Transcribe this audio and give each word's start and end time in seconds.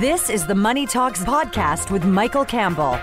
This 0.00 0.30
is 0.30 0.46
the 0.46 0.54
Money 0.54 0.86
Talks 0.86 1.22
podcast 1.22 1.90
with 1.90 2.02
Michael 2.02 2.46
Campbell. 2.46 2.94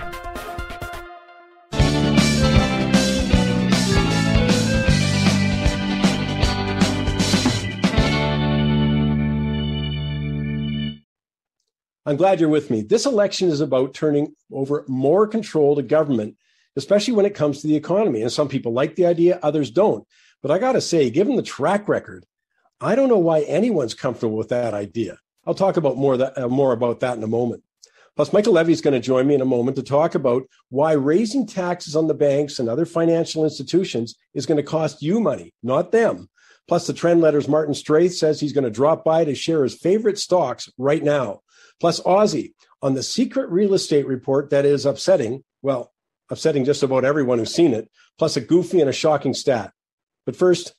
I'm 12.04 12.16
glad 12.16 12.40
you're 12.40 12.48
with 12.48 12.70
me. 12.70 12.82
This 12.82 13.06
election 13.06 13.50
is 13.50 13.60
about 13.60 13.94
turning 13.94 14.34
over 14.52 14.84
more 14.88 15.28
control 15.28 15.76
to 15.76 15.82
government, 15.82 16.34
especially 16.74 17.14
when 17.14 17.24
it 17.24 17.36
comes 17.36 17.60
to 17.60 17.68
the 17.68 17.76
economy. 17.76 18.22
And 18.22 18.32
some 18.32 18.48
people 18.48 18.72
like 18.72 18.96
the 18.96 19.06
idea, 19.06 19.38
others 19.44 19.70
don't. 19.70 20.04
But 20.42 20.50
I 20.50 20.58
got 20.58 20.72
to 20.72 20.80
say, 20.80 21.08
given 21.08 21.36
the 21.36 21.42
track 21.42 21.88
record, 21.88 22.26
I 22.80 22.96
don't 22.96 23.08
know 23.08 23.18
why 23.18 23.42
anyone's 23.42 23.94
comfortable 23.94 24.36
with 24.36 24.48
that 24.48 24.74
idea. 24.74 25.20
I'll 25.46 25.54
talk 25.54 25.76
about 25.76 25.96
more 25.96 26.16
that 26.16 26.36
uh, 26.36 26.48
more 26.48 26.72
about 26.72 27.00
that 27.00 27.16
in 27.16 27.22
a 27.22 27.28
moment. 27.28 27.62
Plus, 28.16 28.32
Michael 28.32 28.52
Levy 28.52 28.72
is 28.72 28.80
going 28.80 28.94
to 28.94 29.00
join 29.00 29.26
me 29.26 29.34
in 29.34 29.40
a 29.40 29.46
moment 29.46 29.76
to 29.76 29.82
talk 29.82 30.14
about 30.14 30.42
why 30.68 30.92
raising 30.92 31.46
taxes 31.46 31.96
on 31.96 32.06
the 32.06 32.14
banks 32.14 32.58
and 32.58 32.68
other 32.68 32.84
financial 32.84 33.44
institutions 33.44 34.16
is 34.34 34.46
going 34.46 34.56
to 34.56 34.62
cost 34.62 35.00
you 35.00 35.20
money, 35.20 35.54
not 35.62 35.92
them. 35.92 36.28
Plus, 36.68 36.86
the 36.86 36.92
trend 36.92 37.20
letters 37.20 37.48
Martin 37.48 37.74
Straith 37.74 38.12
says 38.12 38.38
he's 38.38 38.52
going 38.52 38.64
to 38.64 38.70
drop 38.70 39.04
by 39.04 39.24
to 39.24 39.34
share 39.34 39.62
his 39.62 39.74
favorite 39.74 40.18
stocks 40.18 40.68
right 40.76 41.02
now. 41.02 41.40
Plus, 41.80 42.00
Ozzie 42.04 42.54
on 42.82 42.94
the 42.94 43.02
secret 43.02 43.48
real 43.50 43.74
estate 43.74 44.06
report 44.06 44.50
that 44.50 44.64
is 44.64 44.86
upsetting, 44.86 45.42
well, 45.62 45.92
upsetting 46.30 46.64
just 46.64 46.82
about 46.82 47.04
everyone 47.04 47.38
who's 47.38 47.54
seen 47.54 47.74
it, 47.74 47.90
plus 48.18 48.36
a 48.36 48.40
goofy 48.40 48.80
and 48.80 48.90
a 48.90 48.92
shocking 48.92 49.34
stat. 49.34 49.72
But 50.26 50.36
first, 50.36 50.74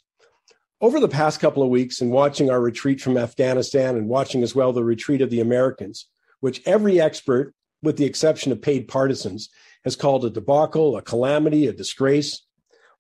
over 0.82 1.00
the 1.00 1.08
past 1.08 1.40
couple 1.40 1.62
of 1.62 1.70
weeks, 1.70 2.02
and 2.02 2.12
watching 2.12 2.50
our 2.50 2.60
retreat 2.60 3.00
from 3.00 3.18
Afghanistan 3.18 3.96
and 3.96 4.10
watching 4.10 4.42
as 4.42 4.56
well 4.56 4.74
the 4.74 4.84
retreat 4.84 5.22
of 5.22 5.30
the 5.30 5.40
Americans, 5.40 6.08
which 6.40 6.62
every 6.66 7.00
expert, 7.00 7.54
with 7.84 7.98
the 7.98 8.06
exception 8.06 8.52
of 8.52 8.62
paid 8.62 8.88
partisans, 8.88 9.50
has 9.84 9.96
called 9.96 10.26
a 10.26 10.30
debacle, 10.30 10.98
a 10.98 11.02
calamity, 11.02 11.68
a 11.68 11.74
disgrace. 11.74 12.46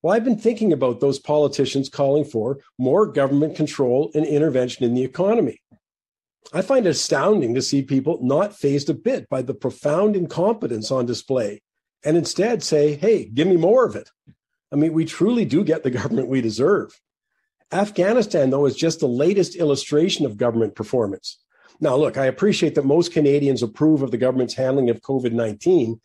Well, 0.02 0.14
I've 0.14 0.24
been 0.24 0.38
thinking 0.38 0.72
about 0.74 1.00
those 1.00 1.20
politicians 1.20 1.90
calling 1.90 2.24
for 2.24 2.60
more 2.78 3.06
government 3.06 3.56
control 3.56 4.12
and 4.16 4.26
intervention 4.26 4.86
in 4.86 4.94
the 4.94 5.04
economy. 5.04 5.62
I 6.54 6.62
find 6.62 6.86
it 6.86 6.90
astounding 6.90 7.54
to 7.54 7.62
see 7.62 7.84
people 7.84 8.20
not 8.22 8.56
fazed 8.56 8.90
a 8.90 8.96
bit 8.96 9.30
by 9.30 9.42
the 9.44 9.54
profound 9.54 10.16
incompetence 10.16 10.92
on 10.92 11.06
display 11.06 11.62
and 12.04 12.18
instead 12.18 12.64
say, 12.64 12.96
hey, 12.96 13.26
give 13.26 13.48
me 13.48 13.58
more 13.58 13.86
of 13.86 13.96
it. 13.96 14.10
I 14.72 14.76
mean, 14.76 14.94
we 14.94 15.06
truly 15.06 15.46
do 15.46 15.64
get 15.64 15.84
the 15.84 15.92
government 15.92 16.30
we 16.30 16.42
deserve. 16.42 17.00
Afghanistan, 17.72 18.50
though, 18.50 18.66
is 18.66 18.76
just 18.76 19.00
the 19.00 19.08
latest 19.08 19.56
illustration 19.56 20.26
of 20.26 20.38
government 20.38 20.76
performance. 20.76 21.38
Now, 21.80 21.96
look, 21.96 22.18
I 22.18 22.26
appreciate 22.26 22.76
that 22.76 22.86
most 22.86 23.12
Canadians 23.12 23.64
approve 23.64 24.02
of 24.02 24.12
the 24.12 24.18
government's 24.18 24.54
handling 24.54 24.90
of 24.90 25.02
COVID 25.02 25.32
19, 25.32 26.00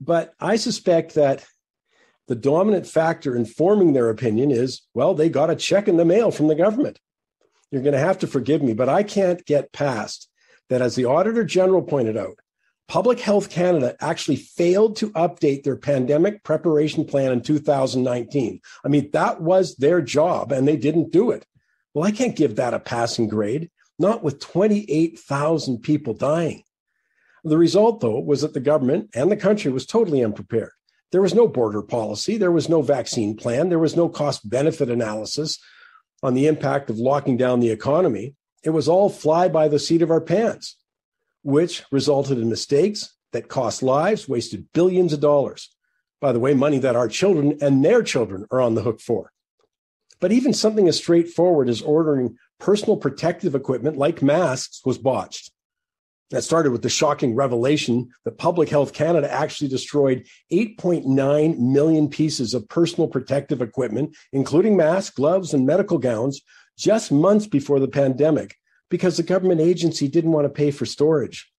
but 0.00 0.34
I 0.38 0.56
suspect 0.56 1.14
that 1.14 1.46
the 2.28 2.34
dominant 2.34 2.86
factor 2.86 3.36
in 3.36 3.44
forming 3.44 3.92
their 3.92 4.10
opinion 4.10 4.50
is 4.50 4.82
well, 4.94 5.14
they 5.14 5.28
got 5.28 5.50
a 5.50 5.56
check 5.56 5.88
in 5.88 5.96
the 5.96 6.04
mail 6.04 6.30
from 6.30 6.48
the 6.48 6.54
government. 6.54 6.98
You're 7.70 7.82
going 7.82 7.94
to 7.94 7.98
have 7.98 8.18
to 8.18 8.26
forgive 8.26 8.62
me, 8.62 8.74
but 8.74 8.88
I 8.88 9.02
can't 9.02 9.44
get 9.46 9.72
past 9.72 10.28
that, 10.68 10.82
as 10.82 10.94
the 10.94 11.06
Auditor 11.06 11.44
General 11.44 11.82
pointed 11.82 12.16
out, 12.16 12.38
Public 12.88 13.20
Health 13.20 13.48
Canada 13.48 13.96
actually 14.00 14.36
failed 14.36 14.96
to 14.96 15.10
update 15.12 15.62
their 15.62 15.76
pandemic 15.76 16.44
preparation 16.44 17.04
plan 17.04 17.32
in 17.32 17.40
2019. 17.40 18.60
I 18.84 18.88
mean, 18.88 19.10
that 19.12 19.40
was 19.40 19.76
their 19.76 20.02
job 20.02 20.52
and 20.52 20.68
they 20.68 20.76
didn't 20.76 21.10
do 21.10 21.30
it. 21.30 21.46
Well, 21.94 22.06
I 22.06 22.10
can't 22.10 22.36
give 22.36 22.56
that 22.56 22.74
a 22.74 22.78
passing 22.78 23.28
grade, 23.28 23.70
not 23.98 24.22
with 24.22 24.40
28,000 24.40 25.78
people 25.78 26.14
dying. 26.14 26.64
The 27.44 27.58
result, 27.58 28.00
though, 28.00 28.20
was 28.20 28.42
that 28.42 28.54
the 28.54 28.60
government 28.60 29.10
and 29.14 29.30
the 29.30 29.36
country 29.36 29.70
was 29.72 29.86
totally 29.86 30.22
unprepared. 30.22 30.72
There 31.10 31.22
was 31.22 31.34
no 31.34 31.48
border 31.48 31.82
policy, 31.82 32.36
there 32.36 32.52
was 32.52 32.68
no 32.68 32.82
vaccine 32.82 33.36
plan, 33.36 33.68
there 33.68 33.78
was 33.78 33.96
no 33.96 34.08
cost 34.08 34.48
benefit 34.48 34.88
analysis 34.88 35.58
on 36.22 36.34
the 36.34 36.46
impact 36.46 36.88
of 36.88 36.98
locking 36.98 37.36
down 37.36 37.60
the 37.60 37.70
economy. 37.70 38.34
It 38.62 38.70
was 38.70 38.88
all 38.88 39.10
fly 39.10 39.48
by 39.48 39.68
the 39.68 39.78
seat 39.78 40.02
of 40.02 40.10
our 40.10 40.20
pants 40.20 40.76
which 41.42 41.82
resulted 41.90 42.38
in 42.38 42.48
mistakes 42.48 43.14
that 43.32 43.48
cost 43.48 43.82
lives, 43.82 44.28
wasted 44.28 44.68
billions 44.72 45.12
of 45.12 45.20
dollars. 45.20 45.70
By 46.20 46.32
the 46.32 46.40
way, 46.40 46.54
money 46.54 46.78
that 46.78 46.96
our 46.96 47.08
children 47.08 47.58
and 47.60 47.84
their 47.84 48.02
children 48.02 48.46
are 48.50 48.60
on 48.60 48.74
the 48.74 48.82
hook 48.82 49.00
for. 49.00 49.32
But 50.20 50.30
even 50.30 50.54
something 50.54 50.86
as 50.86 50.96
straightforward 50.96 51.68
as 51.68 51.82
ordering 51.82 52.36
personal 52.60 52.96
protective 52.96 53.56
equipment 53.56 53.96
like 53.96 54.22
masks 54.22 54.80
was 54.84 54.98
botched. 54.98 55.50
That 56.30 56.44
started 56.44 56.70
with 56.70 56.82
the 56.82 56.88
shocking 56.88 57.34
revelation 57.34 58.08
that 58.24 58.38
Public 58.38 58.68
Health 58.68 58.92
Canada 58.92 59.30
actually 59.30 59.68
destroyed 59.68 60.26
8.9 60.52 61.58
million 61.58 62.08
pieces 62.08 62.54
of 62.54 62.68
personal 62.68 63.08
protective 63.08 63.60
equipment, 63.60 64.16
including 64.32 64.76
masks, 64.76 65.14
gloves, 65.14 65.52
and 65.52 65.66
medical 65.66 65.98
gowns, 65.98 66.40
just 66.78 67.12
months 67.12 67.46
before 67.46 67.80
the 67.80 67.88
pandemic, 67.88 68.56
because 68.92 69.16
the 69.16 69.22
government 69.22 69.58
agency 69.58 70.06
didn't 70.06 70.32
want 70.32 70.44
to 70.44 70.50
pay 70.50 70.70
for 70.70 70.84
storage. 70.84 71.50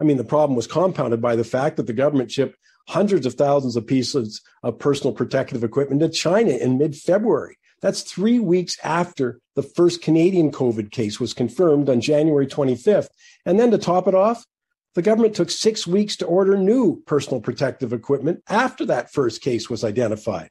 I 0.00 0.04
mean, 0.04 0.16
the 0.16 0.24
problem 0.24 0.56
was 0.56 0.66
compounded 0.66 1.20
by 1.20 1.36
the 1.36 1.44
fact 1.44 1.76
that 1.76 1.86
the 1.86 1.92
government 1.92 2.30
shipped 2.30 2.56
hundreds 2.88 3.26
of 3.26 3.34
thousands 3.34 3.76
of 3.76 3.86
pieces 3.86 4.40
of 4.62 4.78
personal 4.78 5.12
protective 5.12 5.64
equipment 5.64 6.00
to 6.00 6.08
China 6.08 6.52
in 6.52 6.78
mid 6.78 6.96
February. 6.96 7.58
That's 7.82 8.00
three 8.00 8.38
weeks 8.38 8.78
after 8.82 9.38
the 9.54 9.62
first 9.62 10.00
Canadian 10.00 10.50
COVID 10.50 10.90
case 10.90 11.20
was 11.20 11.34
confirmed 11.34 11.90
on 11.90 12.00
January 12.00 12.46
25th. 12.46 13.08
And 13.44 13.60
then 13.60 13.70
to 13.70 13.76
top 13.76 14.08
it 14.08 14.14
off, 14.14 14.46
the 14.94 15.02
government 15.02 15.34
took 15.34 15.50
six 15.50 15.86
weeks 15.86 16.16
to 16.16 16.26
order 16.26 16.56
new 16.56 17.02
personal 17.06 17.42
protective 17.42 17.92
equipment 17.92 18.42
after 18.48 18.86
that 18.86 19.12
first 19.12 19.42
case 19.42 19.68
was 19.68 19.84
identified. 19.84 20.48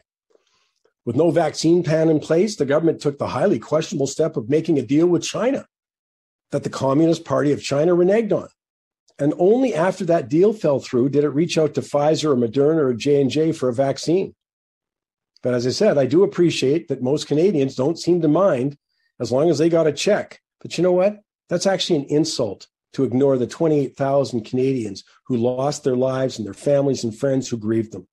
With 1.03 1.15
no 1.15 1.31
vaccine 1.31 1.81
plan 1.81 2.09
in 2.09 2.19
place, 2.19 2.57
the 2.57 2.65
government 2.65 3.01
took 3.01 3.17
the 3.17 3.29
highly 3.29 3.57
questionable 3.57 4.05
step 4.05 4.37
of 4.37 4.49
making 4.49 4.77
a 4.77 4.83
deal 4.83 5.07
with 5.07 5.23
China 5.23 5.65
that 6.51 6.63
the 6.63 6.69
Communist 6.69 7.25
Party 7.25 7.51
of 7.51 7.63
China 7.63 7.95
reneged 7.95 8.33
on. 8.33 8.49
And 9.19 9.33
only 9.37 9.75
after 9.75 10.05
that 10.05 10.29
deal 10.29 10.53
fell 10.53 10.79
through 10.79 11.09
did 11.09 11.23
it 11.23 11.29
reach 11.29 11.57
out 11.57 11.73
to 11.75 11.81
Pfizer 11.81 12.31
or 12.31 12.35
Moderna 12.35 12.81
or 12.81 12.93
J&J 12.93 13.51
for 13.51 13.69
a 13.69 13.73
vaccine. 13.73 14.33
But 15.43 15.53
as 15.53 15.65
I 15.65 15.71
said, 15.71 15.97
I 15.97 16.05
do 16.05 16.23
appreciate 16.23 16.87
that 16.87 17.01
most 17.01 17.27
Canadians 17.27 17.75
don't 17.75 17.99
seem 17.99 18.21
to 18.21 18.27
mind 18.27 18.77
as 19.19 19.31
long 19.31 19.49
as 19.49 19.57
they 19.57 19.69
got 19.69 19.87
a 19.87 19.93
check. 19.93 20.39
But 20.59 20.77
you 20.77 20.83
know 20.83 20.91
what? 20.91 21.19
That's 21.49 21.65
actually 21.65 21.97
an 21.97 22.05
insult 22.05 22.67
to 22.93 23.03
ignore 23.03 23.37
the 23.37 23.47
28,000 23.47 24.41
Canadians 24.41 25.03
who 25.27 25.37
lost 25.37 25.83
their 25.83 25.95
lives 25.95 26.37
and 26.37 26.45
their 26.45 26.53
families 26.53 27.03
and 27.03 27.17
friends 27.17 27.47
who 27.47 27.57
grieved 27.57 27.91
them. 27.91 28.07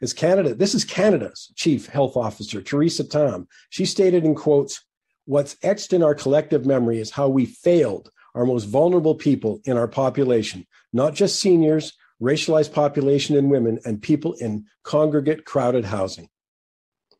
As 0.00 0.12
Canada, 0.12 0.54
this 0.54 0.74
is 0.74 0.84
Canada's 0.84 1.52
chief 1.54 1.86
health 1.86 2.16
officer, 2.16 2.60
Theresa 2.60 3.04
Tam. 3.04 3.46
She 3.70 3.84
stated 3.84 4.24
in 4.24 4.34
quotes, 4.34 4.84
What's 5.26 5.56
etched 5.62 5.92
in 5.92 6.02
our 6.02 6.14
collective 6.14 6.66
memory 6.66 6.98
is 7.00 7.10
how 7.10 7.28
we 7.28 7.46
failed 7.46 8.10
our 8.34 8.44
most 8.44 8.64
vulnerable 8.64 9.14
people 9.14 9.60
in 9.64 9.76
our 9.76 9.88
population, 9.88 10.66
not 10.92 11.14
just 11.14 11.40
seniors, 11.40 11.94
racialized 12.20 12.72
population 12.72 13.36
and 13.36 13.50
women, 13.50 13.78
and 13.84 14.02
people 14.02 14.34
in 14.34 14.66
congregate 14.82 15.44
crowded 15.44 15.84
housing. 15.84 16.28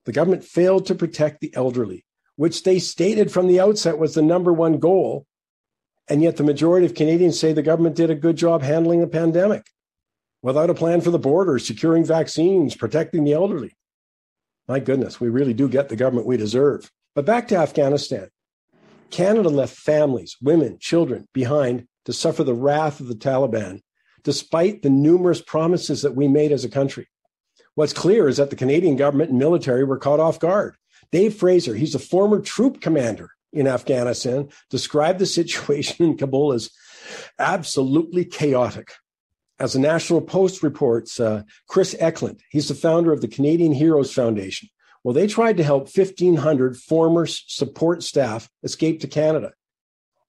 The 0.04 0.12
government 0.12 0.44
failed 0.44 0.86
to 0.86 0.94
protect 0.94 1.40
the 1.40 1.54
elderly, 1.54 2.04
which 2.36 2.62
they 2.62 2.78
stated 2.78 3.32
from 3.32 3.46
the 3.46 3.60
outset 3.60 3.98
was 3.98 4.14
the 4.14 4.22
number 4.22 4.52
one 4.52 4.78
goal. 4.78 5.26
And 6.08 6.22
yet, 6.22 6.36
the 6.36 6.42
majority 6.42 6.84
of 6.84 6.94
Canadians 6.94 7.38
say 7.38 7.52
the 7.52 7.62
government 7.62 7.96
did 7.96 8.10
a 8.10 8.14
good 8.14 8.36
job 8.36 8.62
handling 8.62 9.00
the 9.00 9.06
pandemic 9.06 9.66
without 10.42 10.68
a 10.68 10.74
plan 10.74 11.00
for 11.00 11.10
the 11.10 11.18
border, 11.18 11.58
securing 11.58 12.04
vaccines, 12.04 12.76
protecting 12.76 13.24
the 13.24 13.32
elderly. 13.32 13.74
My 14.68 14.78
goodness, 14.78 15.18
we 15.18 15.30
really 15.30 15.54
do 15.54 15.68
get 15.68 15.88
the 15.88 15.96
government 15.96 16.26
we 16.26 16.36
deserve. 16.36 16.90
But 17.14 17.24
back 17.24 17.48
to 17.48 17.56
Afghanistan. 17.56 18.28
Canada 19.10 19.48
left 19.48 19.76
families, 19.76 20.36
women, 20.42 20.78
children 20.80 21.28
behind 21.32 21.86
to 22.04 22.12
suffer 22.12 22.42
the 22.42 22.54
wrath 22.54 23.00
of 23.00 23.06
the 23.06 23.14
Taliban, 23.14 23.80
despite 24.24 24.82
the 24.82 24.90
numerous 24.90 25.40
promises 25.40 26.02
that 26.02 26.16
we 26.16 26.26
made 26.26 26.50
as 26.50 26.64
a 26.64 26.68
country. 26.68 27.08
What's 27.76 27.92
clear 27.92 28.28
is 28.28 28.38
that 28.38 28.50
the 28.50 28.56
Canadian 28.56 28.96
government 28.96 29.30
and 29.30 29.38
military 29.38 29.84
were 29.84 29.98
caught 29.98 30.20
off 30.20 30.40
guard. 30.40 30.76
Dave 31.12 31.34
Fraser, 31.34 31.74
he's 31.74 31.94
a 31.94 32.00
former 32.00 32.40
troop 32.40 32.80
commander 32.80 33.30
in 33.52 33.68
Afghanistan, 33.68 34.48
described 34.70 35.18
the 35.18 35.26
situation 35.40 36.04
in 36.04 36.16
Kabul 36.16 36.52
as 36.52 36.70
absolutely 37.38 38.24
chaotic. 38.24 38.92
As 39.60 39.74
the 39.74 39.78
National 39.78 40.20
Post 40.20 40.64
reports, 40.64 41.20
uh, 41.20 41.44
Chris 41.68 41.94
Eklund, 42.00 42.40
he's 42.50 42.68
the 42.68 42.74
founder 42.74 43.12
of 43.12 43.20
the 43.20 43.28
Canadian 43.28 43.72
Heroes 43.72 44.12
Foundation, 44.12 44.68
well, 45.04 45.12
they 45.12 45.26
tried 45.26 45.58
to 45.58 45.62
help 45.62 45.94
1,500 45.94 46.76
former 46.78 47.26
support 47.26 48.02
staff 48.02 48.48
escape 48.62 49.00
to 49.00 49.06
Canada, 49.06 49.52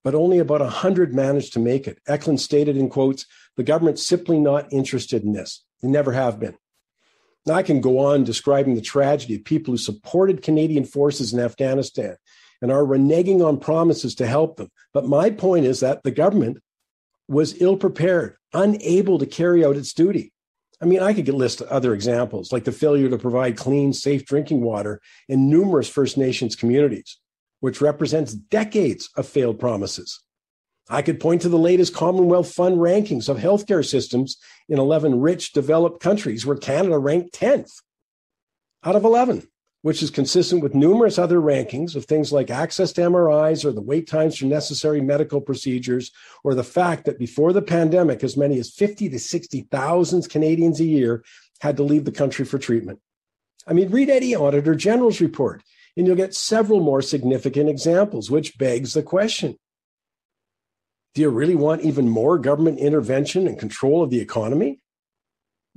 but 0.03 0.13
only 0.13 0.37
about 0.37 0.59
100 0.59 1.15
managed 1.15 1.53
to 1.53 1.59
make 1.59 1.87
it. 1.87 1.99
Eklund 2.07 2.41
stated 2.41 2.75
in 2.75 2.89
quotes, 2.89 3.25
the 3.55 3.63
government's 3.63 4.05
simply 4.05 4.37
not 4.37 4.71
interested 4.73 5.23
in 5.23 5.31
this. 5.31 5.63
They 5.81 5.87
never 5.87 6.11
have 6.11 6.39
been. 6.39 6.57
Now, 7.45 7.53
I 7.53 7.63
can 7.63 7.79
go 7.79 7.99
on 7.99 8.25
describing 8.25 8.75
the 8.75 8.81
tragedy 8.81 9.35
of 9.35 9.45
people 9.45 9.71
who 9.71 9.77
supported 9.77 10.41
Canadian 10.41 10.83
forces 10.83 11.31
in 11.31 11.39
Afghanistan 11.39 12.17
and 12.61 12.71
are 12.71 12.83
reneging 12.83 13.45
on 13.45 13.59
promises 13.59 14.15
to 14.15 14.27
help 14.27 14.57
them. 14.57 14.69
But 14.93 15.05
my 15.05 15.29
point 15.29 15.65
is 15.65 15.79
that 15.81 16.03
the 16.03 16.11
government 16.11 16.57
was 17.27 17.61
ill 17.61 17.77
prepared, 17.77 18.35
unable 18.53 19.19
to 19.19 19.25
carry 19.25 19.63
out 19.63 19.77
its 19.77 19.93
duty. 19.93 20.33
I 20.81 20.85
mean, 20.85 21.01
I 21.01 21.13
could 21.13 21.27
list 21.29 21.61
other 21.61 21.93
examples 21.93 22.51
like 22.51 22.65
the 22.65 22.71
failure 22.71 23.09
to 23.09 23.17
provide 23.17 23.57
clean, 23.57 23.93
safe 23.93 24.25
drinking 24.25 24.61
water 24.61 25.01
in 25.29 25.49
numerous 25.49 25.89
First 25.89 26.17
Nations 26.17 26.55
communities, 26.55 27.17
which 27.61 27.81
represents 27.81 28.33
decades 28.33 29.09
of 29.15 29.27
failed 29.27 29.59
promises. 29.59 30.21
I 30.89 31.01
could 31.01 31.19
point 31.19 31.41
to 31.41 31.49
the 31.49 31.57
latest 31.57 31.95
Commonwealth 31.95 32.51
Fund 32.51 32.77
rankings 32.77 33.29
of 33.29 33.37
healthcare 33.37 33.87
systems 33.87 34.37
in 34.69 34.77
11 34.77 35.19
rich, 35.19 35.53
developed 35.53 36.01
countries 36.01 36.45
where 36.45 36.57
Canada 36.57 36.99
ranked 36.99 37.33
10th 37.33 37.71
out 38.83 38.95
of 38.95 39.03
11 39.03 39.47
which 39.85 40.01
is 40.01 40.09
consistent 40.09 40.63
with 40.63 40.73
numerous 40.73 41.19
other 41.19 41.39
rankings 41.39 41.95
of 41.95 42.05
things 42.05 42.31
like 42.31 42.49
access 42.49 42.91
to 42.91 43.01
MRIs 43.01 43.63
or 43.63 43.71
the 43.71 43.79
wait 43.79 44.07
times 44.07 44.35
for 44.35 44.45
necessary 44.45 44.99
medical 44.99 45.39
procedures, 45.39 46.11
or 46.43 46.55
the 46.55 46.63
fact 46.63 47.05
that 47.05 47.19
before 47.19 47.53
the 47.53 47.61
pandemic, 47.61 48.23
as 48.23 48.35
many 48.35 48.57
as 48.57 48.71
50 48.71 49.09
to 49.09 49.19
60,000 49.19 50.27
Canadians 50.27 50.79
a 50.79 50.85
year 50.85 51.23
had 51.61 51.77
to 51.77 51.83
leave 51.83 52.03
the 52.03 52.11
country 52.11 52.45
for 52.45 52.57
treatment. 52.57 52.99
I 53.67 53.73
mean, 53.73 53.91
read 53.91 54.09
any 54.09 54.35
Auditor 54.35 54.73
General's 54.73 55.21
report, 55.21 55.61
and 55.95 56.07
you'll 56.07 56.15
get 56.15 56.33
several 56.33 56.79
more 56.79 57.03
significant 57.03 57.69
examples, 57.69 58.31
which 58.31 58.57
begs 58.57 58.95
the 58.95 59.03
question 59.03 59.55
Do 61.13 61.21
you 61.21 61.29
really 61.29 61.53
want 61.53 61.83
even 61.83 62.09
more 62.09 62.39
government 62.39 62.79
intervention 62.79 63.47
and 63.47 63.59
control 63.59 64.01
of 64.01 64.09
the 64.09 64.19
economy? 64.19 64.79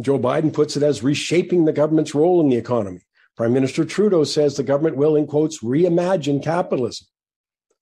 Joe 0.01 0.19
Biden 0.19 0.51
puts 0.51 0.79
it 0.79 0.83
as 0.83 1.03
reshaping 1.03 1.67
the 1.67 1.75
government's 1.75 2.15
role 2.15 2.41
in 2.41 2.49
the 2.49 2.57
economy. 2.57 3.03
Prime 3.39 3.53
Minister 3.53 3.85
Trudeau 3.85 4.25
says 4.25 4.57
the 4.57 4.65
government 4.65 4.97
will, 4.97 5.15
in 5.15 5.29
quotes, 5.29 5.63
reimagine 5.63 6.43
capitalism. 6.43 7.07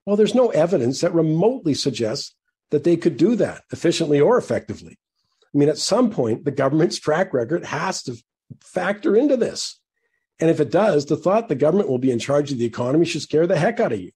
Well, 0.04 0.14
there's 0.14 0.34
no 0.34 0.50
evidence 0.50 1.00
that 1.00 1.14
remotely 1.14 1.72
suggests 1.72 2.34
that 2.70 2.84
they 2.84 2.98
could 2.98 3.16
do 3.16 3.34
that 3.36 3.62
efficiently 3.72 4.20
or 4.20 4.36
effectively. 4.36 4.98
I 5.42 5.58
mean, 5.58 5.70
at 5.70 5.78
some 5.78 6.10
point, 6.10 6.44
the 6.44 6.50
government's 6.50 6.98
track 6.98 7.32
record 7.32 7.64
has 7.64 8.02
to 8.02 8.22
factor 8.60 9.16
into 9.16 9.38
this. 9.38 9.80
And 10.38 10.50
if 10.50 10.60
it 10.60 10.70
does, 10.70 11.06
the 11.06 11.16
thought 11.16 11.48
the 11.48 11.54
government 11.54 11.88
will 11.88 11.96
be 11.96 12.10
in 12.10 12.18
charge 12.18 12.52
of 12.52 12.58
the 12.58 12.66
economy 12.66 13.06
should 13.06 13.22
scare 13.22 13.46
the 13.46 13.56
heck 13.56 13.80
out 13.80 13.94
of 13.94 14.00
you. 14.00 14.10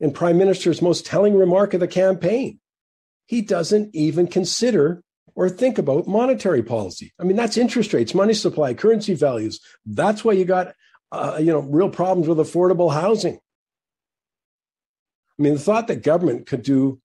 And 0.00 0.12
Prime 0.12 0.38
Minister's 0.38 0.82
most 0.82 1.06
telling 1.06 1.36
remark 1.36 1.72
of 1.74 1.78
the 1.78 1.86
campaign, 1.86 2.58
he 3.26 3.42
doesn't 3.42 3.94
even 3.94 4.26
consider 4.26 5.03
or 5.34 5.48
think 5.48 5.78
about 5.78 6.06
monetary 6.06 6.62
policy. 6.62 7.12
I 7.18 7.24
mean, 7.24 7.36
that's 7.36 7.56
interest 7.56 7.92
rates, 7.92 8.14
money 8.14 8.34
supply, 8.34 8.74
currency 8.74 9.14
values. 9.14 9.60
That's 9.84 10.24
why 10.24 10.32
you 10.32 10.44
got, 10.44 10.74
uh, 11.12 11.38
you 11.38 11.46
know, 11.46 11.60
real 11.60 11.90
problems 11.90 12.28
with 12.28 12.38
affordable 12.38 12.92
housing. 12.92 13.38
I 15.38 15.42
mean, 15.42 15.54
the 15.54 15.60
thought 15.60 15.88
that 15.88 16.02
government 16.02 16.46
could 16.46 16.62
do 16.62 17.00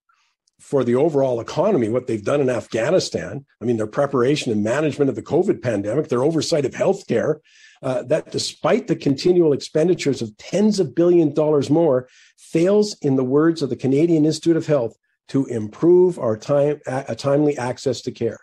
for 0.59 0.83
the 0.83 0.95
overall 0.95 1.39
economy 1.39 1.89
what 1.89 2.07
they've 2.07 2.23
done 2.23 2.41
in 2.41 2.49
Afghanistan, 2.49 3.45
I 3.61 3.65
mean, 3.65 3.77
their 3.77 3.87
preparation 3.87 4.51
and 4.51 4.63
management 4.63 5.09
of 5.09 5.15
the 5.15 5.23
COVID 5.23 5.61
pandemic, 5.61 6.09
their 6.09 6.23
oversight 6.23 6.65
of 6.65 6.73
healthcare, 6.73 7.39
uh, 7.81 8.03
that 8.03 8.31
despite 8.31 8.87
the 8.87 8.95
continual 8.95 9.53
expenditures 9.53 10.21
of 10.21 10.35
tens 10.37 10.79
of 10.79 10.93
billion 10.93 11.33
dollars 11.33 11.69
more, 11.69 12.09
fails, 12.37 12.97
in 13.01 13.15
the 13.15 13.23
words 13.23 13.61
of 13.61 13.69
the 13.69 13.75
Canadian 13.75 14.25
Institute 14.25 14.57
of 14.57 14.67
Health, 14.67 14.97
to 15.29 15.45
improve 15.45 16.19
our 16.19 16.37
time, 16.37 16.81
a 16.85 17.15
timely 17.15 17.57
access 17.57 18.01
to 18.01 18.11
care. 18.11 18.39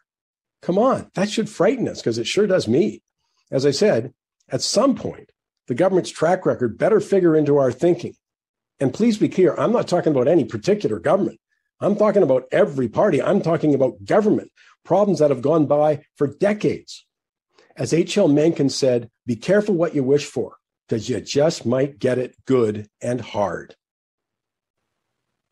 Come 0.63 0.79
on, 0.79 1.11
that 1.15 1.31
should 1.31 1.49
frighten 1.49 1.89
us 1.89 2.01
because 2.01 2.19
it 2.19 2.27
sure 2.27 2.47
does 2.47 2.67
me. 2.67 3.03
As 3.51 3.67
I 3.67 3.71
said, 3.71 4.13
at 4.49 4.63
some 4.63 4.95
point, 4.95 5.31
the 5.67 5.75
government's 5.75 6.11
track 6.11 6.47
record 6.47 6.79
better 6.79 7.01
figure 7.01 7.37
into 7.37 7.57
our 7.57 7.73
thinking. 7.73 8.15
And 8.79 8.95
please 8.95 9.19
be 9.19 9.29
clear, 9.29 9.55
I'm 9.57 9.73
not 9.73 9.89
talking 9.89 10.13
about 10.13 10.29
any 10.29 10.45
particular 10.45 10.99
government. 10.99 11.41
I'm 11.81 11.97
talking 11.97 12.23
about 12.23 12.45
every 12.53 12.89
party. 12.89 13.23
I'm 13.23 13.43
talking 13.43 13.75
about 13.75 14.05
government, 14.05 14.51
problems 14.85 15.19
that 15.19 15.31
have 15.31 15.43
gone 15.43 15.67
by 15.67 16.05
for 16.17 16.27
decades. 16.27 17.05
As 17.77 17.93
H.L. 17.93 18.29
Mencken 18.29 18.71
said, 18.71 19.11
be 19.27 19.37
careful 19.37 19.75
what 19.75 19.95
you 19.95 20.03
wish 20.03 20.25
for, 20.25 20.57
because 20.89 21.09
you 21.09 21.21
just 21.21 21.67
might 21.67 21.99
get 21.99 22.19
it 22.19 22.35
good 22.47 22.89
and 23.03 23.21
hard. 23.21 23.75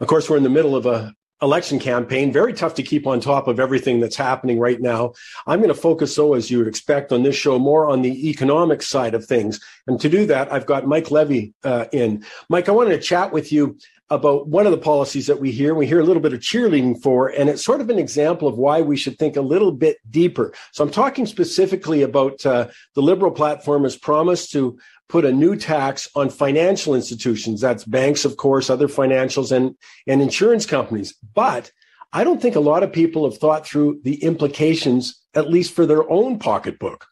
Of 0.00 0.06
course, 0.06 0.28
we're 0.28 0.38
in 0.38 0.42
the 0.42 0.48
middle 0.48 0.74
of 0.74 0.86
a 0.86 1.14
election 1.44 1.78
campaign. 1.78 2.32
Very 2.32 2.52
tough 2.52 2.74
to 2.74 2.82
keep 2.82 3.06
on 3.06 3.20
top 3.20 3.46
of 3.46 3.60
everything 3.60 4.00
that's 4.00 4.16
happening 4.16 4.58
right 4.58 4.80
now. 4.80 5.12
I'm 5.46 5.60
going 5.60 5.68
to 5.68 5.80
focus, 5.80 6.14
so 6.14 6.34
as 6.34 6.50
you 6.50 6.58
would 6.58 6.68
expect, 6.68 7.12
on 7.12 7.22
this 7.22 7.36
show 7.36 7.58
more 7.58 7.86
on 7.86 8.02
the 8.02 8.28
economic 8.30 8.82
side 8.82 9.14
of 9.14 9.24
things. 9.24 9.60
And 9.86 10.00
to 10.00 10.08
do 10.08 10.26
that, 10.26 10.52
I've 10.52 10.66
got 10.66 10.86
Mike 10.86 11.10
Levy 11.10 11.54
uh, 11.62 11.84
in. 11.92 12.24
Mike, 12.48 12.68
I 12.68 12.72
wanted 12.72 12.96
to 12.96 13.02
chat 13.02 13.32
with 13.32 13.52
you 13.52 13.76
about 14.10 14.48
one 14.48 14.66
of 14.66 14.72
the 14.72 14.78
policies 14.78 15.26
that 15.26 15.40
we 15.40 15.50
hear. 15.50 15.74
We 15.74 15.86
hear 15.86 16.00
a 16.00 16.04
little 16.04 16.22
bit 16.22 16.34
of 16.34 16.40
cheerleading 16.40 17.02
for, 17.02 17.28
and 17.28 17.48
it's 17.48 17.64
sort 17.64 17.80
of 17.80 17.88
an 17.88 17.98
example 17.98 18.46
of 18.46 18.58
why 18.58 18.82
we 18.82 18.96
should 18.96 19.18
think 19.18 19.36
a 19.36 19.40
little 19.40 19.72
bit 19.72 19.96
deeper. 20.10 20.52
So 20.72 20.84
I'm 20.84 20.90
talking 20.90 21.26
specifically 21.26 22.02
about 22.02 22.44
uh, 22.44 22.68
the 22.94 23.02
Liberal 23.02 23.32
platform 23.32 23.84
has 23.84 23.96
promised 23.96 24.52
to 24.52 24.78
put 25.08 25.24
a 25.24 25.32
new 25.32 25.56
tax 25.56 26.08
on 26.14 26.30
financial 26.30 26.94
institutions. 26.94 27.60
That's 27.60 27.84
banks, 27.84 28.24
of 28.24 28.36
course, 28.36 28.70
other 28.70 28.88
financials 28.88 29.52
and, 29.52 29.76
and 30.06 30.22
insurance 30.22 30.66
companies. 30.66 31.14
But 31.34 31.70
I 32.12 32.24
don't 32.24 32.40
think 32.40 32.56
a 32.56 32.60
lot 32.60 32.82
of 32.82 32.92
people 32.92 33.28
have 33.28 33.38
thought 33.38 33.66
through 33.66 34.00
the 34.04 34.22
implications, 34.22 35.20
at 35.34 35.50
least 35.50 35.74
for 35.74 35.86
their 35.86 36.08
own 36.10 36.38
pocketbook. 36.38 37.06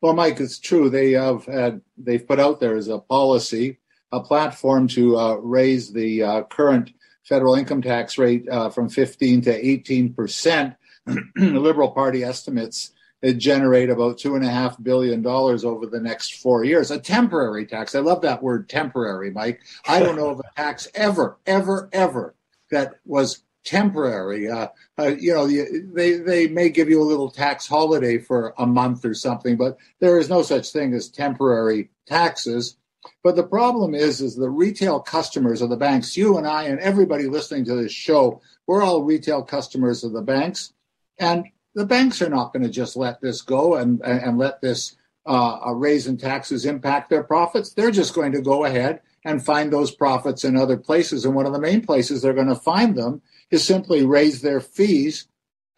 Well, 0.00 0.14
Mike, 0.14 0.40
it's 0.40 0.58
true. 0.58 0.90
They 0.90 1.12
have 1.12 1.44
had, 1.44 1.80
they've 1.96 2.26
put 2.26 2.40
out 2.40 2.58
there 2.58 2.76
as 2.76 2.88
a 2.88 2.98
policy, 2.98 3.78
a 4.10 4.20
platform 4.20 4.88
to 4.88 5.16
uh, 5.16 5.34
raise 5.36 5.92
the 5.92 6.22
uh, 6.22 6.42
current 6.44 6.92
federal 7.22 7.54
income 7.54 7.82
tax 7.82 8.18
rate 8.18 8.48
uh, 8.48 8.68
from 8.68 8.88
15 8.88 9.42
to 9.42 9.66
18 9.66 10.12
percent. 10.12 10.74
the 11.06 11.22
Liberal 11.36 11.90
Party 11.90 12.24
estimates 12.24 12.92
it 13.22 13.34
generate 13.34 13.88
about 13.88 14.18
two 14.18 14.34
and 14.34 14.44
a 14.44 14.50
half 14.50 14.82
billion 14.82 15.22
dollars 15.22 15.64
over 15.64 15.86
the 15.86 16.00
next 16.00 16.34
four 16.34 16.64
years. 16.64 16.90
A 16.90 16.98
temporary 16.98 17.66
tax. 17.66 17.94
I 17.94 18.00
love 18.00 18.20
that 18.22 18.42
word 18.42 18.68
temporary, 18.68 19.30
Mike. 19.30 19.60
I 19.86 20.00
don't 20.00 20.16
know 20.16 20.30
of 20.30 20.40
a 20.40 20.50
tax 20.56 20.88
ever, 20.94 21.38
ever, 21.46 21.88
ever 21.92 22.34
that 22.70 22.94
was 23.04 23.44
temporary. 23.64 24.48
Uh, 24.48 24.68
uh, 24.98 25.14
you 25.18 25.32
know, 25.32 25.46
they 25.46 26.18
they 26.18 26.48
may 26.48 26.68
give 26.68 26.88
you 26.88 27.00
a 27.00 27.04
little 27.04 27.30
tax 27.30 27.66
holiday 27.66 28.18
for 28.18 28.54
a 28.58 28.66
month 28.66 29.04
or 29.04 29.14
something, 29.14 29.56
but 29.56 29.76
there 30.00 30.18
is 30.18 30.28
no 30.28 30.42
such 30.42 30.70
thing 30.70 30.92
as 30.94 31.08
temporary 31.08 31.90
taxes. 32.06 32.76
But 33.22 33.36
the 33.36 33.42
problem 33.44 33.94
is, 33.94 34.20
is 34.20 34.36
the 34.36 34.50
retail 34.50 35.00
customers 35.00 35.60
of 35.60 35.70
the 35.70 35.76
banks. 35.76 36.16
You 36.16 36.38
and 36.38 36.46
I 36.46 36.64
and 36.64 36.78
everybody 36.80 37.26
listening 37.26 37.64
to 37.66 37.74
this 37.74 37.92
show, 37.92 38.40
we're 38.66 38.82
all 38.82 39.02
retail 39.02 39.42
customers 39.42 40.04
of 40.04 40.12
the 40.12 40.22
banks, 40.22 40.72
and 41.18 41.46
the 41.74 41.86
banks 41.86 42.20
are 42.20 42.28
not 42.28 42.52
going 42.52 42.62
to 42.62 42.70
just 42.70 42.96
let 42.96 43.20
this 43.20 43.42
go 43.42 43.76
and, 43.76 44.00
and 44.02 44.38
let 44.38 44.60
this 44.60 44.96
uh, 45.26 45.72
raise 45.74 46.06
in 46.06 46.16
taxes 46.16 46.64
impact 46.64 47.10
their 47.10 47.22
profits. 47.22 47.72
They're 47.72 47.90
just 47.90 48.14
going 48.14 48.32
to 48.32 48.40
go 48.40 48.64
ahead 48.64 49.00
and 49.24 49.44
find 49.44 49.72
those 49.72 49.90
profits 49.94 50.44
in 50.44 50.56
other 50.56 50.76
places. 50.76 51.24
And 51.24 51.34
one 51.34 51.46
of 51.46 51.52
the 51.52 51.60
main 51.60 51.80
places 51.80 52.22
they're 52.22 52.34
going 52.34 52.48
to 52.48 52.54
find 52.56 52.96
them 52.96 53.22
is 53.50 53.64
simply 53.64 54.04
raise 54.04 54.42
their 54.42 54.60
fees 54.60 55.28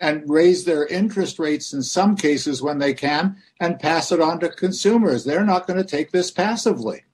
and 0.00 0.28
raise 0.28 0.64
their 0.64 0.86
interest 0.86 1.38
rates 1.38 1.72
in 1.72 1.82
some 1.82 2.16
cases 2.16 2.62
when 2.62 2.78
they 2.78 2.94
can 2.94 3.36
and 3.60 3.78
pass 3.78 4.10
it 4.12 4.20
on 4.20 4.40
to 4.40 4.48
consumers. 4.48 5.24
They're 5.24 5.44
not 5.44 5.66
going 5.66 5.78
to 5.78 5.88
take 5.88 6.10
this 6.10 6.30
passively. 6.30 7.04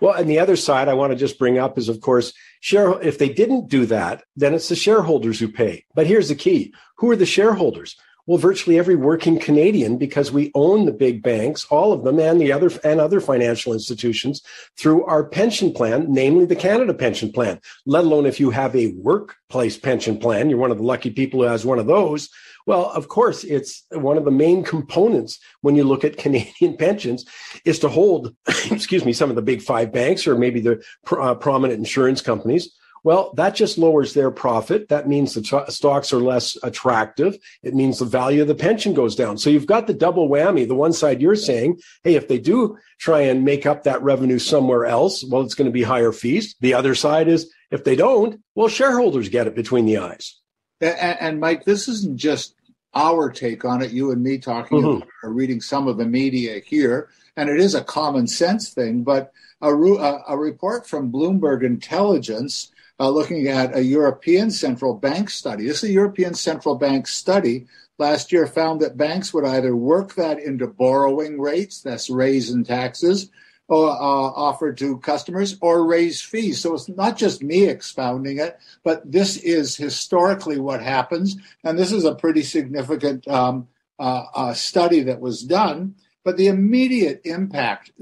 Well, 0.00 0.14
and 0.14 0.28
the 0.28 0.38
other 0.38 0.56
side 0.56 0.88
I 0.88 0.94
want 0.94 1.12
to 1.12 1.18
just 1.18 1.38
bring 1.38 1.58
up 1.58 1.76
is, 1.76 1.88
of 1.88 2.00
course, 2.00 2.32
share. 2.60 3.00
If 3.02 3.18
they 3.18 3.28
didn't 3.28 3.68
do 3.68 3.84
that, 3.86 4.24
then 4.34 4.54
it's 4.54 4.70
the 4.70 4.76
shareholders 4.76 5.38
who 5.38 5.48
pay. 5.48 5.84
But 5.94 6.06
here's 6.06 6.28
the 6.28 6.34
key: 6.34 6.72
who 6.96 7.10
are 7.10 7.16
the 7.16 7.26
shareholders? 7.26 7.94
Well, 8.26 8.38
virtually 8.38 8.78
every 8.78 8.96
working 8.96 9.38
Canadian, 9.38 9.98
because 9.98 10.32
we 10.32 10.50
own 10.54 10.84
the 10.84 10.92
big 10.92 11.22
banks, 11.22 11.64
all 11.66 11.92
of 11.92 12.02
them, 12.02 12.18
and 12.18 12.40
the 12.40 12.52
other 12.52 12.70
and 12.82 13.00
other 13.00 13.20
financial 13.20 13.72
institutions 13.72 14.42
through 14.76 15.04
our 15.04 15.24
pension 15.24 15.72
plan, 15.72 16.06
namely 16.08 16.44
the 16.44 16.56
Canada 16.56 16.92
Pension 16.92 17.30
Plan. 17.30 17.60
Let 17.86 18.04
alone 18.04 18.26
if 18.26 18.40
you 18.40 18.50
have 18.50 18.74
a 18.74 18.92
workplace 18.94 19.76
pension 19.76 20.18
plan, 20.18 20.50
you're 20.50 20.58
one 20.58 20.72
of 20.72 20.78
the 20.78 20.84
lucky 20.84 21.10
people 21.10 21.40
who 21.40 21.46
has 21.46 21.64
one 21.64 21.78
of 21.78 21.86
those. 21.86 22.28
Well, 22.66 22.90
of 22.90 23.06
course, 23.06 23.44
it's 23.44 23.84
one 23.92 24.18
of 24.18 24.24
the 24.24 24.32
main 24.32 24.64
components 24.64 25.38
when 25.60 25.76
you 25.76 25.84
look 25.84 26.04
at 26.04 26.16
Canadian 26.18 26.76
pensions 26.76 27.24
is 27.64 27.78
to 27.78 27.88
hold, 27.88 28.34
excuse 28.70 29.04
me, 29.04 29.12
some 29.12 29.30
of 29.30 29.36
the 29.36 29.42
big 29.42 29.62
five 29.62 29.92
banks 29.92 30.26
or 30.26 30.36
maybe 30.36 30.60
the 30.60 30.82
uh, 31.12 31.34
prominent 31.36 31.78
insurance 31.78 32.20
companies 32.20 32.74
well, 33.06 33.32
that 33.36 33.54
just 33.54 33.78
lowers 33.78 34.14
their 34.14 34.32
profit. 34.32 34.88
That 34.88 35.06
means 35.06 35.32
the 35.32 35.40
t- 35.40 35.70
stocks 35.70 36.12
are 36.12 36.18
less 36.18 36.58
attractive. 36.64 37.38
It 37.62 37.72
means 37.72 38.00
the 38.00 38.04
value 38.04 38.42
of 38.42 38.48
the 38.48 38.54
pension 38.56 38.94
goes 38.94 39.14
down. 39.14 39.38
So 39.38 39.48
you've 39.48 39.64
got 39.64 39.86
the 39.86 39.94
double 39.94 40.28
whammy. 40.28 40.66
The 40.66 40.74
one 40.74 40.92
side 40.92 41.22
you're 41.22 41.36
saying, 41.36 41.78
hey, 42.02 42.16
if 42.16 42.26
they 42.26 42.40
do 42.40 42.76
try 42.98 43.20
and 43.20 43.44
make 43.44 43.64
up 43.64 43.84
that 43.84 44.02
revenue 44.02 44.40
somewhere 44.40 44.86
else, 44.86 45.22
well, 45.22 45.42
it's 45.42 45.54
going 45.54 45.66
to 45.66 45.72
be 45.72 45.84
higher 45.84 46.10
fees. 46.10 46.56
The 46.60 46.74
other 46.74 46.96
side 46.96 47.28
is 47.28 47.48
if 47.70 47.84
they 47.84 47.94
don't, 47.94 48.40
well, 48.56 48.66
shareholders 48.66 49.28
get 49.28 49.46
it 49.46 49.54
between 49.54 49.86
the 49.86 49.98
eyes. 49.98 50.40
And, 50.80 51.16
and 51.20 51.40
Mike, 51.40 51.64
this 51.64 51.86
isn't 51.86 52.16
just 52.16 52.56
our 52.92 53.30
take 53.30 53.64
on 53.64 53.82
it, 53.82 53.92
you 53.92 54.10
and 54.10 54.20
me 54.20 54.38
talking 54.38 54.78
mm-hmm. 54.78 54.96
about 54.96 55.08
or 55.22 55.32
reading 55.32 55.60
some 55.60 55.86
of 55.86 55.96
the 55.96 56.06
media 56.06 56.58
here. 56.58 57.10
And 57.36 57.48
it 57.50 57.60
is 57.60 57.76
a 57.76 57.84
common 57.84 58.26
sense 58.26 58.70
thing, 58.70 59.04
but 59.04 59.30
a, 59.62 59.68
a 59.68 60.36
report 60.36 60.88
from 60.88 61.12
Bloomberg 61.12 61.62
Intelligence 61.62 62.72
uh, 62.98 63.10
looking 63.10 63.48
at 63.48 63.76
a 63.76 63.82
European 63.82 64.50
central 64.50 64.94
bank 64.94 65.30
study. 65.30 65.66
This 65.66 65.82
is 65.82 65.90
a 65.90 65.92
European 65.92 66.34
central 66.34 66.76
bank 66.76 67.06
study 67.06 67.66
last 67.98 68.32
year 68.32 68.46
found 68.46 68.80
that 68.80 68.96
banks 68.96 69.32
would 69.32 69.44
either 69.44 69.74
work 69.74 70.14
that 70.14 70.38
into 70.38 70.66
borrowing 70.66 71.40
rates, 71.40 71.80
that's 71.80 72.10
raising 72.10 72.64
taxes, 72.64 73.30
or, 73.68 73.90
uh, 73.90 73.94
offered 73.96 74.78
to 74.78 74.98
customers, 74.98 75.56
or 75.60 75.86
raise 75.86 76.20
fees. 76.22 76.60
So 76.60 76.74
it's 76.74 76.88
not 76.88 77.16
just 77.16 77.42
me 77.42 77.64
expounding 77.64 78.38
it, 78.38 78.58
but 78.84 79.10
this 79.10 79.36
is 79.38 79.76
historically 79.76 80.58
what 80.58 80.82
happens, 80.82 81.36
and 81.64 81.78
this 81.78 81.90
is 81.90 82.04
a 82.04 82.14
pretty 82.14 82.42
significant 82.42 83.26
um, 83.28 83.66
uh, 83.98 84.24
uh, 84.34 84.54
study 84.54 85.02
that 85.04 85.20
was 85.20 85.42
done. 85.42 85.94
But 86.22 86.36
the 86.36 86.48
immediate 86.48 87.22
impact, 87.24 87.92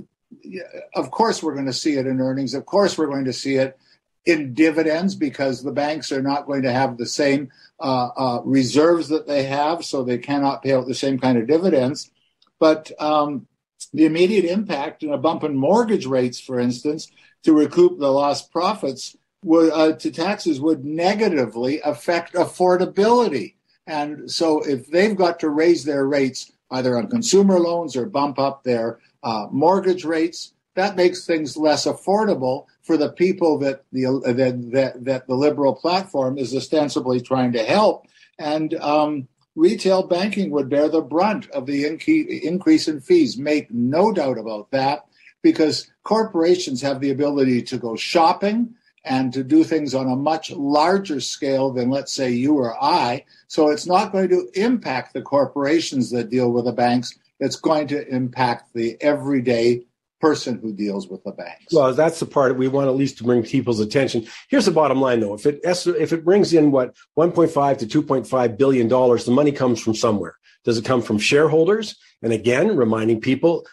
of 0.94 1.10
course, 1.10 1.42
we're 1.42 1.54
going 1.54 1.66
to 1.66 1.72
see 1.72 1.94
it 1.94 2.06
in 2.06 2.20
earnings. 2.20 2.54
Of 2.54 2.66
course, 2.66 2.98
we're 2.98 3.06
going 3.06 3.26
to 3.26 3.32
see 3.32 3.56
it 3.56 3.78
in 4.26 4.54
dividends 4.54 5.14
because 5.14 5.62
the 5.62 5.72
banks 5.72 6.10
are 6.10 6.22
not 6.22 6.46
going 6.46 6.62
to 6.62 6.72
have 6.72 6.96
the 6.96 7.06
same 7.06 7.50
uh, 7.80 8.08
uh, 8.16 8.40
reserves 8.44 9.08
that 9.08 9.26
they 9.26 9.44
have, 9.44 9.84
so 9.84 10.02
they 10.02 10.18
cannot 10.18 10.62
pay 10.62 10.72
out 10.72 10.86
the 10.86 10.94
same 10.94 11.18
kind 11.18 11.38
of 11.38 11.46
dividends. 11.46 12.10
But 12.58 12.90
um, 13.00 13.46
the 13.92 14.06
immediate 14.06 14.44
impact 14.44 15.02
in 15.02 15.12
a 15.12 15.18
bump 15.18 15.44
in 15.44 15.56
mortgage 15.56 16.06
rates, 16.06 16.40
for 16.40 16.58
instance, 16.58 17.10
to 17.42 17.52
recoup 17.52 17.98
the 17.98 18.10
lost 18.10 18.50
profits 18.50 19.16
would, 19.42 19.70
uh, 19.72 19.92
to 19.96 20.10
taxes 20.10 20.60
would 20.60 20.84
negatively 20.84 21.80
affect 21.82 22.34
affordability. 22.34 23.54
And 23.86 24.30
so 24.30 24.62
if 24.62 24.86
they've 24.86 25.16
got 25.16 25.40
to 25.40 25.50
raise 25.50 25.84
their 25.84 26.06
rates 26.06 26.50
either 26.70 26.96
on 26.96 27.08
consumer 27.08 27.58
loans 27.58 27.96
or 27.96 28.06
bump 28.06 28.38
up 28.38 28.64
their 28.64 28.98
uh, 29.22 29.46
mortgage 29.50 30.04
rates, 30.04 30.54
that 30.74 30.96
makes 30.96 31.26
things 31.26 31.56
less 31.56 31.86
affordable 31.86 32.66
for 32.84 32.96
the 32.96 33.10
people 33.10 33.58
that 33.58 33.84
the 33.92 34.04
that, 34.24 34.70
that, 34.72 35.04
that 35.04 35.26
the 35.26 35.34
liberal 35.34 35.74
platform 35.74 36.38
is 36.38 36.54
ostensibly 36.54 37.20
trying 37.20 37.52
to 37.52 37.64
help. 37.64 38.06
And 38.38 38.74
um, 38.74 39.28
retail 39.56 40.02
banking 40.02 40.50
would 40.50 40.68
bear 40.68 40.88
the 40.88 41.00
brunt 41.00 41.50
of 41.50 41.66
the 41.66 41.86
increase 41.86 42.88
in 42.88 43.00
fees. 43.00 43.38
Make 43.38 43.70
no 43.72 44.12
doubt 44.12 44.38
about 44.38 44.70
that, 44.70 45.06
because 45.42 45.90
corporations 46.02 46.82
have 46.82 47.00
the 47.00 47.10
ability 47.10 47.62
to 47.62 47.78
go 47.78 47.96
shopping 47.96 48.74
and 49.04 49.32
to 49.34 49.44
do 49.44 49.64
things 49.64 49.94
on 49.94 50.06
a 50.10 50.16
much 50.16 50.50
larger 50.50 51.20
scale 51.20 51.70
than, 51.70 51.90
let's 51.90 52.12
say, 52.12 52.30
you 52.30 52.56
or 52.56 52.74
I. 52.82 53.24
So 53.48 53.68
it's 53.68 53.86
not 53.86 54.12
going 54.12 54.30
to 54.30 54.48
impact 54.54 55.12
the 55.12 55.22
corporations 55.22 56.10
that 56.10 56.30
deal 56.30 56.50
with 56.50 56.64
the 56.64 56.72
banks. 56.72 57.18
It's 57.38 57.56
going 57.56 57.88
to 57.88 58.08
impact 58.08 58.72
the 58.74 58.96
everyday 59.02 59.84
person 60.24 60.58
who 60.58 60.72
deals 60.72 61.08
with 61.08 61.22
the 61.24 61.32
banks. 61.32 61.72
Well, 61.72 61.92
that's 61.92 62.20
the 62.20 62.26
part 62.26 62.56
we 62.56 62.68
want 62.68 62.88
at 62.88 62.96
least 62.96 63.18
to 63.18 63.24
bring 63.24 63.42
people's 63.42 63.80
attention. 63.80 64.26
Here's 64.48 64.66
the 64.66 64.72
bottom 64.72 65.00
line, 65.00 65.20
though: 65.20 65.34
if 65.34 65.46
it 65.46 65.60
if 65.64 66.12
it 66.12 66.24
brings 66.24 66.52
in 66.54 66.70
what 66.70 66.94
1.5 67.18 67.78
to 67.78 68.02
2.5 68.02 68.58
billion 68.58 68.88
dollars, 68.88 69.24
the 69.24 69.30
money 69.32 69.52
comes 69.52 69.80
from 69.80 69.94
somewhere. 69.94 70.36
Does 70.64 70.78
it 70.78 70.84
come 70.84 71.02
from 71.02 71.18
shareholders? 71.18 71.96
And 72.22 72.32
again, 72.32 72.76
reminding 72.76 73.20
people, 73.20 73.66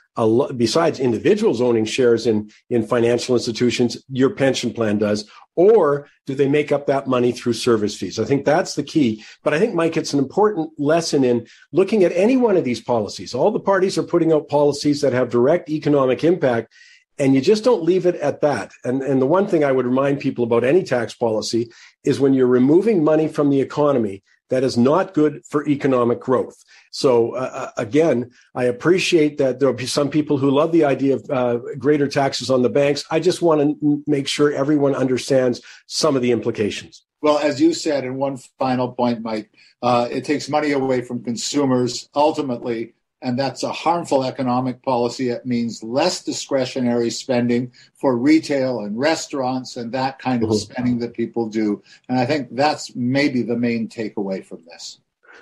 besides 0.58 1.00
individuals 1.00 1.62
owning 1.62 1.86
shares 1.86 2.28
in, 2.28 2.52
in 2.70 2.86
financial 2.86 3.36
institutions, 3.36 3.98
your 4.10 4.32
pension 4.32 4.74
plan 4.74 4.98
does. 4.98 5.30
Or 5.56 6.08
do 6.26 6.36
they 6.36 6.50
make 6.50 6.72
up 6.72 6.88
that 6.88 7.08
money 7.08 7.32
through 7.32 7.54
service 7.54 7.96
fees? 7.96 8.20
I 8.20 8.26
think 8.26 8.44
that's 8.44 8.76
the 8.76 8.84
key. 8.84 9.24
But 9.44 9.54
I 9.54 9.60
think, 9.60 9.74
Mike, 9.74 9.96
it's 9.96 10.14
an 10.14 10.20
important 10.20 10.72
lesson 10.78 11.24
in 11.24 11.48
looking 11.72 12.04
at 12.04 12.12
any 12.12 12.36
one 12.36 12.58
of 12.58 12.66
these 12.66 12.82
policies. 12.82 13.34
All 13.34 13.52
the 13.52 13.60
parties 13.60 13.98
are 13.98 14.04
putting 14.04 14.34
out 14.34 14.50
policies 14.50 15.02
that 15.02 15.14
have 15.14 15.30
direct 15.30 15.70
economic 15.70 16.24
impact 16.24 16.74
and 17.22 17.36
you 17.36 17.42
just 17.42 17.64
don't 17.64 17.84
leave 17.84 18.08
it 18.08 18.16
at 18.16 18.42
that. 18.42 18.72
And, 18.84 19.04
and 19.04 19.22
the 19.22 19.28
one 19.28 19.46
thing 19.46 19.64
I 19.64 19.72
would 19.72 19.86
remind 19.86 20.20
people 20.20 20.44
about 20.44 20.64
any 20.64 20.82
tax 20.82 21.14
policy 21.14 21.72
is 22.04 22.20
when 22.20 22.34
you're 22.34 22.48
removing 22.48 23.04
money 23.04 23.28
from 23.28 23.52
the 23.52 23.62
economy, 23.62 24.24
that 24.52 24.64
is 24.64 24.78
not 24.78 25.16
good 25.16 25.42
for 25.50 25.68
economic 25.68 26.20
growth. 26.20 26.64
So 26.92 27.36
uh, 27.36 27.52
uh, 27.54 27.72
again, 27.78 28.32
I 28.54 28.66
appreciate 28.66 29.38
that 29.40 29.60
there 29.60 29.68
will 29.70 29.76
be 29.76 29.86
some 29.88 30.10
people 30.10 30.38
who 30.38 30.52
love 30.52 30.72
the 30.74 30.84
idea 30.84 31.16
of 31.16 31.30
uh, 31.30 31.58
greater 31.80 32.08
taxes 32.08 32.52
on 32.52 32.62
the 32.62 32.70
banks. 32.70 33.04
I 33.10 33.20
just 33.20 33.42
want 33.42 33.62
to 33.62 34.04
make 34.06 34.28
sure 34.28 34.52
everyone 34.52 34.94
understands 34.94 35.62
some 35.88 36.16
of 36.16 36.22
the 36.22 36.32
implications. 36.32 37.04
Well, 37.22 37.38
as 37.38 37.62
you 37.62 37.74
said, 37.74 38.04
and 38.04 38.18
one 38.18 38.38
final 38.60 38.92
point, 38.92 39.22
Mike, 39.22 39.50
uh, 39.82 40.08
it 40.12 40.26
takes 40.26 40.50
money 40.50 40.72
away 40.72 41.02
from 41.02 41.24
consumers. 41.24 42.10
Ultimately, 42.14 42.94
and 43.22 43.38
that's 43.38 43.64
a 43.64 43.72
harmful 43.72 44.24
economic 44.24 44.82
policy. 44.84 45.30
It 45.30 45.46
means 45.46 45.84
less 45.84 46.24
discretionary 46.24 47.10
spending 47.10 47.72
for 47.96 48.18
retail 48.18 48.82
and 48.82 48.98
restaurants 48.98 49.78
and 49.78 49.92
that 49.92 50.20
kind 50.20 50.44
of 50.44 50.50
mm-hmm. 50.50 50.58
spending 50.58 51.00
that 51.00 51.14
people 51.14 51.48
do. 51.50 51.82
And 52.10 52.20
I 52.20 52.26
think 52.26 52.50
that's 52.52 52.96
maybe 52.96 53.44
the 53.44 53.58
main 53.58 53.88
takeaway 53.88 54.46
from 54.46 54.64
this. 54.66 55.00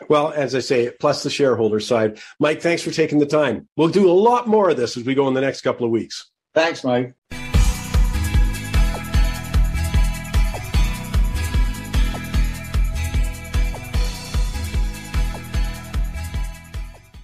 Well, 0.08 0.32
as 0.32 0.56
I 0.56 0.60
say, 0.60 0.92
plus 1.00 1.24
the 1.24 1.30
shareholder 1.30 1.80
side. 1.80 2.20
Mike, 2.40 2.62
thanks 2.62 2.82
for 2.82 2.92
taking 2.92 3.20
the 3.20 3.26
time. 3.26 3.68
We'll 3.76 3.90
do 3.90 4.10
a 4.10 4.14
lot 4.14 4.48
more 4.48 4.70
of 4.70 4.78
this 4.78 4.96
as 4.96 5.04
we 5.04 5.16
go 5.16 5.28
in 5.28 5.34
the 5.34 5.42
next 5.42 5.62
couple 5.62 5.86
of 5.86 5.92
weeks. 5.92 6.30
Thanks, 6.54 6.84
Mike. 6.84 7.14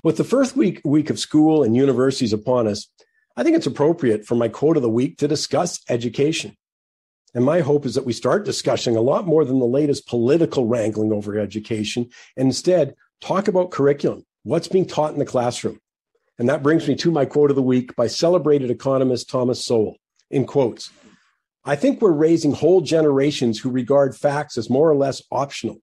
With 0.05 0.17
the 0.17 0.23
first 0.23 0.55
week 0.55 0.81
week 0.85 1.09
of 1.09 1.17
school 1.17 1.63
and 1.63 1.75
universities 1.75 2.31
upon 2.31 2.67
us, 2.67 2.87
I 3.35 3.41
think 3.41 3.55
it's 3.55 3.65
appropriate 3.65 4.23
for 4.23 4.35
my 4.35 4.47
quote 4.47 4.77
of 4.77 4.83
the 4.83 4.87
week 4.87 5.17
to 5.17 5.27
discuss 5.27 5.79
education. 5.89 6.55
And 7.33 7.43
my 7.43 7.61
hope 7.61 7.87
is 7.87 7.95
that 7.95 8.05
we 8.05 8.13
start 8.13 8.45
discussing 8.45 8.95
a 8.95 9.01
lot 9.01 9.25
more 9.25 9.43
than 9.43 9.57
the 9.57 9.65
latest 9.65 10.05
political 10.05 10.67
wrangling 10.67 11.11
over 11.11 11.39
education 11.39 12.07
and 12.37 12.45
instead 12.45 12.93
talk 13.19 13.47
about 13.47 13.71
curriculum, 13.71 14.23
what's 14.43 14.67
being 14.67 14.85
taught 14.85 15.13
in 15.13 15.17
the 15.17 15.25
classroom. 15.25 15.79
And 16.37 16.47
that 16.49 16.61
brings 16.61 16.87
me 16.87 16.93
to 16.97 17.09
my 17.09 17.25
quote 17.25 17.49
of 17.49 17.55
the 17.55 17.63
week 17.63 17.95
by 17.95 18.05
celebrated 18.05 18.69
economist 18.69 19.27
Thomas 19.27 19.65
Sowell 19.65 19.95
in 20.29 20.45
quotes. 20.45 20.91
I 21.63 21.75
think 21.75 21.99
we're 21.99 22.11
raising 22.11 22.53
whole 22.53 22.81
generations 22.81 23.57
who 23.57 23.71
regard 23.71 24.15
facts 24.15 24.55
as 24.55 24.69
more 24.69 24.87
or 24.87 24.95
less 24.95 25.23
optional. 25.31 25.81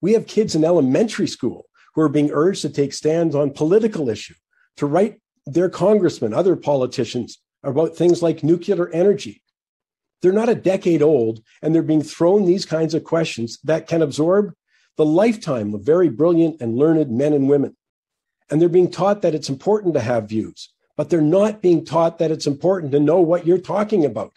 We 0.00 0.14
have 0.14 0.26
kids 0.26 0.56
in 0.56 0.64
elementary 0.64 1.28
school 1.28 1.66
are 2.00 2.08
being 2.08 2.30
urged 2.32 2.62
to 2.62 2.70
take 2.70 2.92
stands 2.92 3.34
on 3.34 3.50
political 3.50 4.08
issue, 4.08 4.34
to 4.76 4.86
write 4.86 5.20
their 5.46 5.68
congressmen, 5.68 6.34
other 6.34 6.56
politicians 6.56 7.38
about 7.62 7.96
things 7.96 8.22
like 8.22 8.42
nuclear 8.42 8.88
energy. 8.90 9.42
They're 10.22 10.32
not 10.32 10.48
a 10.48 10.54
decade 10.54 11.02
old, 11.02 11.42
and 11.62 11.74
they're 11.74 11.82
being 11.82 12.02
thrown 12.02 12.44
these 12.44 12.66
kinds 12.66 12.94
of 12.94 13.04
questions 13.04 13.58
that 13.64 13.86
can 13.86 14.02
absorb 14.02 14.54
the 14.96 15.04
lifetime 15.06 15.74
of 15.74 15.82
very 15.82 16.08
brilliant 16.08 16.60
and 16.60 16.76
learned 16.76 17.10
men 17.10 17.32
and 17.32 17.48
women. 17.48 17.76
And 18.50 18.60
they're 18.60 18.68
being 18.68 18.90
taught 18.90 19.22
that 19.22 19.34
it's 19.34 19.48
important 19.48 19.94
to 19.94 20.00
have 20.00 20.28
views, 20.28 20.72
but 20.96 21.08
they're 21.08 21.20
not 21.20 21.62
being 21.62 21.84
taught 21.84 22.18
that 22.18 22.30
it's 22.30 22.46
important 22.46 22.92
to 22.92 23.00
know 23.00 23.20
what 23.20 23.46
you're 23.46 23.58
talking 23.58 24.04
about. 24.04 24.32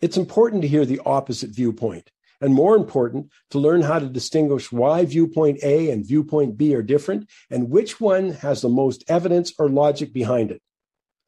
It's 0.00 0.16
important 0.16 0.62
to 0.62 0.68
hear 0.68 0.84
the 0.84 1.00
opposite 1.04 1.50
viewpoint 1.50 2.10
and 2.40 2.54
more 2.54 2.76
important, 2.76 3.30
to 3.50 3.58
learn 3.58 3.82
how 3.82 3.98
to 3.98 4.08
distinguish 4.08 4.70
why 4.70 5.04
viewpoint 5.04 5.58
A 5.62 5.90
and 5.90 6.06
viewpoint 6.06 6.56
B 6.56 6.74
are 6.74 6.82
different 6.82 7.28
and 7.50 7.70
which 7.70 8.00
one 8.00 8.30
has 8.30 8.62
the 8.62 8.68
most 8.68 9.04
evidence 9.08 9.52
or 9.58 9.68
logic 9.68 10.12
behind 10.12 10.50
it. 10.50 10.62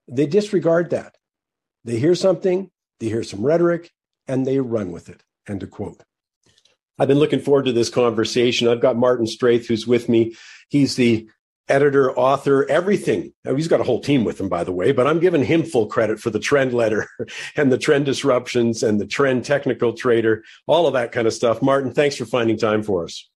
They 0.09 0.26
disregard 0.26 0.90
that. 0.90 1.17
They 1.85 1.99
hear 1.99 2.14
something, 2.14 2.71
they 2.99 3.09
hear 3.09 3.23
some 3.23 3.45
rhetoric, 3.45 3.90
and 4.29 4.47
they 4.47 4.61
run 4.61 4.93
with 4.93 5.09
it. 5.09 5.23
End 5.49 5.62
of 5.62 5.71
quote. 5.71 6.02
I've 6.99 7.09
been 7.09 7.19
looking 7.19 7.40
forward 7.40 7.64
to 7.64 7.73
this 7.73 7.88
conversation. 7.88 8.69
I've 8.69 8.83
got 8.83 8.97
Martin 8.97 9.25
Straith, 9.25 9.67
who's 9.67 9.87
with 9.87 10.09
me. 10.09 10.37
He's 10.69 10.97
the 10.97 11.31
editor, 11.70 12.12
author, 12.18 12.68
everything. 12.68 13.32
Now, 13.44 13.54
he's 13.54 13.68
got 13.68 13.80
a 13.80 13.84
whole 13.84 14.00
team 14.00 14.24
with 14.24 14.40
him, 14.40 14.48
by 14.48 14.64
the 14.64 14.72
way, 14.72 14.92
but 14.92 15.06
I'm 15.06 15.20
giving 15.20 15.44
him 15.44 15.62
full 15.62 15.86
credit 15.86 16.20
for 16.20 16.30
the 16.30 16.40
trend 16.40 16.74
letter 16.74 17.08
and 17.56 17.72
the 17.72 17.78
trend 17.78 18.06
disruptions 18.06 18.82
and 18.82 19.00
the 19.00 19.06
trend 19.06 19.44
technical 19.44 19.92
trader, 19.92 20.44
all 20.66 20.86
of 20.86 20.92
that 20.94 21.12
kind 21.12 21.26
of 21.26 21.32
stuff. 21.32 21.62
Martin, 21.62 21.92
thanks 21.92 22.16
for 22.16 22.24
finding 22.24 22.58
time 22.58 22.82
for 22.82 23.04
us. 23.04 23.28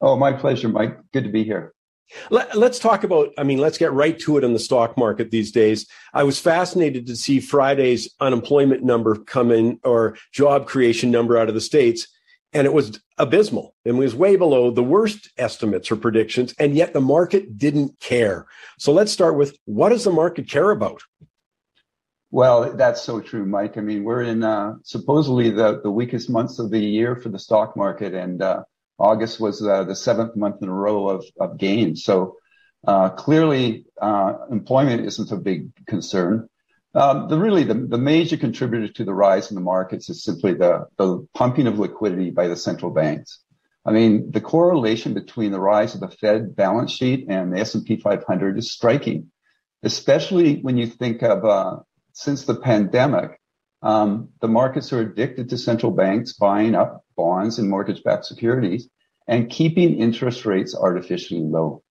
Oh, 0.00 0.16
my 0.16 0.32
pleasure, 0.32 0.68
Mike. 0.68 0.98
Good 1.12 1.24
to 1.24 1.30
be 1.30 1.42
here. 1.42 1.72
Let, 2.30 2.54
us 2.54 2.78
talk 2.78 3.02
about, 3.02 3.30
I 3.36 3.42
mean, 3.42 3.58
let's 3.58 3.78
get 3.78 3.92
right 3.92 4.16
to 4.20 4.36
it 4.38 4.44
in 4.44 4.52
the 4.52 4.58
stock 4.60 4.96
market 4.96 5.30
these 5.30 5.50
days. 5.50 5.88
I 6.14 6.22
was 6.22 6.38
fascinated 6.38 7.06
to 7.08 7.16
see 7.16 7.40
Friday's 7.40 8.14
unemployment 8.20 8.84
number 8.84 9.16
come 9.16 9.50
in 9.50 9.80
or 9.82 10.16
job 10.32 10.66
creation 10.68 11.10
number 11.10 11.36
out 11.36 11.48
of 11.48 11.54
the 11.54 11.60
States 11.60 12.06
and 12.52 12.66
it 12.66 12.72
was 12.72 13.00
abysmal. 13.18 13.74
And 13.84 13.98
was 13.98 14.14
way 14.14 14.36
below 14.36 14.70
the 14.70 14.82
worst 14.82 15.30
estimates 15.38 15.90
or 15.90 15.96
predictions 15.96 16.54
and 16.58 16.74
yet 16.74 16.92
the 16.92 17.00
market 17.00 17.58
didn't 17.58 17.98
care. 18.00 18.46
So 18.78 18.92
let's 18.92 19.12
start 19.12 19.36
with 19.36 19.56
what 19.64 19.90
does 19.90 20.04
the 20.04 20.12
market 20.12 20.48
care 20.48 20.70
about? 20.70 21.02
Well 22.30 22.74
that's 22.76 23.02
so 23.02 23.20
true 23.20 23.46
mike. 23.46 23.76
I 23.76 23.80
mean 23.80 24.04
we're 24.04 24.22
in 24.22 24.42
uh, 24.42 24.74
supposedly 24.82 25.50
the, 25.50 25.80
the 25.82 25.90
weakest 25.90 26.28
months 26.28 26.58
of 26.58 26.70
the 26.70 26.80
year 26.80 27.16
for 27.16 27.28
the 27.28 27.38
stock 27.38 27.76
market 27.76 28.14
and 28.14 28.42
uh, 28.42 28.62
august 28.98 29.40
was 29.40 29.64
uh, 29.66 29.84
the 29.84 29.94
seventh 29.94 30.36
month 30.36 30.62
in 30.62 30.68
a 30.68 30.74
row 30.74 31.08
of, 31.08 31.24
of 31.40 31.58
gains. 31.58 32.04
So 32.04 32.36
uh, 32.86 33.10
clearly 33.10 33.86
uh, 34.00 34.34
employment 34.50 35.06
isn't 35.06 35.32
a 35.32 35.36
big 35.36 35.70
concern 35.86 36.48
Um, 36.96 37.28
the 37.28 37.38
really 37.38 37.64
the, 37.64 37.74
the 37.74 37.98
major 37.98 38.38
contributor 38.38 38.90
to 38.94 39.04
the 39.04 39.12
rise 39.12 39.50
in 39.50 39.54
the 39.54 39.60
markets 39.60 40.08
is 40.08 40.24
simply 40.24 40.54
the, 40.54 40.86
the 40.96 41.26
pumping 41.34 41.66
of 41.66 41.78
liquidity 41.78 42.30
by 42.30 42.48
the 42.48 42.56
central 42.56 42.90
banks. 42.90 43.40
I 43.84 43.92
mean, 43.92 44.30
the 44.30 44.40
correlation 44.40 45.12
between 45.12 45.52
the 45.52 45.60
rise 45.60 45.94
of 45.94 46.00
the 46.00 46.08
Fed 46.08 46.56
balance 46.56 46.90
sheet 46.90 47.26
and 47.28 47.52
the 47.52 47.60
S&P 47.60 47.96
500 47.96 48.58
is 48.58 48.72
striking, 48.72 49.30
especially 49.82 50.62
when 50.62 50.78
you 50.78 50.86
think 50.86 51.22
of 51.22 51.44
uh, 51.44 51.76
since 52.14 52.44
the 52.44 52.56
pandemic, 52.56 53.38
um, 53.82 54.30
the 54.40 54.48
markets 54.48 54.90
are 54.94 55.00
addicted 55.00 55.50
to 55.50 55.58
central 55.58 55.92
banks 55.92 56.32
buying 56.32 56.74
up 56.74 57.04
bonds 57.14 57.58
and 57.58 57.68
mortgage-backed 57.68 58.24
securities 58.24 58.88
and 59.28 59.50
keeping 59.50 59.98
interest 59.98 60.46
rates 60.46 60.74
artificially 60.74 61.40
low. 61.40 61.82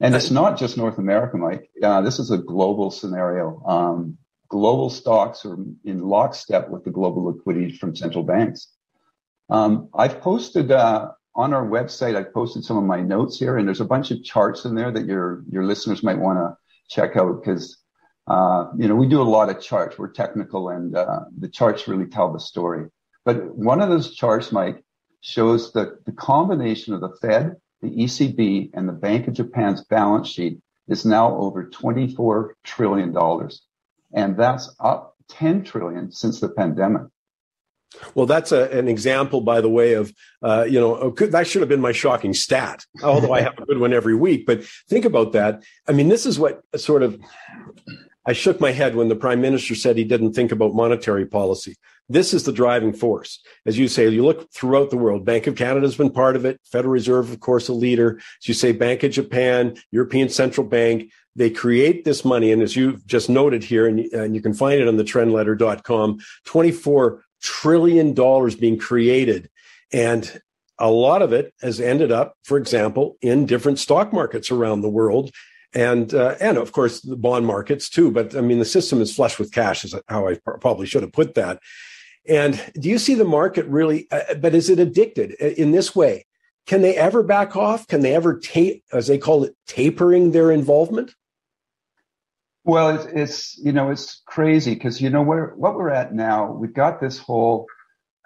And 0.00 0.14
it's 0.14 0.30
not 0.30 0.58
just 0.58 0.76
North 0.76 0.98
America, 0.98 1.36
Mike. 1.36 1.70
Uh, 1.82 2.00
this 2.02 2.18
is 2.18 2.30
a 2.30 2.38
global 2.38 2.90
scenario. 2.90 3.62
Um, 3.66 4.18
global 4.48 4.90
stocks 4.90 5.44
are 5.44 5.56
in 5.84 6.00
lockstep 6.00 6.68
with 6.68 6.84
the 6.84 6.90
global 6.90 7.24
liquidity 7.24 7.76
from 7.76 7.96
central 7.96 8.24
banks. 8.24 8.68
Um, 9.50 9.88
I've 9.94 10.20
posted 10.20 10.70
uh, 10.70 11.10
on 11.34 11.52
our 11.52 11.66
website. 11.66 12.16
I've 12.16 12.32
posted 12.32 12.64
some 12.64 12.76
of 12.76 12.84
my 12.84 13.00
notes 13.00 13.38
here, 13.38 13.56
and 13.56 13.66
there's 13.66 13.80
a 13.80 13.84
bunch 13.86 14.10
of 14.10 14.22
charts 14.22 14.64
in 14.64 14.74
there 14.74 14.90
that 14.92 15.06
your 15.06 15.42
your 15.50 15.64
listeners 15.64 16.02
might 16.02 16.18
want 16.18 16.38
to 16.38 16.56
check 16.88 17.16
out 17.16 17.42
because 17.42 17.78
uh, 18.26 18.66
you 18.76 18.88
know 18.88 18.94
we 18.94 19.08
do 19.08 19.22
a 19.22 19.24
lot 19.24 19.48
of 19.48 19.60
charts. 19.60 19.98
We're 19.98 20.12
technical, 20.12 20.68
and 20.68 20.94
uh, 20.96 21.20
the 21.38 21.48
charts 21.48 21.88
really 21.88 22.06
tell 22.06 22.32
the 22.32 22.40
story. 22.40 22.86
But 23.24 23.56
one 23.56 23.80
of 23.80 23.88
those 23.88 24.14
charts, 24.14 24.52
Mike, 24.52 24.84
shows 25.22 25.72
that 25.72 26.04
the 26.04 26.12
combination 26.12 26.94
of 26.94 27.00
the 27.00 27.16
Fed 27.20 27.56
the 27.82 27.90
ECB 27.90 28.70
and 28.74 28.88
the 28.88 28.92
Bank 28.92 29.28
of 29.28 29.34
Japan's 29.34 29.84
balance 29.84 30.28
sheet 30.28 30.58
is 30.88 31.04
now 31.04 31.36
over 31.36 31.68
$24 31.68 32.50
trillion. 32.64 33.16
And 34.14 34.36
that's 34.36 34.74
up 34.80 35.14
10 35.28 35.64
trillion 35.64 36.10
since 36.10 36.40
the 36.40 36.48
pandemic. 36.48 37.02
Well, 38.14 38.26
that's 38.26 38.52
a, 38.52 38.70
an 38.70 38.86
example, 38.86 39.40
by 39.40 39.60
the 39.60 39.68
way, 39.68 39.94
of, 39.94 40.12
uh, 40.42 40.66
you 40.68 40.78
know, 40.78 41.10
that 41.10 41.46
should 41.46 41.62
have 41.62 41.68
been 41.68 41.80
my 41.80 41.92
shocking 41.92 42.34
stat, 42.34 42.84
although 43.02 43.32
I 43.32 43.40
have 43.40 43.58
a 43.58 43.64
good 43.64 43.78
one 43.78 43.94
every 43.94 44.14
week. 44.14 44.44
But 44.46 44.64
think 44.88 45.04
about 45.04 45.32
that. 45.32 45.62
I 45.86 45.92
mean, 45.92 46.08
this 46.08 46.26
is 46.26 46.38
what 46.38 46.60
sort 46.76 47.02
of, 47.02 47.18
I 48.28 48.34
shook 48.34 48.60
my 48.60 48.72
head 48.72 48.94
when 48.94 49.08
the 49.08 49.16
prime 49.16 49.40
minister 49.40 49.74
said 49.74 49.96
he 49.96 50.04
didn't 50.04 50.34
think 50.34 50.52
about 50.52 50.74
monetary 50.74 51.24
policy. 51.24 51.76
This 52.10 52.34
is 52.34 52.44
the 52.44 52.52
driving 52.52 52.92
force. 52.92 53.40
As 53.64 53.78
you 53.78 53.88
say, 53.88 54.06
you 54.06 54.22
look 54.22 54.52
throughout 54.52 54.90
the 54.90 54.98
world. 54.98 55.24
Bank 55.24 55.46
of 55.46 55.56
Canada 55.56 55.86
has 55.86 55.96
been 55.96 56.10
part 56.10 56.36
of 56.36 56.44
it. 56.44 56.60
Federal 56.70 56.92
Reserve, 56.92 57.30
of 57.30 57.40
course, 57.40 57.68
a 57.68 57.72
leader. 57.72 58.18
As 58.42 58.46
you 58.46 58.52
say, 58.52 58.72
Bank 58.72 59.02
of 59.02 59.12
Japan, 59.12 59.78
European 59.92 60.28
Central 60.28 60.66
Bank, 60.66 61.10
they 61.36 61.48
create 61.48 62.04
this 62.04 62.22
money. 62.22 62.52
And 62.52 62.60
as 62.60 62.76
you've 62.76 63.06
just 63.06 63.30
noted 63.30 63.64
here, 63.64 63.86
and, 63.86 64.00
and 64.12 64.34
you 64.34 64.42
can 64.42 64.52
find 64.52 64.78
it 64.78 64.88
on 64.88 64.98
the 64.98 65.04
trendletter.com, 65.04 66.18
$24 66.46 67.20
trillion 67.40 68.12
being 68.60 68.78
created. 68.78 69.48
And 69.90 70.42
a 70.78 70.90
lot 70.90 71.22
of 71.22 71.32
it 71.32 71.54
has 71.62 71.80
ended 71.80 72.12
up, 72.12 72.34
for 72.44 72.58
example, 72.58 73.16
in 73.22 73.46
different 73.46 73.78
stock 73.78 74.12
markets 74.12 74.50
around 74.50 74.82
the 74.82 74.90
world 74.90 75.30
and 75.74 76.14
uh, 76.14 76.36
and 76.40 76.56
of 76.56 76.72
course 76.72 77.00
the 77.00 77.16
bond 77.16 77.46
markets 77.46 77.88
too. 77.88 78.10
But 78.10 78.36
I 78.36 78.40
mean, 78.40 78.58
the 78.58 78.64
system 78.64 79.00
is 79.00 79.14
flush 79.14 79.38
with 79.38 79.52
cash, 79.52 79.84
is 79.84 79.94
how 80.08 80.28
I 80.28 80.38
probably 80.60 80.86
should 80.86 81.02
have 81.02 81.12
put 81.12 81.34
that. 81.34 81.60
And 82.26 82.60
do 82.74 82.88
you 82.88 82.98
see 82.98 83.14
the 83.14 83.24
market 83.24 83.66
really, 83.66 84.06
uh, 84.10 84.34
but 84.34 84.54
is 84.54 84.68
it 84.68 84.78
addicted 84.78 85.32
in 85.32 85.72
this 85.72 85.96
way? 85.96 86.26
Can 86.66 86.82
they 86.82 86.94
ever 86.96 87.22
back 87.22 87.56
off? 87.56 87.86
Can 87.86 88.02
they 88.02 88.14
ever 88.14 88.38
tape, 88.38 88.84
as 88.92 89.06
they 89.06 89.16
call 89.16 89.44
it, 89.44 89.56
tapering 89.66 90.32
their 90.32 90.52
involvement? 90.52 91.14
Well, 92.64 92.90
it's, 92.90 93.06
it's 93.06 93.58
you 93.58 93.72
know 93.72 93.90
it's 93.90 94.20
crazy 94.26 94.74
because 94.74 95.00
you 95.00 95.08
know 95.08 95.22
where 95.22 95.54
what 95.56 95.74
we're 95.74 95.88
at 95.88 96.14
now. 96.14 96.52
We've 96.52 96.74
got 96.74 97.00
this 97.00 97.18
whole 97.18 97.66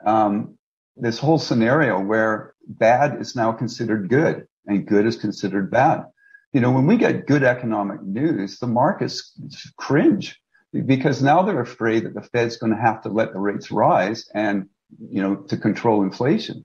um, 0.04 0.58
this 0.96 1.18
whole 1.18 1.38
scenario 1.38 2.00
where 2.00 2.54
bad 2.66 3.20
is 3.20 3.37
now 3.37 3.52
considered 3.52 4.08
good 4.08 4.49
and 4.66 4.87
good 4.87 5.06
is 5.06 5.16
considered 5.16 5.70
bad. 5.70 6.04
You 6.52 6.61
know, 6.61 6.71
when 6.71 6.87
we 6.87 6.97
get 6.97 7.26
good 7.26 7.44
economic 7.44 8.03
news, 8.03 8.59
the 8.59 8.66
markets 8.66 9.33
cringe 9.77 10.38
because 10.72 11.22
now 11.22 11.42
they're 11.42 11.61
afraid 11.61 12.05
that 12.05 12.14
the 12.14 12.22
Fed's 12.22 12.57
going 12.57 12.72
to 12.72 12.81
have 12.81 13.03
to 13.03 13.09
let 13.09 13.33
the 13.33 13.38
rates 13.38 13.70
rise 13.70 14.29
and, 14.35 14.68
you 14.98 15.22
know, 15.22 15.37
to 15.37 15.57
control 15.57 16.03
inflation. 16.03 16.64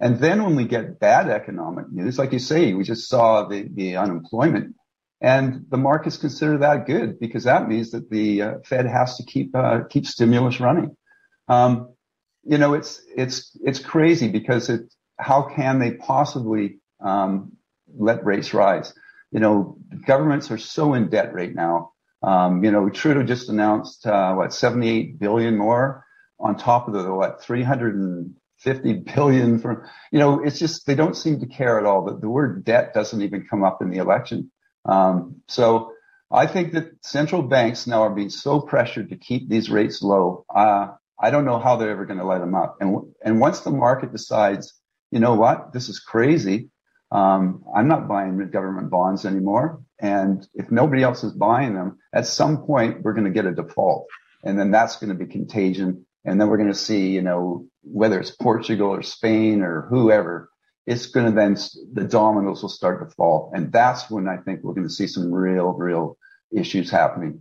And 0.00 0.18
then 0.18 0.44
when 0.44 0.54
we 0.54 0.64
get 0.64 1.00
bad 1.00 1.28
economic 1.28 1.90
news, 1.90 2.18
like 2.18 2.32
you 2.32 2.38
say, 2.38 2.72
we 2.72 2.84
just 2.84 3.08
saw 3.08 3.48
the, 3.48 3.68
the 3.72 3.96
unemployment 3.96 4.76
and 5.20 5.66
the 5.68 5.76
markets 5.76 6.16
consider 6.16 6.58
that 6.58 6.86
good 6.86 7.18
because 7.18 7.44
that 7.44 7.68
means 7.68 7.90
that 7.90 8.08
the 8.08 8.42
uh, 8.42 8.54
Fed 8.64 8.86
has 8.86 9.16
to 9.16 9.24
keep, 9.24 9.54
uh, 9.56 9.80
keep 9.90 10.06
stimulus 10.06 10.60
running. 10.60 10.96
Um, 11.48 11.94
you 12.44 12.58
know, 12.58 12.74
it's, 12.74 13.02
it's, 13.16 13.56
it's 13.62 13.80
crazy 13.80 14.28
because 14.28 14.68
it, 14.68 14.82
how 15.18 15.42
can 15.54 15.80
they 15.80 15.92
possibly, 15.92 16.78
um, 17.00 17.56
let 17.96 18.24
rates 18.24 18.54
rise? 18.54 18.94
You 19.30 19.40
know, 19.40 19.78
governments 20.06 20.50
are 20.50 20.58
so 20.58 20.94
in 20.94 21.08
debt 21.08 21.34
right 21.34 21.54
now 21.54 21.92
um, 22.22 22.64
you 22.64 22.70
know, 22.70 22.88
Trudeau 22.88 23.22
just 23.22 23.48
announced 23.48 24.06
uh, 24.06 24.34
what 24.34 24.52
78 24.52 25.18
billion 25.18 25.56
more 25.56 26.04
on 26.40 26.56
top 26.56 26.88
of 26.88 26.94
the 26.94 27.12
what 27.12 27.42
350 27.42 28.92
billion 29.14 29.58
from. 29.58 29.82
You 30.10 30.18
know, 30.18 30.42
it's 30.42 30.58
just 30.58 30.86
they 30.86 30.94
don't 30.94 31.16
seem 31.16 31.40
to 31.40 31.46
care 31.46 31.78
at 31.78 31.86
all. 31.86 32.04
That 32.06 32.20
the 32.20 32.28
word 32.28 32.64
debt 32.64 32.92
doesn't 32.92 33.22
even 33.22 33.46
come 33.48 33.64
up 33.64 33.82
in 33.82 33.90
the 33.90 33.98
election. 33.98 34.50
Um, 34.84 35.42
so 35.48 35.92
I 36.30 36.46
think 36.46 36.72
that 36.72 36.90
central 37.02 37.42
banks 37.42 37.86
now 37.86 38.02
are 38.02 38.14
being 38.14 38.30
so 38.30 38.60
pressured 38.60 39.10
to 39.10 39.16
keep 39.16 39.48
these 39.48 39.70
rates 39.70 40.02
low. 40.02 40.44
Uh, 40.54 40.88
I 41.20 41.30
don't 41.30 41.44
know 41.44 41.58
how 41.58 41.76
they're 41.76 41.90
ever 41.90 42.04
going 42.04 42.18
to 42.18 42.26
let 42.26 42.40
them 42.40 42.54
up. 42.54 42.78
And 42.80 43.14
and 43.24 43.40
once 43.40 43.60
the 43.60 43.70
market 43.70 44.10
decides, 44.10 44.74
you 45.12 45.20
know 45.20 45.34
what, 45.34 45.72
this 45.72 45.88
is 45.88 46.00
crazy. 46.00 46.70
Um, 47.10 47.64
I'm 47.74 47.88
not 47.88 48.08
buying 48.08 48.38
government 48.50 48.90
bonds 48.90 49.24
anymore. 49.24 49.80
And 49.98 50.46
if 50.54 50.70
nobody 50.70 51.02
else 51.02 51.24
is 51.24 51.32
buying 51.32 51.74
them, 51.74 51.98
at 52.12 52.26
some 52.26 52.64
point 52.64 53.02
we're 53.02 53.14
going 53.14 53.24
to 53.24 53.30
get 53.30 53.46
a 53.46 53.54
default. 53.54 54.06
And 54.44 54.58
then 54.58 54.70
that's 54.70 54.96
going 54.96 55.08
to 55.08 55.14
be 55.14 55.30
contagion. 55.30 56.06
And 56.24 56.40
then 56.40 56.48
we're 56.48 56.58
going 56.58 56.68
to 56.68 56.74
see, 56.74 57.08
you 57.08 57.22
know, 57.22 57.66
whether 57.82 58.20
it's 58.20 58.30
Portugal 58.30 58.90
or 58.90 59.02
Spain 59.02 59.62
or 59.62 59.86
whoever, 59.88 60.50
it's 60.86 61.06
going 61.06 61.26
to 61.26 61.32
then, 61.32 61.56
the 61.92 62.04
dominoes 62.04 62.62
will 62.62 62.68
start 62.68 63.06
to 63.06 63.14
fall. 63.14 63.50
And 63.54 63.72
that's 63.72 64.10
when 64.10 64.28
I 64.28 64.36
think 64.36 64.62
we're 64.62 64.74
going 64.74 64.86
to 64.86 64.92
see 64.92 65.06
some 65.06 65.32
real, 65.32 65.72
real 65.72 66.16
issues 66.54 66.90
happening. 66.90 67.40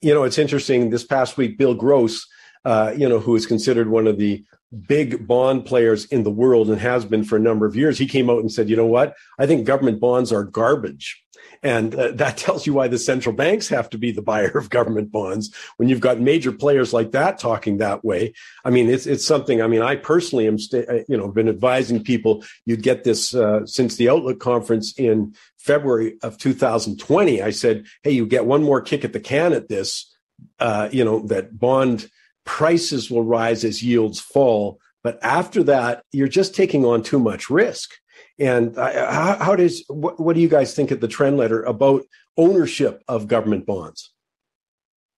You 0.00 0.14
know, 0.14 0.24
it's 0.24 0.38
interesting. 0.38 0.90
This 0.90 1.04
past 1.04 1.36
week, 1.36 1.56
Bill 1.56 1.74
Gross, 1.74 2.26
uh, 2.66 2.92
you 2.96 3.08
know, 3.08 3.20
who 3.20 3.36
is 3.36 3.46
considered 3.46 3.88
one 3.88 4.08
of 4.08 4.18
the 4.18 4.44
big 4.88 5.24
bond 5.24 5.64
players 5.64 6.04
in 6.06 6.24
the 6.24 6.30
world 6.32 6.68
and 6.68 6.80
has 6.80 7.04
been 7.04 7.22
for 7.22 7.36
a 7.36 7.40
number 7.40 7.64
of 7.64 7.76
years, 7.76 7.96
he 7.96 8.06
came 8.06 8.28
out 8.28 8.40
and 8.40 8.50
said, 8.50 8.68
you 8.68 8.74
know 8.74 8.86
what? 8.86 9.14
I 9.38 9.46
think 9.46 9.64
government 9.64 10.00
bonds 10.00 10.32
are 10.32 10.42
garbage. 10.42 11.22
And 11.62 11.94
uh, 11.94 12.10
that 12.12 12.36
tells 12.36 12.66
you 12.66 12.74
why 12.74 12.88
the 12.88 12.98
central 12.98 13.32
banks 13.32 13.68
have 13.68 13.88
to 13.90 13.98
be 13.98 14.10
the 14.10 14.20
buyer 14.20 14.58
of 14.58 14.68
government 14.68 15.12
bonds 15.12 15.54
when 15.76 15.88
you've 15.88 16.00
got 16.00 16.18
major 16.18 16.50
players 16.50 16.92
like 16.92 17.12
that 17.12 17.38
talking 17.38 17.78
that 17.78 18.04
way. 18.04 18.34
I 18.64 18.70
mean, 18.70 18.90
it's 18.90 19.06
it's 19.06 19.24
something. 19.24 19.62
I 19.62 19.68
mean, 19.68 19.82
I 19.82 19.94
personally 19.94 20.48
am, 20.48 20.58
st- 20.58 20.88
uh, 20.88 21.04
you 21.08 21.16
know, 21.16 21.28
been 21.28 21.48
advising 21.48 22.02
people. 22.02 22.44
You'd 22.64 22.82
get 22.82 23.04
this 23.04 23.32
uh, 23.32 23.64
since 23.64 23.94
the 23.94 24.08
Outlook 24.08 24.40
conference 24.40 24.92
in 24.98 25.36
February 25.56 26.18
of 26.24 26.36
2020. 26.36 27.42
I 27.42 27.50
said, 27.50 27.86
hey, 28.02 28.10
you 28.10 28.26
get 28.26 28.44
one 28.44 28.64
more 28.64 28.80
kick 28.80 29.04
at 29.04 29.12
the 29.12 29.20
can 29.20 29.52
at 29.52 29.68
this. 29.68 30.12
Uh, 30.58 30.88
you 30.92 31.04
know 31.04 31.20
that 31.28 31.58
bond 31.58 32.10
prices 32.46 33.10
will 33.10 33.24
rise 33.24 33.64
as 33.64 33.82
yields 33.82 34.18
fall. 34.18 34.80
But 35.04 35.18
after 35.22 35.62
that, 35.64 36.02
you're 36.12 36.28
just 36.28 36.54
taking 36.54 36.84
on 36.84 37.02
too 37.02 37.18
much 37.18 37.50
risk. 37.50 37.92
And 38.38 38.76
uh, 38.78 39.12
how, 39.12 39.36
how, 39.36 39.56
does 39.56 39.84
what, 39.88 40.18
what 40.18 40.34
do 40.34 40.40
you 40.40 40.48
guys 40.48 40.74
think 40.74 40.90
at 40.90 41.00
the 41.00 41.08
trend 41.08 41.36
letter 41.36 41.62
about 41.62 42.04
ownership 42.36 43.02
of 43.08 43.28
government 43.28 43.66
bonds? 43.66 44.12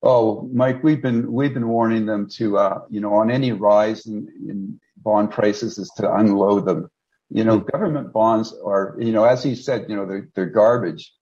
Oh, 0.02 0.48
Mike, 0.52 0.82
we've 0.84 1.02
been 1.02 1.32
we've 1.32 1.54
been 1.54 1.66
warning 1.66 2.06
them 2.06 2.28
to 2.34 2.56
uh, 2.56 2.80
you 2.88 3.00
know 3.00 3.14
on 3.14 3.32
any 3.32 3.50
rise 3.50 4.06
in, 4.06 4.28
in 4.48 4.80
bond 4.98 5.32
prices 5.32 5.76
is 5.78 5.90
to 5.96 6.12
unload 6.14 6.66
them. 6.66 6.88
You 7.30 7.42
know, 7.42 7.58
mm-hmm. 7.58 7.70
government 7.70 8.12
bonds 8.12 8.54
are 8.64 8.96
you 9.00 9.10
know 9.10 9.24
as 9.24 9.42
he 9.42 9.56
said, 9.56 9.86
you 9.88 9.96
know 9.96 10.06
they're 10.06 10.28
they're 10.36 10.46
garbage. 10.46 11.12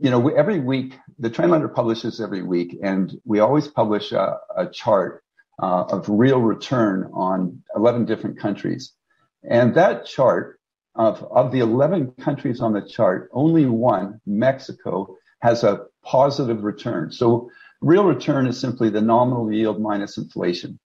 You 0.00 0.10
know, 0.10 0.18
we, 0.18 0.34
every 0.34 0.58
week 0.58 0.98
the 1.20 1.30
trend 1.30 1.52
letter 1.52 1.68
publishes 1.68 2.20
every 2.20 2.42
week, 2.42 2.76
and 2.82 3.16
we 3.24 3.38
always 3.38 3.68
publish 3.68 4.10
a, 4.10 4.36
a 4.56 4.66
chart 4.66 5.22
uh, 5.62 5.84
of 5.90 6.08
real 6.08 6.40
return 6.40 7.10
on 7.12 7.62
11 7.76 8.06
different 8.06 8.38
countries. 8.38 8.92
And 9.48 9.74
that 9.74 10.06
chart 10.06 10.60
of, 10.94 11.22
of 11.30 11.52
the 11.52 11.60
11 11.60 12.12
countries 12.20 12.60
on 12.60 12.72
the 12.72 12.82
chart, 12.82 13.30
only 13.32 13.66
one, 13.66 14.20
Mexico, 14.26 15.16
has 15.40 15.64
a 15.64 15.86
positive 16.04 16.64
return. 16.64 17.10
So 17.10 17.50
real 17.80 18.04
return 18.04 18.46
is 18.46 18.60
simply 18.60 18.90
the 18.90 19.00
nominal 19.00 19.52
yield 19.52 19.80
minus 19.80 20.18
inflation. 20.18 20.78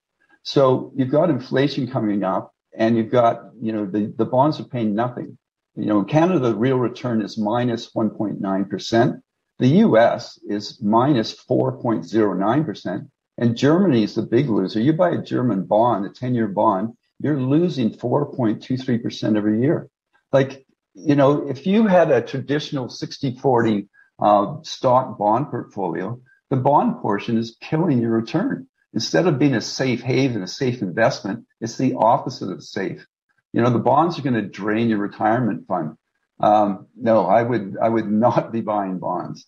So 0.43 0.91
you've 0.95 1.09
got 1.09 1.29
inflation 1.29 1.87
coming 1.87 2.23
up 2.23 2.53
and 2.77 2.95
you've 2.95 3.11
got, 3.11 3.41
you 3.59 3.71
know, 3.71 3.85
the, 3.85 4.13
the 4.17 4.25
bonds 4.25 4.59
are 4.59 4.65
paying 4.65 4.93
nothing. 4.93 5.37
You 5.75 5.85
know, 5.85 5.99
in 5.99 6.05
Canada, 6.05 6.39
the 6.39 6.55
real 6.55 6.77
return 6.77 7.21
is 7.21 7.37
minus 7.37 7.91
1.9%. 7.93 9.21
The 9.57 9.67
US 9.67 10.39
is 10.47 10.81
minus 10.81 11.33
4.09%, 11.45 13.09
and 13.37 13.57
Germany 13.57 14.03
is 14.03 14.15
the 14.15 14.21
big 14.21 14.49
loser. 14.49 14.79
You 14.79 14.93
buy 14.93 15.11
a 15.11 15.21
German 15.21 15.65
bond, 15.65 16.05
a 16.05 16.09
10 16.09 16.35
year 16.35 16.47
bond, 16.47 16.95
you're 17.19 17.39
losing 17.39 17.91
4.23% 17.91 19.37
every 19.37 19.61
year. 19.61 19.89
Like, 20.31 20.65
you 20.93 21.15
know, 21.15 21.47
if 21.49 21.65
you 21.65 21.87
had 21.87 22.11
a 22.11 22.21
traditional 22.21 22.89
60 22.89 23.37
40 23.37 23.87
uh, 24.19 24.55
stock 24.63 25.17
bond 25.17 25.49
portfolio, 25.49 26.19
the 26.49 26.57
bond 26.57 27.01
portion 27.01 27.37
is 27.37 27.57
killing 27.61 28.01
your 28.01 28.11
return. 28.11 28.67
Instead 28.93 29.27
of 29.27 29.39
being 29.39 29.55
a 29.55 29.61
safe 29.61 30.01
haven, 30.01 30.41
a 30.41 30.47
safe 30.47 30.81
investment, 30.81 31.45
it's 31.59 31.77
the 31.77 31.95
opposite 31.95 32.49
of 32.49 32.63
safe. 32.63 33.05
You 33.51 33.61
know, 33.61 33.69
the 33.69 33.79
bonds 33.79 34.17
are 34.17 34.21
going 34.21 34.35
to 34.35 34.41
drain 34.41 34.89
your 34.89 34.99
retirement 34.99 35.67
fund. 35.67 35.97
Um, 36.39 36.87
no, 36.95 37.25
I 37.25 37.41
would 37.41 37.77
I 37.81 37.89
would 37.89 38.09
not 38.09 38.51
be 38.51 38.61
buying 38.61 38.99
bonds. 38.99 39.45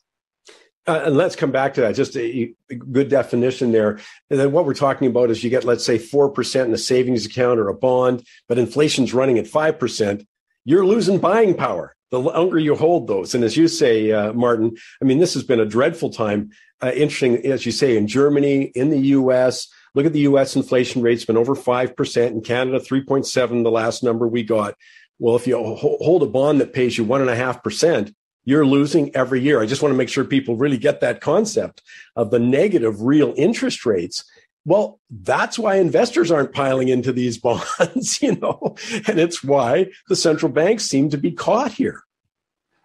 Uh, 0.88 1.04
and 1.06 1.18
let's 1.18 1.36
come 1.36 1.52
back 1.52 1.74
to 1.74 1.82
that. 1.82 1.96
Just 1.96 2.16
a, 2.16 2.54
a, 2.72 2.76
good 2.76 3.10
definition 3.10 3.74
there. 3.74 4.00
And 4.30 4.40
then 4.40 4.54
what 4.54 4.66
we're 4.66 4.74
talking 4.74 5.08
about 5.10 5.30
is 5.30 5.44
you 5.44 5.50
get, 5.50 5.66
let's 5.66 5.86
say, 5.86 6.00
4% 6.00 6.66
in 6.66 6.74
a 6.74 6.78
savings 6.78 7.26
account 7.26 7.60
or 7.60 7.68
a 7.68 7.74
bond, 7.74 8.26
but 8.48 8.58
inflation's 8.58 9.14
running 9.14 9.38
at 9.38 9.46
5%. 9.46 10.26
You're 10.64 10.86
losing 10.86 11.20
buying 11.20 11.56
power 11.56 11.94
the 12.10 12.20
longer 12.20 12.58
you 12.58 12.76
hold 12.76 13.08
those. 13.08 13.36
And 13.36 13.44
as 13.44 13.58
you 13.58 13.68
say, 13.68 14.12
uh, 14.12 14.32
Martin, 14.32 14.78
I 15.02 15.06
mean, 15.06 15.20
this 15.20 15.34
has 15.34 15.44
been 15.44 15.60
a 15.60 15.66
dreadful 15.66 16.10
time. 16.10 16.52
Uh, 16.82 16.92
interesting, 16.94 17.46
as 17.46 17.66
you 17.66 17.74
say, 17.74 17.98
in 17.98 18.08
Germany, 18.08 18.64
in 18.76 18.90
the 18.90 19.00
US, 19.00 19.68
look 19.94 20.06
at 20.06 20.14
the 20.14 20.22
US 20.22 20.56
inflation 20.56 21.02
rate's 21.02 21.26
been 21.26 21.38
over 21.38 21.56
5%, 21.56 22.28
in 22.28 22.42
Canada, 22.42 22.80
3.7, 22.80 23.64
the 23.64 23.72
last 23.72 24.04
number 24.04 24.26
we 24.26 24.44
got. 24.44 24.76
Well, 25.20 25.36
if 25.36 25.48
you 25.48 25.58
hold 25.58 26.24
a 26.24 26.28
bond 26.28 26.62
that 26.62 26.74
pays 26.74 26.98
you 26.98 27.06
1.5%, 27.06 28.14
you're 28.48 28.66
losing 28.66 29.14
every 29.14 29.42
year. 29.42 29.62
I 29.62 29.66
just 29.66 29.82
want 29.82 29.92
to 29.92 29.98
make 29.98 30.08
sure 30.08 30.24
people 30.24 30.56
really 30.56 30.78
get 30.78 31.02
that 31.02 31.20
concept 31.20 31.82
of 32.16 32.32
the 32.32 32.40
negative 32.40 33.02
real 33.02 33.34
interest 33.36 33.86
rates. 33.86 34.24
Well, 34.64 35.02
that's 35.10 35.60
why 35.60 35.76
investors 35.76 36.32
aren't 36.32 36.54
piling 36.54 36.88
into 36.88 37.12
these 37.12 37.38
bonds, 37.48 38.22
you 38.22 38.38
know, 38.38 38.78
and 39.06 39.20
it's 39.20 39.44
why 39.44 39.92
the 40.08 40.16
central 40.16 40.50
banks 40.50 40.86
seem 40.86 41.10
to 41.10 41.18
be 41.18 41.34
caught 41.34 41.74
here. 41.74 42.04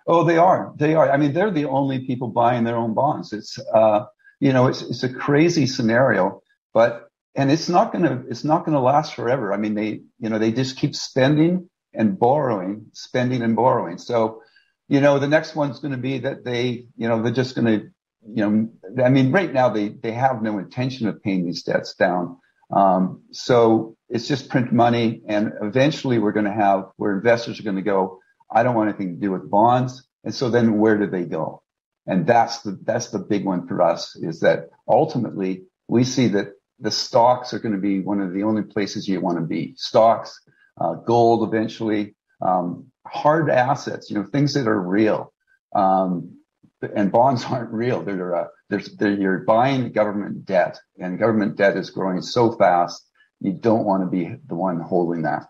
Oh, 0.05 0.25
they 0.25 0.37
are. 0.37 0.73
They 0.75 0.97
are. 0.97 1.09
I 1.09 1.17
mean, 1.17 1.33
they're 1.33 1.53
the 1.53 1.67
only 1.67 2.07
people 2.09 2.27
buying 2.27 2.65
their 2.65 2.77
own 2.77 2.93
bonds. 2.93 3.33
It's, 3.33 3.57
uh, 3.73 4.07
you 4.41 4.53
know, 4.53 4.67
it's, 4.67 4.83
it's 4.83 5.05
a 5.05 5.15
crazy 5.15 5.69
scenario, 5.69 6.43
but, 6.75 7.09
and 7.37 7.53
it's 7.53 7.69
not 7.69 7.93
going 7.93 8.03
to, 8.03 8.25
it's 8.29 8.43
not 8.43 8.65
going 8.65 8.75
to 8.75 8.81
last 8.81 9.15
forever. 9.15 9.53
I 9.53 9.59
mean, 9.59 9.75
they, 9.75 10.01
you 10.19 10.29
know, 10.29 10.41
they 10.41 10.51
just 10.51 10.77
keep 10.77 10.97
spending 10.97 11.71
and 11.95 12.19
borrowing, 12.19 12.87
spending 12.95 13.43
and 13.43 13.55
borrowing. 13.55 13.99
So, 13.99 14.43
you 14.93 15.01
know, 15.01 15.19
the 15.19 15.29
next 15.29 15.57
one's 15.57 15.81
going 15.81 15.93
to 15.93 16.05
be 16.11 16.19
that 16.19 16.45
they, 16.45 16.87
you 16.97 17.09
know, 17.09 17.23
they're 17.23 17.33
just 17.33 17.55
going 17.55 17.67
to 17.67 17.91
you 18.27 18.49
know, 18.49 19.05
I 19.05 19.09
mean, 19.09 19.33
right 19.33 19.53
now 19.53 19.69
they, 19.69 19.89
they 19.89 20.13
have 20.13 20.43
no 20.43 20.59
intention 20.59 21.09
of 21.09 21.23
paying 21.23 21.45
these 21.45 21.63
debts 21.63 21.95
down. 21.95 22.39
Um, 22.71 23.23
so 23.33 23.97
it's 24.09 24.29
just 24.29 24.49
print 24.49 24.73
money. 24.73 25.23
And 25.27 25.53
eventually 25.61 26.19
we're 26.19 26.33
going 26.33 26.47
to 26.47 26.53
have 26.53 26.91
where 26.97 27.15
investors 27.15 27.59
are 27.59 27.65
going 27.65 27.77
to 27.77 27.83
go, 27.83 28.21
I 28.51 28.63
don't 28.63 28.75
want 28.75 28.91
anything 28.91 29.15
to 29.15 29.21
do 29.21 29.33
with 29.33 29.51
bonds. 29.51 30.07
And 30.25 30.35
so 30.35 30.51
then 30.51 30.79
where 30.79 30.97
do 30.97 31.09
they 31.09 31.25
go? 31.25 31.63
And 32.07 32.27
that's 32.27 32.63
the, 32.63 32.79
that's 32.85 33.09
the 33.09 33.19
big 33.19 33.45
one 33.45 33.67
for 33.67 33.83
us 33.83 34.17
is 34.17 34.41
that 34.41 34.71
ultimately 34.89 35.65
we 35.89 36.05
see 36.05 36.29
that 36.29 36.53
the 36.79 36.91
stocks 36.91 37.53
are 37.55 37.59
going 37.59 37.75
to 37.75 37.81
be 37.81 38.01
one 38.01 38.21
of 38.21 38.33
the 38.33 38.43
only 38.45 38.63
places 38.63 39.09
you 39.09 39.21
want 39.21 39.39
to 39.39 39.45
be. 39.45 39.75
Stocks, 39.77 40.41
uh, 40.81 40.95
gold 40.95 41.49
eventually, 41.49 42.15
um, 42.41 42.92
hard 43.07 43.51
assets, 43.51 44.11
you 44.11 44.17
know, 44.17 44.25
things 44.25 44.55
that 44.55 44.67
are 44.67 44.81
real. 44.81 45.33
Um, 45.75 46.39
and 46.95 47.13
bonds 47.13 47.45
aren't 47.51 47.73
real. 47.73 48.03
They're, 48.03 48.35
uh, 48.35 48.47
they're, 48.69 49.13
you're 49.13 49.39
buying 49.39 49.93
government 49.93 50.45
debt, 50.45 50.79
and 50.99 51.19
government 51.19 51.57
debt 51.57 51.77
is 51.77 51.91
growing 51.91 52.23
so 52.23 52.53
fast. 52.53 53.09
You 53.41 53.53
don't 53.53 53.85
want 53.85 54.03
to 54.03 54.09
be 54.09 54.37
the 54.47 54.55
one 54.55 54.81
holding 54.81 55.23
that. 55.23 55.47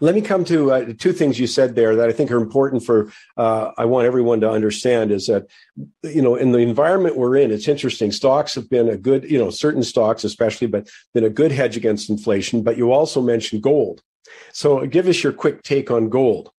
Let 0.00 0.14
me 0.14 0.20
come 0.20 0.44
to 0.46 0.70
uh, 0.70 0.92
two 0.96 1.12
things 1.12 1.38
you 1.38 1.48
said 1.48 1.74
there 1.74 1.96
that 1.96 2.08
I 2.08 2.12
think 2.12 2.30
are 2.30 2.40
important 2.40 2.84
for. 2.84 3.10
Uh, 3.36 3.72
I 3.76 3.84
want 3.86 4.06
everyone 4.06 4.40
to 4.40 4.50
understand 4.50 5.10
is 5.10 5.26
that, 5.26 5.46
you 6.02 6.22
know, 6.22 6.36
in 6.36 6.52
the 6.52 6.58
environment 6.58 7.16
we're 7.16 7.36
in, 7.36 7.50
it's 7.50 7.66
interesting. 7.66 8.12
Stocks 8.12 8.54
have 8.54 8.70
been 8.70 8.88
a 8.88 8.96
good, 8.96 9.28
you 9.28 9.38
know, 9.38 9.50
certain 9.50 9.82
stocks 9.82 10.22
especially, 10.22 10.68
but 10.68 10.88
been 11.12 11.24
a 11.24 11.30
good 11.30 11.50
hedge 11.50 11.76
against 11.76 12.08
inflation. 12.08 12.62
But 12.62 12.76
you 12.76 12.92
also 12.92 13.20
mentioned 13.20 13.62
gold. 13.62 14.02
So 14.52 14.86
give 14.86 15.08
us 15.08 15.22
your 15.22 15.32
quick 15.32 15.62
take 15.62 15.90
on 15.90 16.08
gold. 16.08 16.50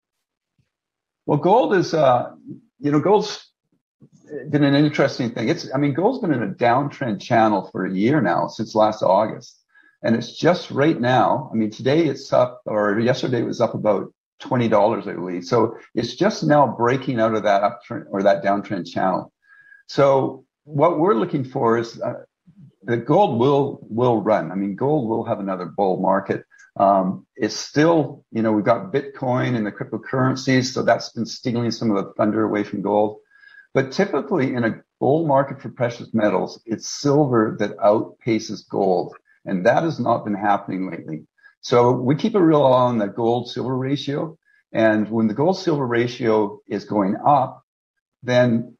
Well, 1.25 1.39
gold 1.39 1.73
is, 1.73 1.93
uh, 1.93 2.31
you 2.79 2.91
know, 2.91 2.99
gold's 2.99 3.51
been 4.49 4.63
an 4.63 4.75
interesting 4.75 5.31
thing. 5.31 5.49
It's, 5.49 5.73
I 5.73 5.77
mean, 5.77 5.93
gold's 5.93 6.19
been 6.19 6.33
in 6.33 6.43
a 6.43 6.53
downtrend 6.53 7.21
channel 7.21 7.69
for 7.71 7.85
a 7.85 7.91
year 7.91 8.21
now 8.21 8.47
since 8.47 8.75
last 8.75 9.01
August. 9.01 9.61
And 10.03 10.15
it's 10.15 10.37
just 10.37 10.69
right 10.71 10.99
now. 10.99 11.49
I 11.51 11.55
mean, 11.55 11.71
today 11.71 12.05
it's 12.05 12.31
up 12.31 12.61
or 12.65 12.99
yesterday 12.99 13.39
it 13.39 13.45
was 13.45 13.61
up 13.61 13.73
about 13.73 14.13
$20, 14.41 15.07
I 15.07 15.13
believe. 15.13 15.45
So 15.45 15.77
it's 15.95 16.15
just 16.15 16.43
now 16.43 16.75
breaking 16.77 17.19
out 17.19 17.33
of 17.33 17.43
that 17.43 17.63
uptrend 17.63 18.05
or 18.11 18.21
that 18.23 18.43
downtrend 18.43 18.91
channel. 18.91 19.31
So 19.87 20.45
what 20.63 20.99
we're 20.99 21.15
looking 21.15 21.43
for 21.43 21.77
is 21.77 21.99
uh, 22.01 22.23
that 22.83 23.05
gold 23.05 23.39
will, 23.39 23.79
will 23.89 24.21
run. 24.21 24.51
I 24.51 24.55
mean, 24.55 24.75
gold 24.75 25.09
will 25.09 25.23
have 25.23 25.39
another 25.39 25.65
bull 25.65 25.99
market. 25.99 26.43
Um, 26.77 27.25
it's 27.35 27.55
still, 27.55 28.25
you 28.31 28.41
know, 28.41 28.51
we've 28.51 28.65
got 28.65 28.91
Bitcoin 28.91 29.55
and 29.55 29.65
the 29.65 29.71
cryptocurrencies. 29.71 30.73
So 30.73 30.83
that's 30.83 31.09
been 31.09 31.25
stealing 31.25 31.71
some 31.71 31.91
of 31.91 32.03
the 32.03 32.13
thunder 32.13 32.43
away 32.43 32.63
from 32.63 32.81
gold. 32.81 33.19
But 33.73 33.91
typically 33.91 34.53
in 34.53 34.63
a 34.63 34.81
bull 34.99 35.27
market 35.27 35.61
for 35.61 35.69
precious 35.69 36.13
metals, 36.13 36.61
it's 36.65 36.87
silver 36.87 37.55
that 37.59 37.77
outpaces 37.77 38.67
gold. 38.67 39.15
And 39.45 39.65
that 39.65 39.83
has 39.83 39.99
not 39.99 40.25
been 40.25 40.35
happening 40.35 40.89
lately. 40.89 41.27
So 41.61 41.91
we 41.91 42.15
keep 42.15 42.35
a 42.35 42.43
real 42.43 42.63
eye 42.63 42.83
on 42.87 42.97
the 42.97 43.07
gold 43.07 43.49
silver 43.49 43.75
ratio. 43.75 44.37
And 44.71 45.09
when 45.09 45.27
the 45.27 45.33
gold 45.33 45.57
silver 45.57 45.85
ratio 45.85 46.59
is 46.67 46.85
going 46.85 47.15
up, 47.25 47.63
then 48.23 48.77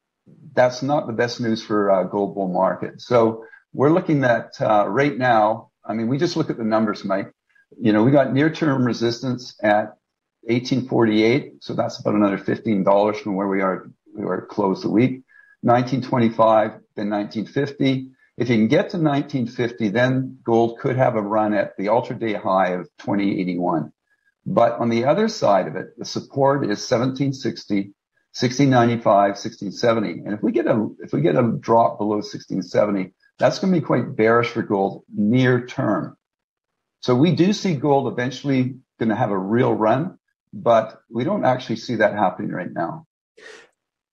that's 0.54 0.82
not 0.82 1.06
the 1.06 1.12
best 1.12 1.40
news 1.40 1.62
for 1.62 1.90
a 1.90 2.08
gold 2.08 2.34
bull 2.34 2.48
market. 2.48 3.00
So 3.00 3.44
we're 3.72 3.90
looking 3.90 4.24
at 4.24 4.60
uh, 4.60 4.86
right 4.88 5.16
now. 5.16 5.70
I 5.84 5.94
mean, 5.94 6.08
we 6.08 6.18
just 6.18 6.36
look 6.36 6.50
at 6.50 6.58
the 6.58 6.64
numbers, 6.64 7.04
Mike. 7.04 7.32
You 7.78 7.92
know, 7.92 8.04
we 8.04 8.10
got 8.10 8.32
near 8.32 8.50
term 8.50 8.84
resistance 8.84 9.56
at 9.62 9.96
1848. 10.42 11.54
So 11.60 11.74
that's 11.74 11.98
about 11.98 12.14
another 12.14 12.38
$15 12.38 13.16
from 13.16 13.34
where 13.34 13.48
we 13.48 13.60
are 13.60 13.90
or 14.18 14.46
close 14.46 14.82
the 14.82 14.90
week. 14.90 15.22
1925, 15.62 16.70
then 16.94 17.10
1950. 17.10 18.10
If 18.36 18.50
you 18.50 18.56
can 18.56 18.68
get 18.68 18.90
to 18.90 18.98
1950, 18.98 19.88
then 19.88 20.38
gold 20.44 20.78
could 20.78 20.96
have 20.96 21.16
a 21.16 21.22
run 21.22 21.54
at 21.54 21.76
the 21.76 21.88
ultra 21.88 22.16
day 22.16 22.34
high 22.34 22.72
of 22.72 22.88
2081. 22.98 23.92
But 24.44 24.78
on 24.78 24.90
the 24.90 25.06
other 25.06 25.28
side 25.28 25.66
of 25.66 25.74
it, 25.74 25.98
the 25.98 26.04
support 26.04 26.62
is 26.62 26.88
1760, 26.88 27.94
1695, 28.38 29.04
1670. 29.04 30.24
And 30.24 30.34
if 30.34 30.42
we 30.42 30.52
get 30.52 30.66
a, 30.66 30.88
if 31.00 31.12
we 31.12 31.20
get 31.20 31.34
a 31.34 31.56
drop 31.58 31.98
below 31.98 32.16
1670, 32.16 33.12
that's 33.38 33.58
going 33.58 33.72
to 33.72 33.80
be 33.80 33.84
quite 33.84 34.14
bearish 34.14 34.48
for 34.48 34.62
gold 34.62 35.04
near 35.12 35.66
term. 35.66 36.15
So 37.06 37.14
we 37.14 37.30
do 37.32 37.52
see 37.52 37.74
gold 37.74 38.12
eventually 38.12 38.74
going 38.98 39.10
to 39.10 39.14
have 39.14 39.30
a 39.30 39.38
real 39.38 39.72
run, 39.72 40.18
but 40.52 41.00
we 41.08 41.22
don't 41.22 41.44
actually 41.44 41.76
see 41.76 41.94
that 41.96 42.14
happening 42.14 42.50
right 42.50 42.72
now 42.72 43.06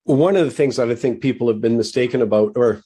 one 0.05 0.35
of 0.35 0.45
the 0.45 0.51
things 0.51 0.75
that 0.75 0.89
I 0.89 0.95
think 0.95 1.21
people 1.21 1.47
have 1.47 1.61
been 1.61 1.77
mistaken 1.77 2.21
about, 2.21 2.53
or 2.55 2.81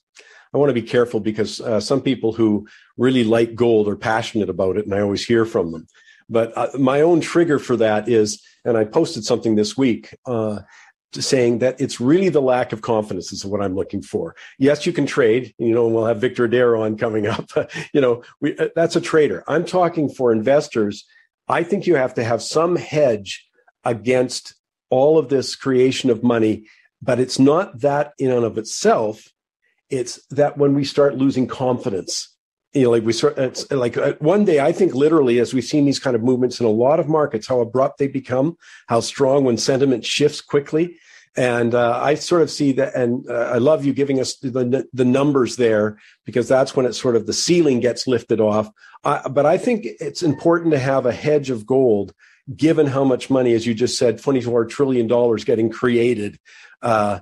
I 0.54 0.58
want 0.58 0.70
to 0.70 0.74
be 0.74 0.84
careful 0.84 1.20
because 1.20 1.60
uh, 1.60 1.80
some 1.80 2.02
people 2.02 2.32
who 2.32 2.68
really 2.98 3.24
like 3.24 3.56
gold 3.56 3.88
are 3.88 3.96
passionate 3.96 4.50
about 4.50 4.78
it, 4.78 4.86
and 4.86 4.94
I 4.94 5.02
always 5.02 5.26
hear 5.26 5.46
from 5.46 5.72
them. 5.72 5.88
But 6.30 6.56
uh, 6.58 6.70
my 6.78 7.02
own 7.02 7.22
trigger 7.22 7.58
for 7.58 7.78
that 7.78 8.10
is, 8.10 8.42
and 8.66 8.78
I 8.78 8.84
posted 8.84 9.24
something 9.24 9.56
this 9.56 9.78
week 9.78 10.16
uh, 10.26 10.60
saying 11.14 11.60
that 11.60 11.80
it's 11.80 12.00
really 12.00 12.30
the 12.30 12.42
lack 12.42 12.74
of 12.74 12.82
confidence 12.82 13.32
is 13.32 13.46
what 13.46 13.62
I'm 13.62 13.76
looking 13.76 14.02
for. 14.02 14.36
Yes, 14.60 14.86
you 14.86 14.94
can 14.94 15.06
trade. 15.06 15.54
You 15.58 15.74
know, 15.74 15.88
we'll 15.88 16.06
have 16.06 16.22
Victor 16.22 16.46
Adair 16.46 16.76
on 16.76 16.98
coming 16.98 17.28
up. 17.28 17.50
you 17.94 18.02
know, 18.02 18.24
we, 18.42 18.58
uh, 18.58 18.70
that's 18.76 18.96
a 18.96 19.02
trader. 19.02 19.44
I'm 19.48 19.66
talking 19.66 20.10
for 20.10 20.32
investors. 20.32 21.06
I 21.48 21.64
think 21.64 21.88
you 21.88 21.96
have 21.96 22.14
to 22.16 22.24
have 22.24 22.42
some 22.42 22.76
hedge 22.76 23.48
against 23.86 24.56
all 24.90 25.18
of 25.18 25.30
this 25.30 25.56
creation 25.56 26.10
of 26.10 26.24
money 26.24 26.66
but 27.02 27.20
it's 27.20 27.40
not 27.40 27.80
that 27.82 28.14
in 28.18 28.32
and 28.32 28.46
of 28.46 28.58
itself. 28.58 29.28
It's 29.90 30.26
that 30.28 30.58
when 30.58 30.74
we 30.74 30.84
start 30.84 31.16
losing 31.16 31.48
confidence, 31.48 32.36
you 32.74 32.84
know, 32.84 32.92
like 32.92 33.04
we 33.04 33.14
it's 33.14 33.72
like 33.72 33.98
uh, 33.98 34.14
one 34.20 34.46
day, 34.46 34.60
I 34.60 34.72
think 34.72 34.94
literally, 34.94 35.40
as 35.40 35.54
we've 35.54 35.64
seen 35.64 35.86
these 35.86 36.00
kind 36.00 36.16
of 36.16 36.24
movements 36.24 36.60
in 36.60 36.66
a 36.66 36.70
lot 36.70 37.00
of 37.00 37.08
markets, 37.08 37.48
how 37.48 37.62
abrupt 37.62 37.98
they 37.98 38.08
become, 38.08 38.58
how 38.88 39.00
strong 39.00 39.44
when 39.44 39.58
sentiment 39.58 40.06
shifts 40.06 40.42
quickly. 40.42 40.98
And 41.36 41.76
uh, 41.76 42.00
I 42.02 42.16
sort 42.16 42.42
of 42.42 42.50
see 42.50 42.72
that, 42.74 42.96
and 42.96 43.30
uh, 43.30 43.52
I 43.54 43.60
love 43.60 43.86
you 43.86 43.94
giving 43.94 44.20
us 44.20 44.38
the 44.38 44.88
the 44.92 45.06
numbers 45.06 45.56
there 45.56 46.00
because 46.26 46.48
that's 46.48 46.76
when 46.76 46.86
it's 46.86 47.00
sort 47.00 47.16
of 47.16 47.26
the 47.26 47.34
ceiling 47.34 47.80
gets 47.80 48.08
lifted 48.08 48.42
off. 48.42 48.70
Uh, 49.04 49.30
but 49.30 49.46
I 49.46 49.58
think 49.58 49.86
it's 49.86 50.24
important 50.24 50.72
to 50.72 50.80
have 50.80 51.06
a 51.06 51.12
hedge 51.12 51.52
of 51.52 51.66
gold, 51.66 52.14
given 52.56 52.88
how 52.88 53.04
much 53.04 53.30
money, 53.30 53.54
as 53.54 53.68
you 53.68 53.76
just 53.76 53.98
said, 53.98 54.22
twenty 54.22 54.42
four 54.42 54.66
trillion 54.66 55.06
dollars 55.08 55.44
getting 55.44 55.70
created 55.70 56.40
uh, 56.82 57.20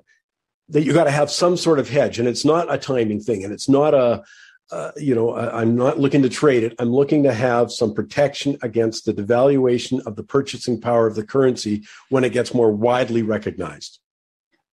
that 0.70 0.84
you 0.84 0.94
got 0.94 1.04
to 1.04 1.12
have 1.12 1.30
some 1.30 1.58
sort 1.58 1.80
of 1.80 1.90
hedge, 1.90 2.18
and 2.18 2.28
it's 2.28 2.46
not 2.46 2.74
a 2.74 2.78
timing 2.78 3.20
thing, 3.20 3.44
and 3.44 3.54
it's 3.54 3.68
not 3.68 3.94
a 3.94 4.24
uh, 4.72 4.92
you 4.98 5.14
know, 5.14 5.32
I, 5.32 5.62
am 5.62 5.76
not 5.76 6.00
looking 6.00 6.24
to 6.24 6.30
trade 6.30 6.64
it. 6.64 6.74
I'm 6.80 6.90
looking 6.90 7.24
to 7.24 7.34
have 7.34 7.72
some 7.72 7.94
protection 7.94 8.58
against 8.64 9.06
the 9.06 9.14
devaluation 9.14 10.06
of 10.06 10.16
the 10.16 10.24
purchasing 10.24 10.82
power 10.82 11.06
of 11.06 11.16
the 11.16 11.26
currency 11.26 11.84
when 12.10 12.24
it 12.24 12.32
gets 12.34 12.54
more 12.54 12.72
widely 12.72 13.22
recognized. 13.22 14.00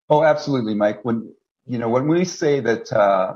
Oh, 0.09 0.24
absolutely, 0.24 0.74
Mike. 0.74 1.05
When 1.05 1.33
you 1.66 1.78
know 1.78 1.88
when 1.88 2.09
we 2.09 2.24
say 2.24 2.61
that 2.61 2.90
uh, 2.92 3.35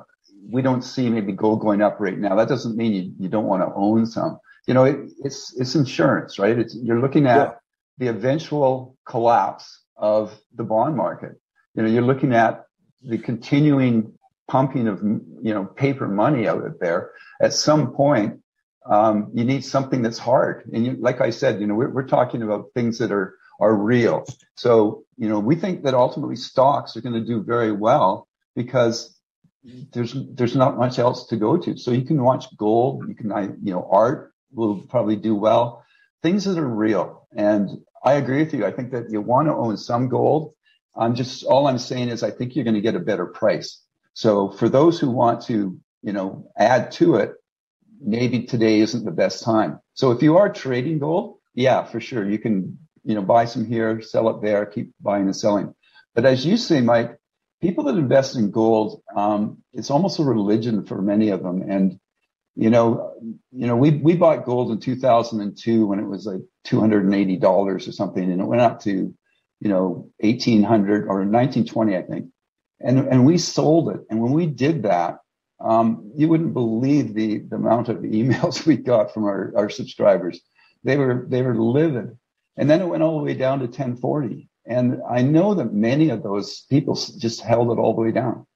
we 0.48 0.62
don't 0.62 0.82
see 0.82 1.10
maybe 1.10 1.32
gold 1.32 1.60
going 1.60 1.82
up 1.82 2.00
right 2.00 2.18
now, 2.18 2.34
that 2.36 2.48
doesn't 2.48 2.76
mean 2.76 2.92
you, 2.92 3.12
you 3.18 3.28
don't 3.28 3.46
want 3.46 3.62
to 3.62 3.72
own 3.74 4.06
some. 4.06 4.38
You 4.66 4.74
know, 4.74 4.84
it, 4.84 4.96
it's 5.22 5.54
it's 5.58 5.74
insurance, 5.74 6.38
right? 6.38 6.58
It's, 6.58 6.74
you're 6.74 7.00
looking 7.00 7.26
at 7.26 7.36
yeah. 7.36 7.54
the 7.98 8.08
eventual 8.08 8.96
collapse 9.06 9.82
of 9.96 10.38
the 10.54 10.64
bond 10.64 10.96
market. 10.96 11.38
You 11.74 11.82
know, 11.82 11.88
you're 11.88 12.02
looking 12.02 12.32
at 12.32 12.64
the 13.02 13.18
continuing 13.18 14.15
pumping 14.48 14.88
of 14.88 15.02
you 15.02 15.54
know 15.54 15.64
paper 15.64 16.08
money 16.08 16.48
out 16.48 16.64
of 16.64 16.78
there. 16.78 17.12
At 17.40 17.52
some 17.52 17.92
point, 17.92 18.40
um, 18.88 19.30
you 19.34 19.44
need 19.44 19.64
something 19.64 20.02
that's 20.02 20.18
hard. 20.18 20.68
And 20.72 20.86
you, 20.86 20.96
like 20.98 21.20
I 21.20 21.30
said, 21.30 21.60
you 21.60 21.66
know, 21.66 21.74
we're, 21.74 21.90
we're 21.90 22.06
talking 22.06 22.42
about 22.42 22.70
things 22.74 22.98
that 22.98 23.12
are 23.12 23.36
are 23.60 23.74
real. 23.74 24.24
So 24.56 25.04
you 25.16 25.28
know, 25.28 25.38
we 25.40 25.56
think 25.56 25.84
that 25.84 25.94
ultimately 25.94 26.36
stocks 26.36 26.96
are 26.96 27.00
going 27.00 27.14
to 27.14 27.26
do 27.26 27.42
very 27.42 27.72
well 27.72 28.28
because 28.54 29.18
there's 29.92 30.14
there's 30.34 30.56
not 30.56 30.78
much 30.78 30.98
else 30.98 31.26
to 31.28 31.36
go 31.36 31.56
to. 31.56 31.76
So 31.76 31.90
you 31.90 32.04
can 32.04 32.22
watch 32.22 32.46
gold, 32.56 33.08
you 33.08 33.14
can 33.14 33.58
you 33.62 33.72
know 33.72 33.88
art 33.90 34.32
will 34.52 34.82
probably 34.82 35.16
do 35.16 35.34
well. 35.34 35.84
Things 36.22 36.44
that 36.44 36.58
are 36.58 36.66
real. 36.66 37.26
And 37.36 37.70
I 38.04 38.14
agree 38.14 38.42
with 38.42 38.54
you. 38.54 38.64
I 38.64 38.72
think 38.72 38.92
that 38.92 39.10
you 39.10 39.20
want 39.20 39.48
to 39.48 39.54
own 39.54 39.76
some 39.76 40.08
gold. 40.08 40.54
I'm 40.96 41.14
just 41.14 41.44
all 41.44 41.66
I'm 41.66 41.78
saying 41.78 42.08
is 42.08 42.22
I 42.22 42.30
think 42.30 42.54
you're 42.54 42.64
going 42.64 42.74
to 42.74 42.80
get 42.80 42.94
a 42.94 43.00
better 43.00 43.26
price. 43.26 43.82
So 44.16 44.48
for 44.50 44.70
those 44.70 44.98
who 44.98 45.10
want 45.10 45.42
to, 45.42 45.78
you 46.02 46.12
know, 46.14 46.50
add 46.56 46.90
to 46.92 47.16
it, 47.16 47.34
maybe 48.00 48.44
today 48.44 48.80
isn't 48.80 49.04
the 49.04 49.10
best 49.10 49.44
time. 49.44 49.78
So 49.92 50.10
if 50.10 50.22
you 50.22 50.38
are 50.38 50.50
trading 50.50 51.00
gold, 51.00 51.36
yeah, 51.54 51.84
for 51.84 52.00
sure, 52.00 52.26
you 52.26 52.38
can, 52.38 52.78
you 53.04 53.14
know, 53.14 53.20
buy 53.20 53.44
some 53.44 53.66
here, 53.66 54.00
sell 54.00 54.30
it 54.30 54.40
there, 54.40 54.64
keep 54.64 54.92
buying 55.02 55.24
and 55.24 55.36
selling. 55.36 55.74
But 56.14 56.24
as 56.24 56.46
you 56.46 56.56
say, 56.56 56.80
Mike, 56.80 57.18
people 57.60 57.84
that 57.84 57.96
invest 57.96 58.36
in 58.36 58.50
gold, 58.50 59.02
um, 59.14 59.62
it's 59.74 59.90
almost 59.90 60.18
a 60.18 60.24
religion 60.24 60.86
for 60.86 61.02
many 61.02 61.28
of 61.28 61.42
them. 61.42 61.60
And 61.68 62.00
you 62.54 62.70
know, 62.70 63.12
you 63.52 63.66
know, 63.66 63.76
we 63.76 63.90
we 63.90 64.16
bought 64.16 64.46
gold 64.46 64.70
in 64.70 64.80
2002 64.80 65.86
when 65.86 65.98
it 65.98 66.06
was 66.06 66.24
like 66.24 66.40
280 66.64 67.36
dollars 67.36 67.86
or 67.86 67.92
something, 67.92 68.24
and 68.32 68.40
it 68.40 68.46
went 68.46 68.62
up 68.62 68.80
to, 68.84 69.14
you 69.60 69.68
know, 69.68 70.10
1800 70.20 71.02
or 71.02 71.16
1920, 71.26 71.96
I 71.98 72.02
think 72.02 72.30
and 72.80 73.08
and 73.08 73.24
we 73.24 73.38
sold 73.38 73.90
it. 73.90 74.00
And 74.10 74.20
when 74.20 74.32
we 74.32 74.46
did 74.46 74.82
that, 74.84 75.18
um, 75.60 76.12
you 76.14 76.28
wouldn't 76.28 76.54
believe 76.54 77.14
the 77.14 77.38
the 77.38 77.56
amount 77.56 77.88
of 77.88 77.98
emails 77.98 78.66
we 78.66 78.76
got 78.76 79.12
from 79.12 79.24
our 79.24 79.52
our 79.56 79.70
subscribers. 79.70 80.40
They 80.84 80.96
were 80.96 81.26
they 81.28 81.42
were 81.42 81.56
livid. 81.56 82.16
And 82.58 82.70
then 82.70 82.80
it 82.80 82.86
went 82.86 83.02
all 83.02 83.18
the 83.18 83.24
way 83.24 83.34
down 83.34 83.58
to 83.58 83.66
1040. 83.66 84.48
And 84.66 85.02
I 85.08 85.22
know 85.22 85.54
that 85.54 85.74
many 85.74 86.08
of 86.08 86.22
those 86.22 86.62
people 86.70 86.94
just 86.94 87.42
held 87.42 87.70
it 87.70 87.78
all 87.78 87.94
the 87.94 88.00
way 88.00 88.12
down. 88.12 88.46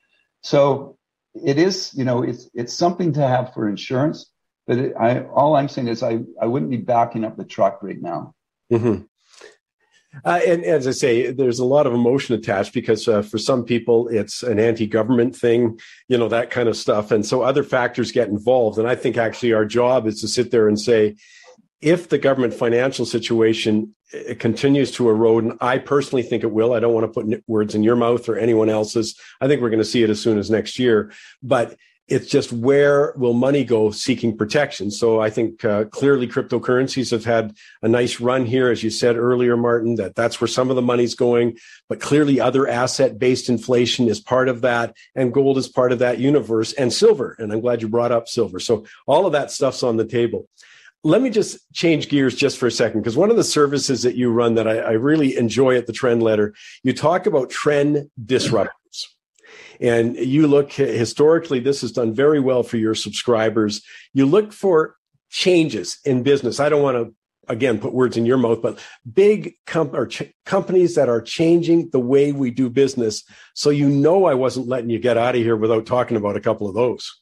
So 0.42 0.96
it 1.34 1.58
is, 1.58 1.92
you 1.94 2.04
know, 2.04 2.22
it's 2.22 2.48
it's 2.54 2.72
something 2.72 3.12
to 3.14 3.26
have 3.26 3.54
for 3.54 3.68
insurance. 3.68 4.30
But 4.66 4.78
it, 4.78 4.94
I 4.98 5.24
all 5.24 5.56
I'm 5.56 5.68
saying 5.68 5.88
is 5.88 6.02
I 6.02 6.20
I 6.40 6.46
wouldn't 6.46 6.70
be 6.70 6.78
backing 6.78 7.24
up 7.24 7.36
the 7.36 7.44
truck 7.44 7.82
right 7.82 8.00
now. 8.00 8.34
Mm-hmm. 8.72 9.02
Uh, 10.24 10.40
and 10.46 10.64
as 10.64 10.86
I 10.86 10.90
say, 10.90 11.30
there's 11.30 11.60
a 11.60 11.64
lot 11.64 11.86
of 11.86 11.94
emotion 11.94 12.34
attached 12.34 12.74
because 12.74 13.06
uh, 13.06 13.22
for 13.22 13.38
some 13.38 13.64
people 13.64 14.08
it's 14.08 14.42
an 14.42 14.58
anti-government 14.58 15.36
thing, 15.36 15.78
you 16.08 16.18
know, 16.18 16.28
that 16.28 16.50
kind 16.50 16.68
of 16.68 16.76
stuff. 16.76 17.10
And 17.10 17.24
so 17.24 17.42
other 17.42 17.62
factors 17.62 18.12
get 18.12 18.28
involved. 18.28 18.78
And 18.78 18.88
I 18.88 18.96
think 18.96 19.16
actually 19.16 19.52
our 19.52 19.64
job 19.64 20.06
is 20.06 20.20
to 20.20 20.28
sit 20.28 20.50
there 20.50 20.68
and 20.68 20.80
say, 20.80 21.16
if 21.80 22.08
the 22.08 22.18
government 22.18 22.52
financial 22.52 23.06
situation 23.06 23.94
uh, 24.12 24.34
continues 24.38 24.90
to 24.92 25.08
erode, 25.08 25.44
and 25.44 25.54
I 25.60 25.78
personally 25.78 26.22
think 26.22 26.42
it 26.42 26.52
will, 26.52 26.74
I 26.74 26.80
don't 26.80 26.92
want 26.92 27.10
to 27.10 27.22
put 27.22 27.44
words 27.46 27.74
in 27.74 27.82
your 27.82 27.96
mouth 27.96 28.28
or 28.28 28.36
anyone 28.36 28.68
else's. 28.68 29.18
I 29.40 29.46
think 29.46 29.62
we're 29.62 29.70
going 29.70 29.78
to 29.78 29.84
see 29.84 30.02
it 30.02 30.10
as 30.10 30.20
soon 30.20 30.38
as 30.38 30.50
next 30.50 30.78
year. 30.78 31.12
But 31.42 31.76
it's 32.10 32.28
just 32.28 32.52
where 32.52 33.14
will 33.16 33.32
money 33.32 33.64
go 33.64 33.90
seeking 33.90 34.36
protection? 34.36 34.90
So 34.90 35.20
I 35.20 35.30
think 35.30 35.64
uh, 35.64 35.84
clearly 35.84 36.26
cryptocurrencies 36.26 37.10
have 37.12 37.24
had 37.24 37.56
a 37.82 37.88
nice 37.88 38.20
run 38.20 38.44
here, 38.44 38.68
as 38.70 38.82
you 38.82 38.90
said 38.90 39.16
earlier, 39.16 39.56
Martin. 39.56 39.94
That 39.94 40.16
that's 40.16 40.40
where 40.40 40.48
some 40.48 40.70
of 40.70 40.76
the 40.76 40.82
money's 40.82 41.14
going, 41.14 41.56
but 41.88 42.00
clearly 42.00 42.40
other 42.40 42.68
asset-based 42.68 43.48
inflation 43.48 44.08
is 44.08 44.20
part 44.20 44.48
of 44.48 44.60
that, 44.62 44.96
and 45.14 45.32
gold 45.32 45.56
is 45.56 45.68
part 45.68 45.92
of 45.92 46.00
that 46.00 46.18
universe, 46.18 46.72
and 46.72 46.92
silver. 46.92 47.36
And 47.38 47.52
I'm 47.52 47.60
glad 47.60 47.80
you 47.80 47.88
brought 47.88 48.12
up 48.12 48.28
silver. 48.28 48.58
So 48.60 48.84
all 49.06 49.24
of 49.24 49.32
that 49.32 49.50
stuff's 49.50 49.82
on 49.82 49.96
the 49.96 50.04
table. 50.04 50.48
Let 51.02 51.22
me 51.22 51.30
just 51.30 51.58
change 51.72 52.10
gears 52.10 52.34
just 52.34 52.58
for 52.58 52.66
a 52.66 52.70
second, 52.70 53.00
because 53.00 53.16
one 53.16 53.30
of 53.30 53.36
the 53.36 53.44
services 53.44 54.02
that 54.02 54.16
you 54.16 54.30
run 54.30 54.56
that 54.56 54.68
I, 54.68 54.78
I 54.78 54.90
really 54.92 55.36
enjoy 55.36 55.76
at 55.76 55.86
the 55.86 55.94
Trend 55.94 56.22
Letter, 56.22 56.52
you 56.82 56.92
talk 56.92 57.24
about 57.26 57.48
trend 57.48 58.10
disruptors. 58.22 58.68
And 59.80 60.16
you 60.16 60.46
look 60.46 60.72
historically, 60.72 61.60
this 61.60 61.80
has 61.80 61.92
done 61.92 62.14
very 62.14 62.38
well 62.38 62.62
for 62.62 62.76
your 62.76 62.94
subscribers. 62.94 63.82
You 64.12 64.26
look 64.26 64.52
for 64.52 64.96
changes 65.30 65.98
in 66.04 66.22
business. 66.22 66.60
I 66.60 66.68
don't 66.68 66.82
want 66.82 66.96
to 66.96 67.14
again 67.48 67.78
put 67.78 67.92
words 67.92 68.16
in 68.16 68.24
your 68.24 68.38
mouth 68.38 68.62
but 68.62 68.78
big 69.12 69.54
com- 69.66 69.94
or 69.94 70.06
ch- 70.06 70.32
companies 70.46 70.94
that 70.94 71.08
are 71.08 71.20
changing 71.20 71.90
the 71.90 71.98
way 71.98 72.32
we 72.32 72.50
do 72.50 72.70
business 72.70 73.24
so 73.54 73.70
you 73.70 73.88
know 73.88 74.26
i 74.26 74.34
wasn't 74.34 74.68
letting 74.68 74.90
you 74.90 74.98
get 74.98 75.16
out 75.16 75.34
of 75.34 75.42
here 75.42 75.56
without 75.56 75.84
talking 75.84 76.16
about 76.16 76.36
a 76.36 76.40
couple 76.40 76.68
of 76.68 76.74
those 76.74 77.20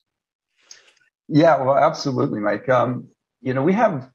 yeah 1.28 1.56
well 1.62 1.78
absolutely 1.78 2.40
mike 2.40 2.68
um, 2.68 3.08
you 3.40 3.54
know 3.54 3.62
we 3.62 3.72
have 3.72 4.10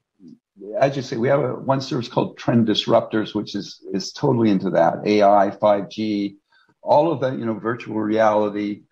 as 0.78 0.94
you 0.94 1.02
say 1.02 1.16
we 1.16 1.28
have 1.28 1.40
a, 1.40 1.54
one 1.54 1.80
service 1.80 2.08
called 2.08 2.38
trend 2.38 2.68
disruptors 2.68 3.34
which 3.34 3.54
is 3.54 3.84
is 3.92 4.12
totally 4.12 4.50
into 4.50 4.70
that 4.70 5.04
ai 5.06 5.50
5g 5.50 6.36
all 6.84 7.10
of 7.10 7.20
that, 7.20 7.38
you 7.38 7.46
know, 7.46 7.54
virtual 7.54 8.00
reality. 8.00 8.82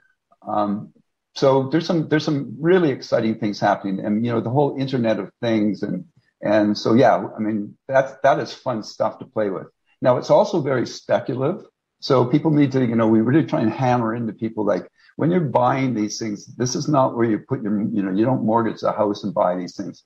Um, 0.46 0.92
so 1.34 1.68
there's 1.70 1.86
some 1.86 2.08
there's 2.08 2.24
some 2.24 2.56
really 2.60 2.90
exciting 2.90 3.38
things 3.38 3.60
happening, 3.60 4.04
and 4.04 4.24
you 4.24 4.32
know, 4.32 4.40
the 4.40 4.50
whole 4.50 4.76
Internet 4.78 5.18
of 5.18 5.30
Things, 5.40 5.82
and 5.82 6.04
and 6.42 6.76
so 6.76 6.94
yeah, 6.94 7.26
I 7.36 7.38
mean, 7.40 7.76
that's 7.88 8.12
that 8.22 8.38
is 8.40 8.52
fun 8.52 8.82
stuff 8.82 9.18
to 9.20 9.24
play 9.26 9.50
with. 9.50 9.66
Now 10.00 10.16
it's 10.16 10.30
also 10.30 10.60
very 10.60 10.86
speculative, 10.86 11.64
so 12.00 12.26
people 12.26 12.50
need 12.50 12.72
to, 12.72 12.84
you 12.84 12.96
know, 12.96 13.06
we 13.06 13.20
really 13.20 13.46
try 13.46 13.60
and 13.60 13.72
hammer 13.72 14.14
into 14.14 14.32
people 14.32 14.64
like 14.64 14.88
when 15.16 15.30
you're 15.30 15.40
buying 15.40 15.94
these 15.94 16.18
things, 16.18 16.46
this 16.56 16.74
is 16.74 16.88
not 16.88 17.14
where 17.14 17.28
you 17.28 17.38
put 17.38 17.62
your, 17.62 17.80
you 17.80 18.02
know, 18.02 18.10
you 18.10 18.24
don't 18.24 18.44
mortgage 18.44 18.82
a 18.82 18.92
house 18.92 19.24
and 19.24 19.34
buy 19.34 19.56
these 19.56 19.76
things. 19.76 20.04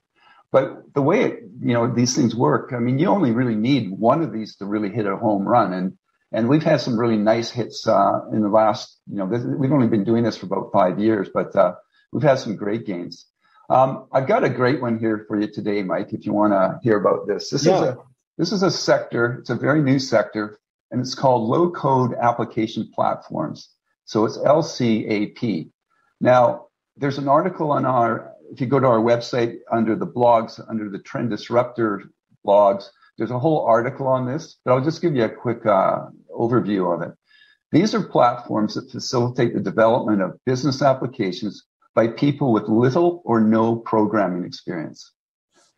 But 0.52 0.94
the 0.94 1.02
way 1.02 1.22
it, 1.22 1.40
you 1.60 1.74
know 1.74 1.92
these 1.92 2.14
things 2.14 2.34
work, 2.34 2.72
I 2.72 2.78
mean, 2.78 2.98
you 2.98 3.08
only 3.08 3.32
really 3.32 3.56
need 3.56 3.90
one 3.90 4.22
of 4.22 4.32
these 4.32 4.56
to 4.56 4.66
really 4.66 4.90
hit 4.90 5.06
a 5.06 5.16
home 5.16 5.46
run, 5.46 5.72
and 5.72 5.98
and 6.36 6.50
we've 6.50 6.62
had 6.62 6.82
some 6.82 7.00
really 7.00 7.16
nice 7.16 7.50
hits 7.50 7.88
uh, 7.88 8.20
in 8.30 8.42
the 8.42 8.50
last, 8.50 9.00
you 9.10 9.16
know, 9.16 9.26
this, 9.26 9.42
we've 9.42 9.72
only 9.72 9.86
been 9.86 10.04
doing 10.04 10.22
this 10.22 10.36
for 10.36 10.44
about 10.44 10.70
five 10.70 11.00
years, 11.00 11.30
but 11.32 11.56
uh, 11.56 11.74
we've 12.12 12.22
had 12.22 12.38
some 12.38 12.56
great 12.56 12.84
gains. 12.84 13.24
Um, 13.70 14.06
I've 14.12 14.28
got 14.28 14.44
a 14.44 14.50
great 14.50 14.82
one 14.82 14.98
here 14.98 15.24
for 15.26 15.40
you 15.40 15.50
today, 15.50 15.82
Mike. 15.82 16.12
If 16.12 16.26
you 16.26 16.34
want 16.34 16.52
to 16.52 16.78
hear 16.82 16.98
about 16.98 17.26
this, 17.26 17.48
this 17.48 17.64
yeah. 17.64 17.76
is 17.76 17.80
a 17.80 17.98
this 18.36 18.52
is 18.52 18.62
a 18.62 18.70
sector. 18.70 19.38
It's 19.40 19.48
a 19.48 19.54
very 19.54 19.80
new 19.80 19.98
sector, 19.98 20.58
and 20.90 21.00
it's 21.00 21.14
called 21.14 21.48
low 21.48 21.70
code 21.70 22.12
application 22.20 22.90
platforms. 22.94 23.70
So 24.04 24.26
it's 24.26 24.36
LCAP. 24.36 25.70
Now, 26.20 26.66
there's 26.98 27.16
an 27.16 27.28
article 27.28 27.72
on 27.72 27.86
our. 27.86 28.34
If 28.52 28.60
you 28.60 28.66
go 28.66 28.78
to 28.78 28.86
our 28.86 29.00
website 29.00 29.56
under 29.72 29.96
the 29.96 30.06
blogs, 30.06 30.62
under 30.68 30.90
the 30.90 30.98
Trend 30.98 31.30
Disruptor 31.30 32.04
blogs, 32.46 32.90
there's 33.18 33.30
a 33.30 33.38
whole 33.38 33.64
article 33.64 34.06
on 34.06 34.26
this, 34.26 34.56
but 34.64 34.72
I'll 34.72 34.84
just 34.84 35.00
give 35.00 35.16
you 35.16 35.24
a 35.24 35.28
quick 35.28 35.64
uh, 35.64 36.06
overview 36.38 36.94
of 36.94 37.02
it. 37.02 37.14
These 37.72 37.94
are 37.94 38.02
platforms 38.02 38.74
that 38.74 38.90
facilitate 38.90 39.54
the 39.54 39.60
development 39.60 40.22
of 40.22 40.38
business 40.44 40.82
applications 40.82 41.64
by 41.94 42.08
people 42.08 42.52
with 42.52 42.68
little 42.68 43.22
or 43.24 43.40
no 43.40 43.76
programming 43.76 44.44
experience. 44.44 45.12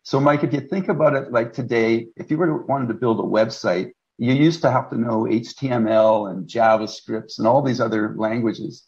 So, 0.03 0.19
Mike, 0.19 0.43
if 0.43 0.53
you 0.53 0.61
think 0.61 0.87
about 0.87 1.15
it 1.15 1.31
like 1.31 1.53
today, 1.53 2.07
if 2.15 2.29
you 2.29 2.37
were 2.37 2.47
to, 2.47 2.65
wanted 2.67 2.87
to 2.89 2.93
build 2.93 3.19
a 3.19 3.23
website, 3.23 3.91
you 4.17 4.33
used 4.33 4.61
to 4.61 4.71
have 4.71 4.89
to 4.89 4.99
know 4.99 5.23
HTML 5.23 6.31
and 6.31 6.47
JavaScripts 6.47 7.37
and 7.37 7.47
all 7.47 7.61
these 7.61 7.79
other 7.79 8.15
languages. 8.17 8.85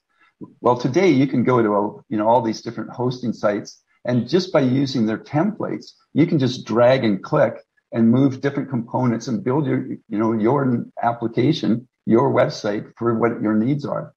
Well, 0.59 0.77
today 0.77 1.09
you 1.09 1.27
can 1.27 1.43
go 1.43 1.61
to 1.61 1.69
a, 1.69 2.01
you 2.09 2.17
know 2.17 2.27
all 2.27 2.41
these 2.41 2.61
different 2.61 2.91
hosting 2.91 3.33
sites, 3.33 3.81
and 4.05 4.27
just 4.27 4.51
by 4.51 4.61
using 4.61 5.05
their 5.05 5.19
templates, 5.19 5.91
you 6.13 6.27
can 6.27 6.39
just 6.39 6.65
drag 6.65 7.03
and 7.05 7.23
click 7.23 7.55
and 7.91 8.09
move 8.09 8.41
different 8.41 8.69
components 8.69 9.27
and 9.27 9.43
build 9.43 9.65
your, 9.65 9.85
you 9.85 10.17
know, 10.17 10.33
your 10.33 10.85
application, 11.01 11.87
your 12.05 12.33
website 12.33 12.91
for 12.97 13.17
what 13.17 13.41
your 13.41 13.53
needs 13.53 13.85
are. 13.85 14.13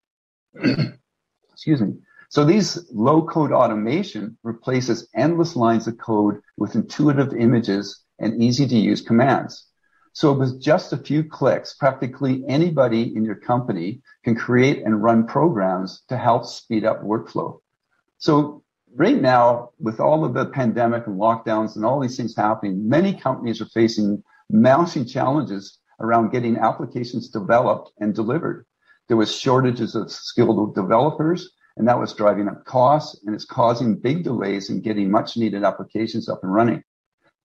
Excuse 1.53 1.81
me. 1.81 1.93
So 2.29 2.43
these 2.43 2.89
low 2.91 3.25
code 3.25 3.51
automation 3.51 4.37
replaces 4.43 5.07
endless 5.15 5.55
lines 5.55 5.87
of 5.87 5.97
code 5.97 6.41
with 6.57 6.75
intuitive 6.75 7.33
images 7.33 8.03
and 8.19 8.41
easy 8.41 8.67
to 8.67 8.75
use 8.75 9.01
commands. 9.01 9.67
So 10.11 10.33
with 10.33 10.61
just 10.61 10.93
a 10.93 10.97
few 10.97 11.23
clicks, 11.23 11.75
practically 11.75 12.43
anybody 12.47 13.15
in 13.15 13.23
your 13.23 13.35
company 13.35 14.01
can 14.23 14.35
create 14.35 14.83
and 14.83 15.03
run 15.03 15.27
programs 15.27 16.03
to 16.09 16.17
help 16.17 16.45
speed 16.45 16.85
up 16.85 17.03
workflow. 17.03 17.59
So 18.17 18.64
right 18.95 19.21
now, 19.21 19.71
with 19.79 19.99
all 19.99 20.23
of 20.23 20.33
the 20.33 20.45
pandemic 20.45 21.05
and 21.07 21.19
lockdowns 21.19 21.75
and 21.75 21.85
all 21.85 21.99
these 21.99 22.17
things 22.17 22.35
happening, 22.35 22.87
many 22.87 23.13
companies 23.13 23.61
are 23.61 23.65
facing 23.67 24.23
mounting 24.49 25.05
challenges 25.05 25.79
around 25.99 26.31
getting 26.31 26.57
applications 26.57 27.29
developed 27.29 27.91
and 27.99 28.15
delivered. 28.15 28.65
There 29.07 29.17
was 29.17 29.35
shortages 29.35 29.95
of 29.95 30.11
skilled 30.11 30.75
developers, 30.75 31.51
and 31.77 31.87
that 31.87 31.99
was 31.99 32.13
driving 32.13 32.47
up 32.47 32.65
costs, 32.65 33.21
and 33.25 33.35
it's 33.35 33.45
causing 33.45 33.99
big 33.99 34.23
delays 34.23 34.69
in 34.69 34.81
getting 34.81 35.11
much 35.11 35.37
needed 35.37 35.63
applications 35.63 36.29
up 36.29 36.43
and 36.43 36.53
running. 36.53 36.83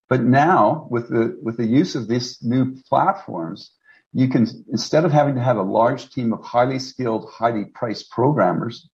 But 0.09 0.23
now, 0.23 0.89
with 0.91 1.09
the 1.09 1.39
with 1.41 1.57
the 1.57 1.67
use 1.67 1.95
of 1.95 2.09
these 2.09 2.39
new 2.43 2.77
platforms, 2.89 3.73
you 4.13 4.29
can 4.29 4.47
instead 4.73 5.05
of 5.05 5.13
having 5.13 5.37
to 5.37 5.41
have 5.41 5.57
a 5.57 5.63
large 5.63 6.11
team 6.11 6.33
of 6.33 6.43
highly 6.43 6.81
skilled, 6.81 7.31
highly 7.31 7.67
priced 7.67 8.11
programmers, 8.11 8.89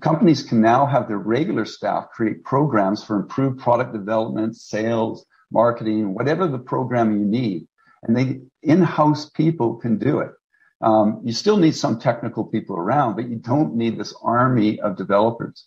companies 0.00 0.42
can 0.42 0.60
now 0.60 0.86
have 0.86 1.08
their 1.08 1.18
regular 1.18 1.64
staff 1.64 2.10
create 2.10 2.44
programs 2.44 3.02
for 3.04 3.16
improved 3.16 3.60
product 3.60 3.92
development, 3.92 4.56
sales, 4.56 5.26
marketing, 5.50 6.14
whatever 6.14 6.48
the 6.48 6.58
program 6.58 7.18
you 7.18 7.24
need. 7.24 7.66
And 8.02 8.16
they 8.16 8.40
in-house 8.62 9.30
people 9.30 9.76
can 9.76 9.98
do 9.98 10.20
it. 10.20 10.32
Um, 10.80 11.22
you 11.24 11.32
still 11.32 11.56
need 11.56 11.74
some 11.74 11.98
technical 11.98 12.44
people 12.44 12.76
around, 12.76 13.16
but 13.16 13.28
you 13.28 13.36
don't 13.36 13.76
need 13.76 13.98
this 13.98 14.14
army 14.22 14.80
of 14.80 14.96
developers. 14.96 15.66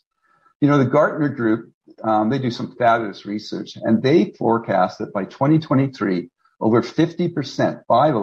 You 0.61 0.67
know, 0.67 0.77
the 0.77 0.85
Gartner 0.85 1.29
Group, 1.29 1.71
um, 2.03 2.29
they 2.29 2.37
do 2.39 2.51
some 2.51 2.75
fabulous 2.75 3.25
research, 3.25 3.77
and 3.77 4.03
they 4.03 4.33
forecast 4.37 4.99
that 4.99 5.13
by 5.13 5.25
2023, 5.25 6.29
over 6.59 6.81
50%, 6.81 7.81
five 7.87 8.15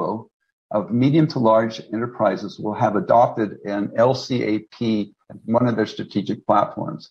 of 0.74 0.90
medium 0.90 1.26
to 1.28 1.38
large 1.38 1.80
enterprises 1.92 2.58
will 2.58 2.74
have 2.74 2.96
adopted 2.96 3.58
an 3.64 3.88
LCAP 3.96 5.14
as 5.30 5.38
one 5.44 5.68
of 5.68 5.76
their 5.76 5.86
strategic 5.86 6.44
platforms. 6.44 7.10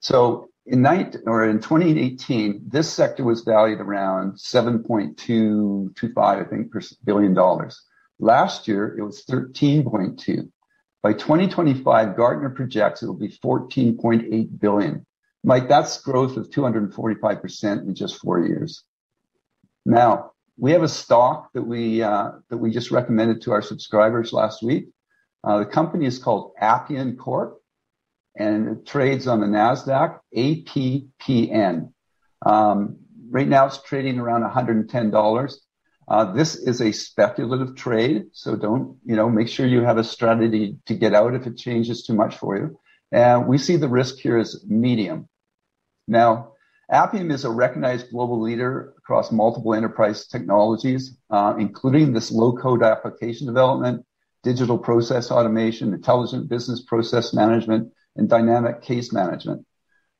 So 0.00 0.50
in 0.66 0.82
night 0.82 1.16
or 1.26 1.48
in 1.48 1.60
2018, 1.60 2.64
this 2.68 2.92
sector 2.92 3.24
was 3.24 3.40
valued 3.40 3.80
around 3.80 4.34
7.225, 4.34 6.18
I 6.18 6.44
think, 6.44 6.70
billion 7.04 7.32
dollars. 7.32 7.82
Last 8.18 8.68
year, 8.68 8.94
it 8.98 9.02
was 9.02 9.24
13.2. 9.24 10.50
By 11.02 11.14
2025, 11.14 12.16
Gartner 12.16 12.50
projects 12.50 13.02
it 13.02 13.06
will 13.06 13.14
be 13.14 13.28
14.8 13.28 14.60
billion. 14.60 15.06
Mike, 15.42 15.68
that's 15.68 16.02
growth 16.02 16.36
of 16.36 16.50
245% 16.50 17.86
in 17.86 17.94
just 17.94 18.18
four 18.18 18.46
years. 18.46 18.84
Now, 19.86 20.32
we 20.56 20.72
have 20.72 20.82
a 20.82 20.88
stock 20.88 21.52
that 21.54 21.62
we 21.62 22.02
uh, 22.02 22.32
that 22.48 22.58
we 22.58 22.70
just 22.70 22.90
recommended 22.90 23.42
to 23.42 23.52
our 23.52 23.62
subscribers 23.62 24.32
last 24.32 24.62
week. 24.62 24.88
Uh, 25.42 25.58
the 25.58 25.66
company 25.66 26.06
is 26.06 26.18
called 26.18 26.52
Appian 26.58 27.16
Corp, 27.16 27.60
and 28.36 28.68
it 28.68 28.86
trades 28.86 29.26
on 29.26 29.40
the 29.40 29.46
Nasdaq 29.46 30.18
APPN. 30.36 31.92
Um, 32.46 32.96
right 33.30 33.48
now, 33.48 33.66
it's 33.66 33.82
trading 33.82 34.18
around 34.18 34.42
$110. 34.42 35.54
Uh, 36.06 36.32
this 36.32 36.54
is 36.54 36.80
a 36.80 36.92
speculative 36.92 37.74
trade, 37.74 38.26
so 38.32 38.56
don't 38.56 38.98
you 39.04 39.16
know? 39.16 39.28
Make 39.28 39.48
sure 39.48 39.66
you 39.66 39.82
have 39.82 39.98
a 39.98 40.04
strategy 40.04 40.76
to 40.86 40.94
get 40.94 41.14
out 41.14 41.34
if 41.34 41.46
it 41.46 41.56
changes 41.56 42.04
too 42.04 42.14
much 42.14 42.36
for 42.36 42.56
you. 42.56 42.78
And 43.10 43.46
we 43.46 43.58
see 43.58 43.76
the 43.76 43.88
risk 43.88 44.18
here 44.18 44.38
as 44.38 44.64
medium. 44.66 45.28
Now, 46.06 46.53
Appian 46.90 47.30
is 47.30 47.44
a 47.44 47.50
recognized 47.50 48.10
global 48.10 48.40
leader 48.40 48.94
across 48.98 49.32
multiple 49.32 49.74
enterprise 49.74 50.26
technologies, 50.26 51.16
uh, 51.30 51.54
including 51.58 52.12
this 52.12 52.30
low-code 52.30 52.82
application 52.82 53.46
development, 53.46 54.04
digital 54.42 54.76
process 54.76 55.30
automation, 55.30 55.94
intelligent 55.94 56.48
business 56.48 56.82
process 56.82 57.32
management, 57.32 57.90
and 58.16 58.28
dynamic 58.28 58.82
case 58.82 59.12
management. 59.12 59.66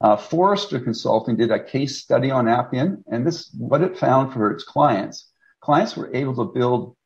Uh, 0.01 0.17
Forrester 0.17 0.81
Consulting 0.81 1.37
did 1.37 1.51
a 1.51 1.63
case 1.63 1.99
study 1.99 2.31
on 2.31 2.49
Appian, 2.49 3.05
and 3.09 3.27
this 3.27 3.51
what 3.57 3.83
it 3.83 3.99
found 3.99 4.33
for 4.33 4.51
its 4.51 4.65
clients. 4.65 5.31
Clients 5.61 5.97
were 5.97 6.15
able 6.15 6.35
to 6.35 6.53
build 6.53 6.97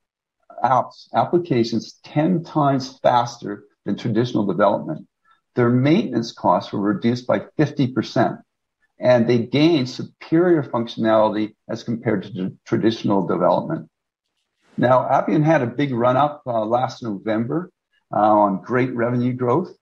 apps, 0.65 1.09
applications 1.15 1.95
10 2.05 2.45
times 2.45 2.99
faster 2.99 3.65
than 3.85 3.97
traditional 3.97 4.47
development. 4.47 5.07
Their 5.55 5.71
maintenance 5.71 6.33
costs 6.33 6.73
were 6.73 6.81
reduced 6.81 7.27
by 7.27 7.41
50% 7.59 8.41
and 9.01 9.29
they 9.29 9.39
gain 9.39 9.87
superior 9.87 10.63
functionality 10.63 11.55
as 11.69 11.83
compared 11.83 12.25
to 12.25 12.57
traditional 12.65 13.27
development. 13.27 13.89
Now, 14.77 15.09
Appian 15.09 15.43
had 15.43 15.63
a 15.63 15.67
big 15.67 15.93
run 15.93 16.17
up 16.17 16.43
uh, 16.47 16.65
last 16.65 17.03
November 17.03 17.71
uh, 18.15 18.19
on 18.19 18.63
great 18.63 18.95
revenue 18.95 19.33
growth. 19.33 19.73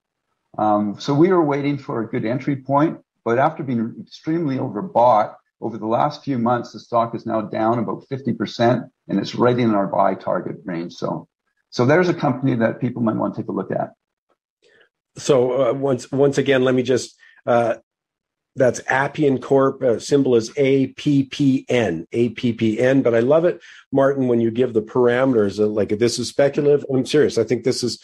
Um, 0.57 0.99
so 0.99 1.13
we 1.13 1.29
were 1.29 1.43
waiting 1.43 1.77
for 1.77 2.01
a 2.01 2.07
good 2.07 2.25
entry 2.25 2.55
point, 2.55 2.99
but 3.23 3.37
after 3.37 3.63
being 3.63 3.95
extremely 4.01 4.57
overbought 4.57 5.35
over 5.61 5.77
the 5.77 5.87
last 5.87 6.23
few 6.23 6.37
months, 6.37 6.73
the 6.73 6.79
stock 6.79 7.15
is 7.15 7.25
now 7.25 7.41
down 7.41 7.79
about 7.79 8.05
50% 8.11 8.89
and 9.07 9.19
it's 9.19 9.35
right 9.35 9.57
in 9.57 9.73
our 9.73 9.87
buy 9.87 10.15
target 10.15 10.57
range. 10.65 10.93
So, 10.93 11.27
so 11.69 11.85
there's 11.85 12.09
a 12.09 12.13
company 12.13 12.55
that 12.55 12.79
people 12.79 13.01
might 13.01 13.15
want 13.15 13.35
to 13.35 13.41
take 13.41 13.49
a 13.49 13.51
look 13.51 13.71
at. 13.71 13.93
So 15.17 15.69
uh, 15.69 15.73
once 15.73 16.11
once 16.11 16.37
again, 16.37 16.63
let 16.63 16.75
me 16.75 16.83
just 16.83 17.17
uh, 17.45 17.75
that's 18.57 18.81
Appian 18.87 19.39
Corp. 19.39 19.81
Uh, 19.81 19.99
symbol 19.99 20.35
is 20.35 20.49
APPN, 20.51 22.07
APPN. 22.09 23.03
But 23.03 23.15
I 23.15 23.19
love 23.19 23.45
it, 23.45 23.61
Martin, 23.91 24.27
when 24.27 24.41
you 24.41 24.51
give 24.51 24.73
the 24.73 24.81
parameters. 24.81 25.59
Uh, 25.59 25.67
like 25.67 25.89
this 25.89 26.19
is 26.19 26.27
speculative, 26.27 26.85
I'm 26.91 27.05
serious. 27.05 27.37
I 27.37 27.43
think 27.43 27.63
this 27.63 27.83
is 27.83 28.03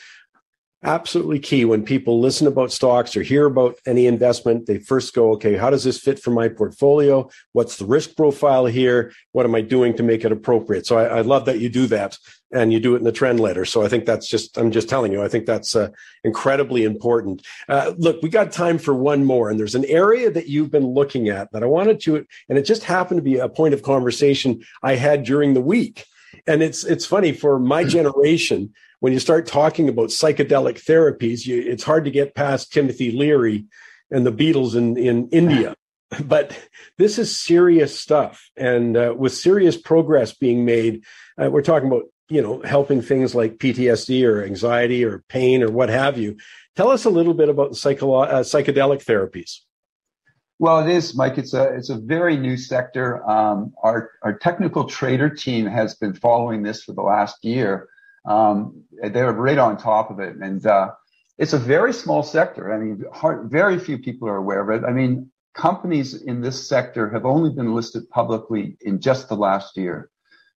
absolutely 0.83 1.39
key 1.39 1.65
when 1.65 1.83
people 1.83 2.19
listen 2.19 2.45
about 2.45 2.71
stocks 2.71 3.15
or 3.15 3.23
hear 3.23 3.45
about 3.45 3.75
any 3.85 4.05
investment 4.05 4.65
they 4.65 4.77
first 4.77 5.13
go 5.13 5.31
okay 5.31 5.55
how 5.55 5.69
does 5.69 5.85
this 5.85 5.97
fit 5.97 6.19
for 6.19 6.31
my 6.31 6.49
portfolio 6.49 7.29
what's 7.53 7.77
the 7.77 7.85
risk 7.85 8.17
profile 8.17 8.65
here 8.65 9.13
what 9.31 9.45
am 9.45 9.55
i 9.55 9.61
doing 9.61 9.95
to 9.95 10.03
make 10.03 10.25
it 10.25 10.31
appropriate 10.31 10.85
so 10.85 10.97
i, 10.97 11.05
I 11.05 11.21
love 11.21 11.45
that 11.45 11.59
you 11.59 11.69
do 11.69 11.87
that 11.87 12.17
and 12.53 12.71
you 12.71 12.79
do 12.79 12.95
it 12.95 12.99
in 12.99 13.03
the 13.03 13.11
trend 13.11 13.39
letter 13.39 13.65
so 13.65 13.83
i 13.83 13.87
think 13.87 14.05
that's 14.05 14.27
just 14.27 14.57
i'm 14.57 14.71
just 14.71 14.89
telling 14.89 15.11
you 15.11 15.21
i 15.21 15.27
think 15.27 15.45
that's 15.45 15.75
uh, 15.75 15.89
incredibly 16.23 16.83
important 16.83 17.45
uh, 17.69 17.93
look 17.97 18.21
we 18.21 18.29
got 18.29 18.51
time 18.51 18.77
for 18.77 18.93
one 18.93 19.25
more 19.25 19.49
and 19.49 19.59
there's 19.59 19.75
an 19.75 19.85
area 19.85 20.31
that 20.31 20.47
you've 20.47 20.71
been 20.71 20.87
looking 20.87 21.29
at 21.29 21.51
that 21.51 21.63
i 21.63 21.67
wanted 21.67 21.99
to 21.99 22.25
and 22.49 22.57
it 22.57 22.63
just 22.63 22.83
happened 22.83 23.17
to 23.17 23.23
be 23.23 23.37
a 23.37 23.49
point 23.49 23.73
of 23.73 23.83
conversation 23.83 24.63
i 24.81 24.95
had 24.95 25.23
during 25.23 25.53
the 25.53 25.61
week 25.61 26.05
and 26.47 26.63
it's 26.63 26.83
it's 26.83 27.05
funny 27.05 27.31
for 27.31 27.59
my 27.59 27.83
generation 27.97 28.73
when 29.03 29.11
you 29.11 29.19
start 29.19 29.45
talking 29.45 29.89
about 29.89 30.11
psychedelic 30.11 30.81
therapies, 30.81 31.45
you, 31.45 31.61
it's 31.61 31.83
hard 31.83 32.05
to 32.05 32.09
get 32.09 32.35
past 32.35 32.71
Timothy 32.71 33.11
Leary 33.11 33.65
and 34.09 34.25
the 34.25 34.31
Beatles 34.31 34.75
in, 34.75 34.95
in 34.95 35.27
India. 35.27 35.75
But 36.23 36.55
this 36.99 37.17
is 37.17 37.35
serious 37.35 37.99
stuff. 37.99 38.49
And 38.55 38.95
uh, 38.95 39.15
with 39.17 39.33
serious 39.33 39.75
progress 39.75 40.31
being 40.31 40.63
made, 40.63 41.03
uh, 41.41 41.49
we're 41.49 41.63
talking 41.63 41.87
about, 41.87 42.03
you 42.29 42.41
know, 42.41 42.61
helping 42.63 43.01
things 43.01 43.35
like 43.35 43.57
PTSD 43.57 44.25
or 44.25 44.43
anxiety 44.43 45.03
or 45.03 45.23
pain 45.29 45.61
or 45.61 45.69
what 45.69 45.89
have 45.89 46.17
you. 46.17 46.37
Tell 46.75 46.89
us 46.89 47.05
a 47.05 47.09
little 47.09 47.33
bit 47.33 47.49
about 47.49 47.75
psycho- 47.75 48.13
uh, 48.13 48.43
psychedelic 48.43 49.03
therapies. 49.03 49.59
Well, 50.59 50.87
it 50.87 50.89
is, 50.89 51.15
Mike. 51.15 51.37
It's 51.37 51.53
a 51.53 51.63
it's 51.75 51.89
a 51.89 51.97
very 51.97 52.37
new 52.37 52.57
sector. 52.57 53.27
Um, 53.29 53.73
our 53.83 54.11
our 54.21 54.37
technical 54.37 54.85
trader 54.85 55.29
team 55.29 55.65
has 55.65 55.95
been 55.95 56.13
following 56.13 56.63
this 56.63 56.83
for 56.83 56.93
the 56.93 57.01
last 57.01 57.43
year, 57.43 57.89
um, 58.25 58.83
they're 59.01 59.31
right 59.33 59.57
on 59.57 59.77
top 59.77 60.09
of 60.09 60.19
it. 60.19 60.35
And 60.37 60.65
uh, 60.65 60.91
it's 61.37 61.53
a 61.53 61.59
very 61.59 61.93
small 61.93 62.23
sector. 62.23 62.73
I 62.73 62.77
mean, 62.77 63.03
hard, 63.13 63.49
very 63.51 63.79
few 63.79 63.97
people 63.97 64.27
are 64.27 64.37
aware 64.37 64.61
of 64.69 64.81
it. 64.81 64.85
I 64.85 64.91
mean, 64.91 65.29
companies 65.53 66.21
in 66.23 66.41
this 66.41 66.67
sector 66.67 67.09
have 67.09 67.25
only 67.25 67.51
been 67.51 67.73
listed 67.73 68.09
publicly 68.09 68.77
in 68.81 68.99
just 68.99 69.29
the 69.29 69.35
last 69.35 69.77
year. 69.77 70.09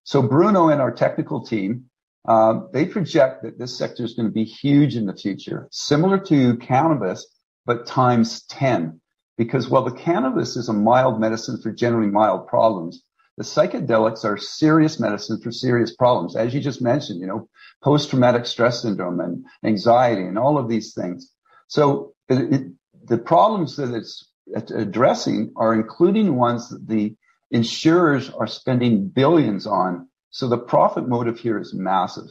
So 0.08 0.22
Bruno 0.22 0.70
and 0.70 0.80
our 0.80 0.94
technical 0.94 1.44
team, 1.44 1.90
um, 2.30 2.70
they 2.72 2.86
project 2.86 3.44
that 3.44 3.60
this 3.60 3.78
sector 3.78 4.06
is 4.06 4.14
going 4.14 4.30
to 4.30 4.34
be 4.34 4.46
huge 4.46 4.96
in 4.96 5.06
the 5.06 5.14
future, 5.14 5.68
similar 5.70 6.18
to 6.28 6.56
cannabis, 6.60 7.28
but 7.66 7.86
times 7.86 8.46
10. 8.46 9.02
Because 9.38 9.68
while 9.68 9.84
the 9.84 9.92
cannabis 9.92 10.56
is 10.56 10.70
a 10.70 10.74
mild 10.74 11.20
medicine 11.20 11.60
for 11.62 11.74
generally 11.74 12.08
mild 12.08 12.48
problems, 12.48 13.04
the 13.36 13.44
psychedelics 13.44 14.24
are 14.24 14.38
serious 14.38 14.98
medicine 14.98 15.42
for 15.42 15.52
serious 15.52 15.94
problems. 15.94 16.38
As 16.38 16.54
you 16.54 16.62
just 16.62 16.82
mentioned, 16.82 17.20
you 17.20 17.28
know, 17.28 17.50
post-traumatic 17.84 18.46
stress 18.46 18.84
syndrome 18.84 19.20
and 19.20 19.46
anxiety 19.66 20.24
and 20.24 20.40
all 20.40 20.58
of 20.58 20.70
these 20.70 20.94
things. 20.94 21.34
So 21.68 22.14
it, 22.30 22.54
it, 22.54 22.68
the 23.04 23.18
problems 23.18 23.76
that 23.76 23.94
it's 23.94 24.32
addressing 24.72 25.52
are 25.58 25.74
including 25.74 26.38
ones 26.38 26.70
that 26.70 26.88
the 26.88 27.14
insurers 27.52 28.30
are 28.30 28.48
spending 28.48 29.08
billions 29.08 29.68
on. 29.68 30.08
So 30.30 30.48
the 30.48 30.58
profit 30.58 31.08
motive 31.08 31.40
here 31.40 31.60
is 31.60 31.74
massive. 31.74 32.26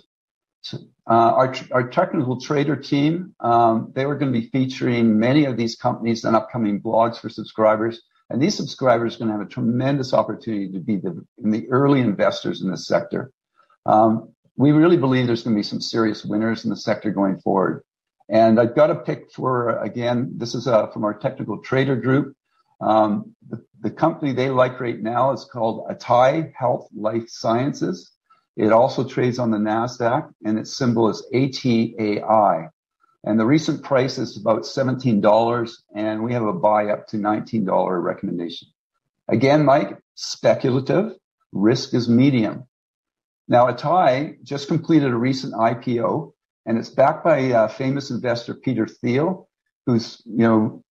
So, 0.63 0.79
uh, 1.09 1.13
our, 1.13 1.55
our 1.73 1.89
technical 1.89 2.41
trader 2.41 2.77
team, 2.77 3.35
um, 3.41 3.93
they 3.95 4.07
were 4.07 4.17
going 4.17 4.33
to 4.33 4.41
be 4.41 4.49
featuring 4.49 5.19
many 5.19 5.45
of 5.45 5.57
these 5.57 5.77
companies 5.77 6.25
in 6.25 6.35
upcoming 6.35 6.81
blogs 6.81 7.19
for 7.21 7.29
subscribers 7.29 8.03
And 8.31 8.43
these 8.43 8.57
subscribers 8.57 9.15
are 9.15 9.19
going 9.19 9.29
to 9.29 9.39
have 9.39 9.47
a 9.47 9.51
tremendous 9.51 10.13
opportunity 10.13 10.73
to 10.73 10.81
be 10.81 10.97
the, 10.97 11.25
the 11.39 11.69
early 11.71 12.01
investors 12.01 12.63
in 12.63 12.71
this 12.71 12.87
sector. 12.87 13.31
Um, 13.85 14.33
we 14.57 14.73
really 14.73 14.97
believe 14.97 15.27
there's 15.27 15.43
going 15.43 15.55
to 15.55 15.59
be 15.59 15.63
some 15.63 15.81
serious 15.81 16.25
winners 16.25 16.65
in 16.65 16.71
the 16.71 16.77
sector 16.77 17.11
going 17.11 17.39
forward. 17.41 17.85
And 18.29 18.59
I've 18.59 18.75
got 18.75 18.91
a 18.91 18.97
pick 18.97 19.31
for, 19.31 19.79
again, 19.79 20.33
this 20.37 20.55
is 20.55 20.67
uh, 20.67 20.89
from 20.89 21.05
our 21.05 21.15
technical 21.15 21.59
trader 21.59 21.95
group. 21.95 22.35
Um, 22.81 23.37
the, 23.49 23.65
the, 23.87 23.93
company 23.93 24.33
they 24.33 24.51
like 24.51 24.81
right 24.81 25.01
now 25.01 25.33
is 25.33 25.45
called 25.45 25.89
Atai 25.89 26.53
Health 26.55 26.89
Life 26.97 27.29
Sciences. 27.29 28.11
It 28.57 28.73
also 28.73 29.05
trades 29.05 29.39
on 29.39 29.51
the 29.51 29.59
NASDAQ 29.59 30.33
and 30.45 30.59
its 30.59 30.77
symbol 30.77 31.09
is 31.09 31.25
ATAI. 31.33 32.71
And 33.25 33.41
the 33.41 33.47
recent 33.47 33.85
price 33.85 34.19
is 34.19 34.37
about 34.37 34.63
$17 34.63 35.73
and 35.95 36.25
we 36.25 36.33
have 36.33 36.43
a 36.43 36.53
buy 36.53 36.87
up 36.89 37.07
to 37.09 37.17
$19 37.17 38.03
recommendation. 38.03 38.69
Again, 39.29 39.65
Mike, 39.65 39.99
speculative, 40.15 41.13
risk 41.53 41.95
is 41.95 42.09
medium. 42.09 42.65
Now, 43.49 43.67
Atai 43.67 44.43
just 44.43 44.69
completed 44.69 45.13
a 45.13 45.17
recent 45.17 45.55
IPO 45.55 46.33
and 46.67 46.79
it's 46.79 46.91
backed 46.91 47.25
by 47.25 47.53
uh, 47.53 47.69
famous 47.69 48.11
investor 48.11 48.55
Peter 48.55 48.87
Thiel, 48.87 49.49
who's, 49.87 50.21
you 50.25 50.39
know, 50.39 50.85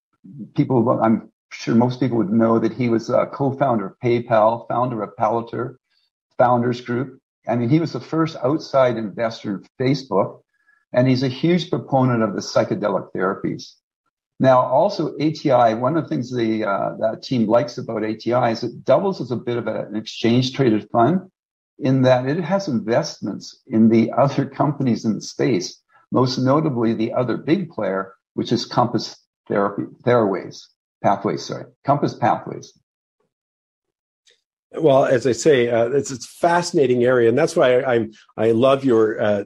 people, 0.55 0.89
I'm 1.03 1.31
sure 1.59 1.75
most 1.75 1.99
people 1.99 2.17
would 2.17 2.31
know 2.31 2.59
that 2.59 2.73
he 2.73 2.89
was 2.89 3.09
a 3.09 3.25
co-founder 3.25 3.87
of 3.87 3.99
PayPal, 4.03 4.67
founder 4.67 5.01
of 5.01 5.15
Palantir, 5.15 5.77
Founders 6.37 6.81
Group. 6.81 7.19
I 7.47 7.55
mean, 7.55 7.69
he 7.69 7.79
was 7.79 7.93
the 7.93 7.99
first 7.99 8.35
outside 8.43 8.97
investor 8.97 9.51
in 9.51 9.65
Facebook, 9.79 10.41
and 10.93 11.07
he's 11.07 11.23
a 11.23 11.27
huge 11.27 11.69
proponent 11.69 12.23
of 12.23 12.33
the 12.33 12.41
psychedelic 12.41 13.11
therapies. 13.13 13.73
Now, 14.39 14.61
also 14.61 15.15
ATI, 15.15 15.75
one 15.75 15.95
of 15.95 16.03
the 16.03 16.09
things 16.09 16.31
the 16.31 16.65
uh, 16.65 16.95
that 16.99 17.23
team 17.23 17.47
likes 17.47 17.77
about 17.77 18.03
ATI 18.03 18.51
is 18.51 18.63
it 18.63 18.83
doubles 18.83 19.21
as 19.21 19.31
a 19.31 19.37
bit 19.37 19.57
of 19.57 19.67
an 19.67 19.95
exchange 19.95 20.53
traded 20.53 20.89
fund 20.91 21.31
in 21.79 22.01
that 22.01 22.27
it 22.27 22.41
has 22.41 22.67
investments 22.67 23.61
in 23.67 23.89
the 23.89 24.11
other 24.11 24.45
companies 24.45 25.05
in 25.05 25.15
the 25.15 25.21
space, 25.21 25.81
most 26.11 26.37
notably 26.37 26.93
the 26.93 27.13
other 27.13 27.37
big 27.37 27.69
player, 27.69 28.13
which 28.33 28.51
is 28.51 28.65
Compass 28.65 29.15
Therapy, 29.47 29.83
Theraways 30.03 30.67
pathways, 31.05 31.45
sorry, 31.45 31.65
compass 31.89 32.15
pathways. 32.15 32.67
Well, 34.85 35.05
as 35.05 35.23
I 35.25 35.31
say, 35.45 35.69
uh, 35.69 35.89
it's 35.99 36.11
a 36.11 36.19
fascinating 36.47 37.01
area, 37.03 37.29
and 37.29 37.37
that's 37.37 37.55
why 37.55 37.67
I 37.79 37.93
I, 37.95 37.97
I 38.45 38.51
love 38.51 38.79
your 38.91 39.21
uh, 39.27 39.43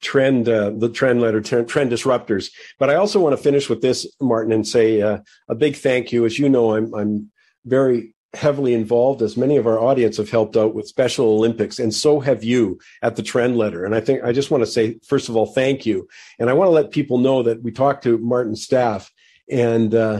trend, 0.00 0.48
uh, 0.48 0.70
the 0.84 0.88
trend 0.88 1.20
letter, 1.20 1.40
trend, 1.40 1.68
trend, 1.68 1.92
disruptors. 1.92 2.50
But 2.80 2.88
I 2.90 2.96
also 2.96 3.20
want 3.20 3.36
to 3.36 3.42
finish 3.42 3.68
with 3.68 3.82
this, 3.82 3.98
Martin, 4.20 4.52
and 4.52 4.66
say 4.66 4.88
uh, 5.08 5.18
a 5.48 5.54
big 5.54 5.76
thank 5.76 6.12
you. 6.12 6.24
As 6.24 6.38
you 6.38 6.48
know, 6.48 6.74
I'm 6.76 6.88
I'm 7.00 7.30
very 7.64 8.14
heavily 8.34 8.72
involved, 8.72 9.20
as 9.20 9.36
many 9.36 9.56
of 9.58 9.66
our 9.66 9.78
audience 9.78 10.16
have 10.16 10.30
helped 10.30 10.56
out 10.56 10.74
with 10.74 10.88
Special 10.96 11.26
Olympics, 11.26 11.78
and 11.78 11.92
so 11.92 12.20
have 12.20 12.42
you 12.42 12.78
at 13.02 13.14
the 13.16 13.22
Trend 13.22 13.58
Letter. 13.62 13.84
And 13.84 13.94
I 13.94 14.00
think 14.00 14.24
I 14.24 14.32
just 14.32 14.50
want 14.50 14.62
to 14.64 14.70
say, 14.76 14.98
first 15.12 15.28
of 15.28 15.36
all, 15.36 15.46
thank 15.46 15.84
you, 15.84 16.08
and 16.38 16.48
I 16.48 16.54
want 16.54 16.68
to 16.68 16.78
let 16.80 16.90
people 16.98 17.18
know 17.18 17.42
that 17.42 17.62
we 17.62 17.70
talked 17.70 18.02
to 18.04 18.18
Martin's 18.32 18.64
staff, 18.64 19.02
and 19.50 19.94
uh, 19.94 20.18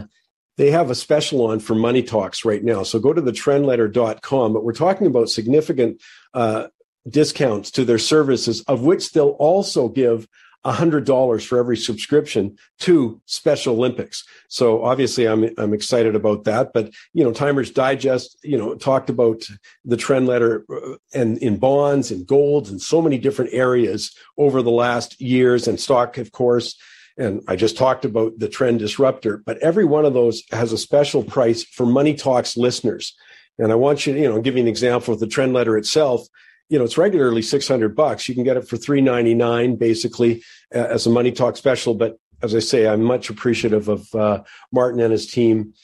they 0.57 0.71
have 0.71 0.91
a 0.91 0.95
special 0.95 1.47
on 1.47 1.61
for 1.61 1.75
money 1.75 2.03
talks 2.03 2.45
right 2.45 2.63
now. 2.63 2.83
So 2.83 2.99
go 2.99 3.13
to 3.13 3.21
the 3.21 3.33
trendletter.com. 3.33 4.53
But 4.53 4.65
we're 4.65 4.73
talking 4.73 5.07
about 5.07 5.31
significant 5.31 6.03
uh, 6.35 6.69
discounts 7.09 7.71
to 7.73 7.85
their 7.85 7.99
services, 7.99 8.63
of 8.63 8.83
which 8.83 9.13
they'll 9.13 9.31
also 9.31 9.89
give 9.89 10.29
$100 10.65 11.47
for 11.47 11.59
every 11.59 11.77
subscription 11.77 12.57
to 12.79 13.21
Special 13.27 13.75
Olympics. 13.75 14.25
So 14.49 14.85
obviously 14.85 15.27
I'm, 15.27 15.51
I'm 15.59 15.75
excited 15.75 16.15
about 16.15 16.45
that. 16.45 16.73
But, 16.73 16.93
you 17.13 17.25
know, 17.25 17.33
Timers 17.33 17.71
Digest, 17.71 18.39
you 18.45 18.57
know, 18.57 18.77
talked 18.77 19.11
about 19.11 19.43
the 19.85 19.97
trend 19.97 20.29
letter 20.29 20.65
uh, 20.73 20.97
and 21.13 21.39
in 21.39 21.59
bonds 21.59 22.13
and 22.13 22.27
golds 22.27 22.71
and 22.71 22.81
so 22.81 23.03
many 23.03 23.19
different 23.19 23.53
areas 23.53 24.15
over 24.39 24.63
the 24.63 24.71
last 24.71 25.21
years 25.21 25.67
and 25.67 25.81
stock, 25.81 26.17
of 26.19 26.31
course. 26.31 26.77
And 27.19 27.43
I 27.47 27.57
just 27.57 27.77
talked 27.77 28.05
about 28.05 28.39
the 28.39 28.49
trend 28.49 28.79
disruptor, 28.79 29.39
but 29.39 29.59
every 29.59 29.85
one 29.85 30.05
of 30.05 30.15
those 30.15 30.43
has 30.51 30.73
a 30.73 30.79
special 30.79 31.23
price 31.23 31.63
for 31.63 31.85
Money 31.85 32.15
Talks 32.15 32.57
listeners. 32.57 33.15
And 33.59 33.71
I 33.71 33.75
want 33.75 34.07
you 34.07 34.15
to, 34.15 34.21
you 34.21 34.29
know, 34.29 34.41
give 34.41 34.57
you 34.57 34.63
an 34.63 34.69
example 34.69 35.13
of 35.15 35.21
the 35.21 35.27
trend 35.27 35.53
letter 35.53 35.77
itself. 35.77 36.27
You 36.69 36.79
know, 36.79 36.85
it's 36.85 36.97
regularly 36.97 37.43
600 37.43 37.95
bucks. 37.95 38.29
You 38.29 38.35
can 38.35 38.45
get 38.45 38.57
it 38.57 38.67
for 38.67 38.77
399 38.77 39.77
basically 39.77 40.43
as 40.71 41.07
a 41.07 41.11
Money 41.11 41.33
Talk 41.33 41.57
special. 41.57 41.95
But 41.95 42.17
as 42.43 42.55
I 42.55 42.61
say, 42.61 42.89
I'm 42.89 43.03
much 43.03 43.31
appreciative 43.31 43.89
of 43.89 44.15
uh, 44.15 44.43
Martin 44.73 45.01
and 45.01 45.13
his 45.13 45.27
team 45.27 45.75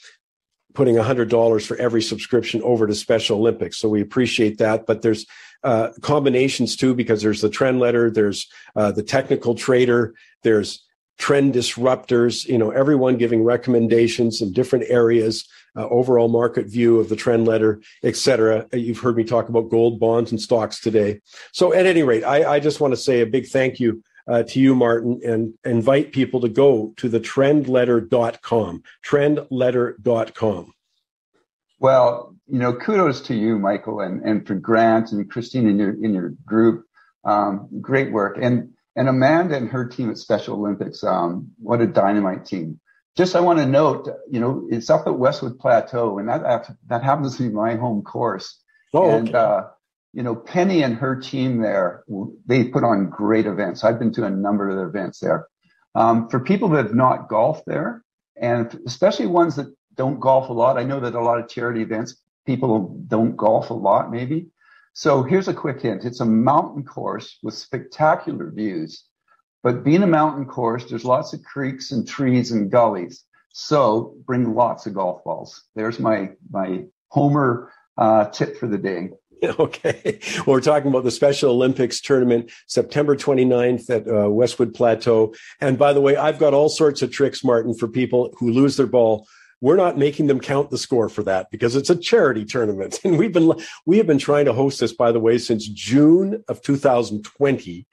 putting 0.73 0.95
$100 0.95 1.65
for 1.65 1.77
every 1.77 2.01
subscription 2.01 2.61
over 2.63 2.87
to 2.87 2.95
Special 2.95 3.37
Olympics. 3.37 3.77
So 3.77 3.89
we 3.89 4.01
appreciate 4.01 4.57
that. 4.57 4.85
But 4.85 5.01
there's 5.01 5.25
uh, 5.63 5.89
combinations 6.01 6.75
too, 6.75 6.93
because 6.95 7.21
there's 7.21 7.41
the 7.41 7.49
trend 7.49 7.79
letter, 7.79 8.09
there's 8.09 8.47
uh, 8.75 8.91
the 8.91 9.03
technical 9.03 9.55
trader, 9.55 10.15
there's 10.43 10.85
trend 11.19 11.53
disruptors, 11.53 12.47
you 12.47 12.57
know, 12.57 12.71
everyone 12.71 13.17
giving 13.17 13.43
recommendations 13.43 14.41
in 14.41 14.53
different 14.53 14.85
areas, 14.89 15.47
uh, 15.75 15.87
overall 15.89 16.29
market 16.29 16.65
view 16.65 16.99
of 16.99 17.09
the 17.09 17.15
trend 17.15 17.45
letter, 17.45 17.81
et 18.03 18.15
cetera. 18.15 18.65
You've 18.73 18.99
heard 18.99 19.17
me 19.17 19.25
talk 19.25 19.49
about 19.49 19.69
gold 19.69 19.99
bonds 19.99 20.31
and 20.31 20.41
stocks 20.41 20.79
today. 20.79 21.19
So 21.51 21.73
at 21.73 21.85
any 21.85 22.03
rate, 22.03 22.23
I, 22.23 22.53
I 22.53 22.59
just 22.59 22.79
want 22.79 22.93
to 22.93 22.97
say 22.97 23.19
a 23.19 23.25
big 23.25 23.47
thank 23.47 23.79
you 23.79 24.01
uh, 24.27 24.43
to 24.43 24.59
you, 24.59 24.73
Martin, 24.73 25.19
and 25.25 25.53
invite 25.65 26.13
people 26.13 26.39
to 26.39 26.49
go 26.49 26.93
to 26.97 27.09
the 27.09 27.19
trendletter.com, 27.19 28.83
trendletter.com. 29.05 30.73
Well, 31.79 32.35
you 32.47 32.59
know, 32.59 32.73
kudos 32.73 33.21
to 33.21 33.35
you, 33.35 33.59
Michael, 33.59 34.01
and, 34.01 34.21
and 34.23 34.47
for 34.47 34.55
Grant 34.55 35.11
and 35.11 35.29
Christine 35.29 35.67
in 35.67 35.77
your, 35.77 35.91
in 36.03 36.13
your 36.13 36.29
group. 36.45 36.85
Um, 37.25 37.67
great 37.81 38.11
work. 38.11 38.37
And, 38.41 38.73
and 38.99 39.07
Amanda 39.07 39.55
and 39.55 39.69
her 39.69 39.85
team 39.85 40.09
at 40.09 40.17
Special 40.17 40.55
Olympics, 40.55 41.05
um, 41.05 41.51
what 41.57 41.79
a 41.79 41.87
dynamite 41.87 42.43
team. 42.45 42.81
Just 43.15 43.33
I 43.33 43.39
want 43.39 43.59
to 43.59 43.65
note, 43.65 44.09
you 44.29 44.41
know, 44.41 44.67
it's 44.69 44.89
up 44.89 45.07
at 45.07 45.17
Westwood 45.17 45.57
Plateau, 45.57 46.19
and 46.19 46.27
that 46.27 46.69
that 46.87 47.01
happens 47.01 47.37
to 47.37 47.43
be 47.43 47.49
my 47.49 47.75
home 47.75 48.01
course. 48.01 48.61
Oh, 48.93 49.09
and 49.09 49.29
okay. 49.29 49.37
uh, 49.37 49.61
you 50.11 50.21
know, 50.21 50.35
Penny 50.35 50.83
and 50.83 50.95
her 50.95 51.15
team 51.15 51.61
there, 51.61 52.03
they 52.45 52.65
put 52.65 52.83
on 52.83 53.09
great 53.09 53.45
events. 53.45 53.85
I've 53.85 53.99
been 53.99 54.11
to 54.15 54.25
a 54.25 54.29
number 54.29 54.69
of 54.69 54.75
their 54.75 54.87
events 54.87 55.21
there. 55.21 55.47
Um, 55.95 56.27
for 56.27 56.41
people 56.41 56.67
that 56.69 56.87
have 56.87 56.95
not 56.95 57.29
golfed 57.29 57.63
there, 57.67 58.03
and 58.35 58.77
especially 58.85 59.27
ones 59.27 59.55
that 59.55 59.73
don't 59.95 60.19
golf 60.19 60.49
a 60.49 60.53
lot, 60.53 60.77
I 60.77 60.83
know 60.83 60.99
that 60.99 61.15
a 61.15 61.21
lot 61.21 61.39
of 61.39 61.47
charity 61.47 61.83
events, 61.83 62.21
people 62.45 63.01
don't 63.07 63.37
golf 63.37 63.69
a 63.69 63.73
lot, 63.73 64.11
maybe. 64.11 64.47
So 64.93 65.23
here's 65.23 65.47
a 65.47 65.53
quick 65.53 65.81
hint. 65.81 66.05
It's 66.05 66.19
a 66.19 66.25
mountain 66.25 66.83
course 66.83 67.37
with 67.43 67.53
spectacular 67.53 68.51
views. 68.51 69.05
But 69.63 69.83
being 69.83 70.03
a 70.03 70.07
mountain 70.07 70.45
course, 70.45 70.85
there's 70.85 71.05
lots 71.05 71.33
of 71.33 71.43
creeks 71.43 71.91
and 71.91 72.07
trees 72.07 72.51
and 72.51 72.71
gullies. 72.71 73.25
So 73.51 74.15
bring 74.25 74.55
lots 74.55 74.85
of 74.85 74.93
golf 74.93 75.23
balls. 75.23 75.63
There's 75.75 75.99
my, 75.99 76.31
my 76.49 76.85
Homer 77.09 77.71
uh, 77.97 78.25
tip 78.25 78.57
for 78.57 78.67
the 78.67 78.77
day. 78.77 79.09
Okay. 79.41 80.19
Well, 80.39 80.47
we're 80.47 80.59
talking 80.59 80.89
about 80.89 81.05
the 81.05 81.11
Special 81.11 81.51
Olympics 81.51 82.01
tournament, 82.01 82.51
September 82.67 83.15
29th 83.15 83.89
at 83.89 84.05
uh, 84.05 84.29
Westwood 84.29 84.73
Plateau. 84.73 85.33
And 85.61 85.77
by 85.77 85.93
the 85.93 86.01
way, 86.01 86.17
I've 86.17 86.39
got 86.39 86.53
all 86.53 86.67
sorts 86.67 87.01
of 87.01 87.09
tricks, 87.09 87.41
Martin, 87.41 87.73
for 87.73 87.87
people 87.87 88.33
who 88.37 88.51
lose 88.51 88.75
their 88.75 88.85
ball 88.85 89.25
we're 89.61 89.75
not 89.75 89.97
making 89.97 90.27
them 90.27 90.39
count 90.39 90.69
the 90.69 90.77
score 90.77 91.09
for 91.09 91.23
that 91.23 91.51
because 91.51 91.75
it's 91.75 91.89
a 91.89 91.95
charity 91.95 92.45
tournament. 92.45 92.99
And 93.09 93.17
we've 93.17 93.33
been, 93.33 93.53
we 93.85 93.97
have 93.97 94.07
been 94.07 94.19
trying 94.19 94.45
to 94.45 94.53
host 94.53 94.79
this, 94.79 94.93
by 94.93 95.11
the 95.11 95.19
way, 95.19 95.37
since 95.37 95.67
June 95.67 96.43
of 96.47 96.61
2020. 96.61 97.87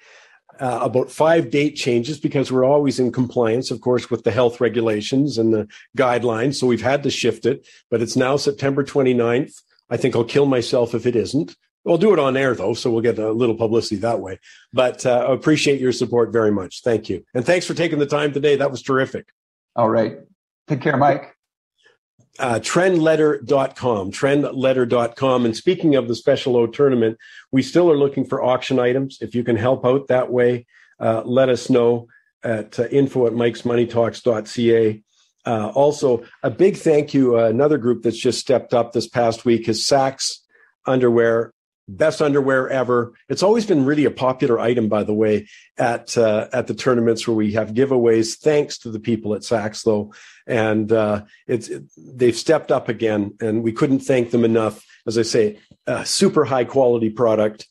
Uh, 0.58 0.78
about 0.82 1.10
five 1.10 1.50
date 1.50 1.76
changes 1.76 2.18
because 2.18 2.50
we're 2.50 2.64
always 2.64 2.98
in 2.98 3.12
compliance, 3.12 3.70
of 3.70 3.82
course, 3.82 4.10
with 4.10 4.24
the 4.24 4.30
health 4.30 4.58
regulations 4.58 5.36
and 5.36 5.52
the 5.52 5.68
guidelines. 5.98 6.54
So 6.54 6.66
we've 6.66 6.80
had 6.80 7.02
to 7.02 7.10
shift 7.10 7.44
it, 7.44 7.66
but 7.90 8.00
it's 8.00 8.16
now 8.16 8.38
September 8.38 8.82
29th. 8.82 9.52
I 9.90 9.98
think 9.98 10.16
I'll 10.16 10.24
kill 10.24 10.46
myself 10.46 10.94
if 10.94 11.04
it 11.04 11.14
isn't. 11.14 11.54
We'll 11.84 11.98
do 11.98 12.14
it 12.14 12.18
on 12.18 12.38
air 12.38 12.54
though, 12.54 12.72
so 12.72 12.90
we'll 12.90 13.02
get 13.02 13.18
a 13.18 13.32
little 13.32 13.54
publicity 13.54 13.96
that 13.96 14.20
way. 14.20 14.40
But 14.72 15.04
uh, 15.04 15.26
appreciate 15.28 15.78
your 15.78 15.92
support 15.92 16.32
very 16.32 16.50
much. 16.50 16.80
Thank 16.82 17.10
you. 17.10 17.22
And 17.34 17.44
thanks 17.44 17.66
for 17.66 17.74
taking 17.74 17.98
the 17.98 18.06
time 18.06 18.32
today. 18.32 18.56
That 18.56 18.70
was 18.70 18.82
terrific. 18.82 19.26
All 19.76 19.90
right. 19.90 20.16
Take 20.68 20.80
care, 20.80 20.96
Mike 20.96 21.35
uh, 22.38 22.58
trendletter.com, 22.60 24.12
trendletter.com. 24.12 25.44
And 25.44 25.56
speaking 25.56 25.94
of 25.94 26.08
the 26.08 26.14
Special 26.14 26.56
O 26.56 26.66
tournament, 26.66 27.18
we 27.52 27.62
still 27.62 27.90
are 27.90 27.96
looking 27.96 28.24
for 28.24 28.42
auction 28.42 28.78
items. 28.78 29.18
If 29.20 29.34
you 29.34 29.44
can 29.44 29.56
help 29.56 29.84
out 29.84 30.08
that 30.08 30.30
way, 30.30 30.66
uh, 31.00 31.22
let 31.24 31.48
us 31.48 31.70
know 31.70 32.08
at 32.42 32.78
uh, 32.78 32.84
info 32.84 33.26
at 33.26 33.32
mikesmoneytalks.ca. 33.32 35.02
Uh, 35.44 35.68
also, 35.74 36.24
a 36.42 36.50
big 36.50 36.76
thank 36.76 37.14
you. 37.14 37.38
Uh, 37.38 37.44
another 37.44 37.78
group 37.78 38.02
that's 38.02 38.18
just 38.18 38.40
stepped 38.40 38.74
up 38.74 38.92
this 38.92 39.08
past 39.08 39.44
week 39.44 39.68
is 39.68 39.84
Saxx 39.84 40.38
Underwear 40.86 41.52
best 41.88 42.20
underwear 42.20 42.68
ever. 42.68 43.14
It's 43.28 43.42
always 43.42 43.66
been 43.66 43.84
really 43.84 44.04
a 44.04 44.10
popular 44.10 44.58
item, 44.58 44.88
by 44.88 45.02
the 45.02 45.14
way, 45.14 45.48
at 45.78 46.16
uh, 46.16 46.48
at 46.52 46.66
the 46.66 46.74
tournaments 46.74 47.26
where 47.26 47.36
we 47.36 47.52
have 47.52 47.74
giveaways. 47.74 48.38
Thanks 48.38 48.78
to 48.78 48.90
the 48.90 49.00
people 49.00 49.34
at 49.34 49.42
Saxx, 49.42 49.84
though, 49.84 50.12
and 50.46 50.90
uh, 50.92 51.24
it's 51.46 51.68
it, 51.68 51.84
they've 51.96 52.36
stepped 52.36 52.70
up 52.70 52.88
again, 52.88 53.34
and 53.40 53.62
we 53.62 53.72
couldn't 53.72 54.00
thank 54.00 54.30
them 54.30 54.44
enough. 54.44 54.84
As 55.06 55.18
I 55.18 55.22
say, 55.22 55.58
super 56.04 56.44
high 56.44 56.64
quality 56.64 57.10
product. 57.10 57.66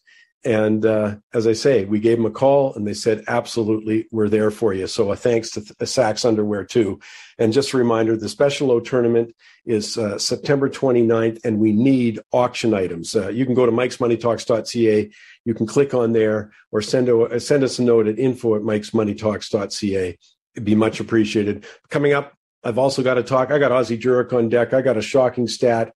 And 0.45 0.85
uh, 0.85 1.15
as 1.33 1.47
I 1.47 1.53
say, 1.53 1.85
we 1.85 1.99
gave 1.99 2.17
them 2.17 2.27
a 2.27 2.31
call 2.31 2.75
and 2.75 2.85
they 2.85 2.93
said, 2.93 3.23
absolutely, 3.27 4.07
we're 4.11 4.29
there 4.29 4.51
for 4.51 4.73
you. 4.73 4.85
So 4.85 5.11
a 5.11 5.15
thanks 5.15 5.49
to 5.51 5.61
a 5.79 5.85
Saxx 5.85 6.23
Underwear 6.23 6.63
too. 6.63 6.99
And 7.39 7.51
just 7.51 7.73
a 7.73 7.77
reminder, 7.77 8.15
the 8.15 8.29
Special 8.29 8.71
O 8.71 8.79
tournament 8.79 9.35
is 9.65 9.97
uh, 9.97 10.19
September 10.19 10.69
29th 10.69 11.43
and 11.43 11.57
we 11.57 11.71
need 11.71 12.19
auction 12.31 12.75
items. 12.75 13.15
Uh, 13.15 13.29
you 13.29 13.43
can 13.45 13.55
go 13.55 13.65
to 13.65 13.71
mikesmoneytalks.ca. 13.71 15.09
You 15.45 15.53
can 15.55 15.65
click 15.65 15.95
on 15.95 16.13
there 16.13 16.51
or 16.71 16.81
send, 16.81 17.09
a, 17.09 17.39
send 17.39 17.63
us 17.63 17.79
a 17.79 17.83
note 17.83 18.07
at 18.07 18.19
info 18.19 18.55
at 18.55 18.61
mikesmoneytalks.ca. 18.61 20.17
It'd 20.53 20.63
be 20.65 20.75
much 20.75 20.99
appreciated. 20.99 21.65
Coming 21.89 22.13
up, 22.13 22.33
I've 22.63 22.77
also 22.77 23.01
got 23.01 23.15
to 23.15 23.23
talk. 23.23 23.49
I 23.49 23.57
got 23.57 23.71
Ozzie 23.71 23.97
Jurock 23.97 24.31
on 24.31 24.49
deck. 24.49 24.73
I 24.73 24.81
got 24.81 24.95
a 24.95 25.01
shocking 25.01 25.47
stat 25.47 25.91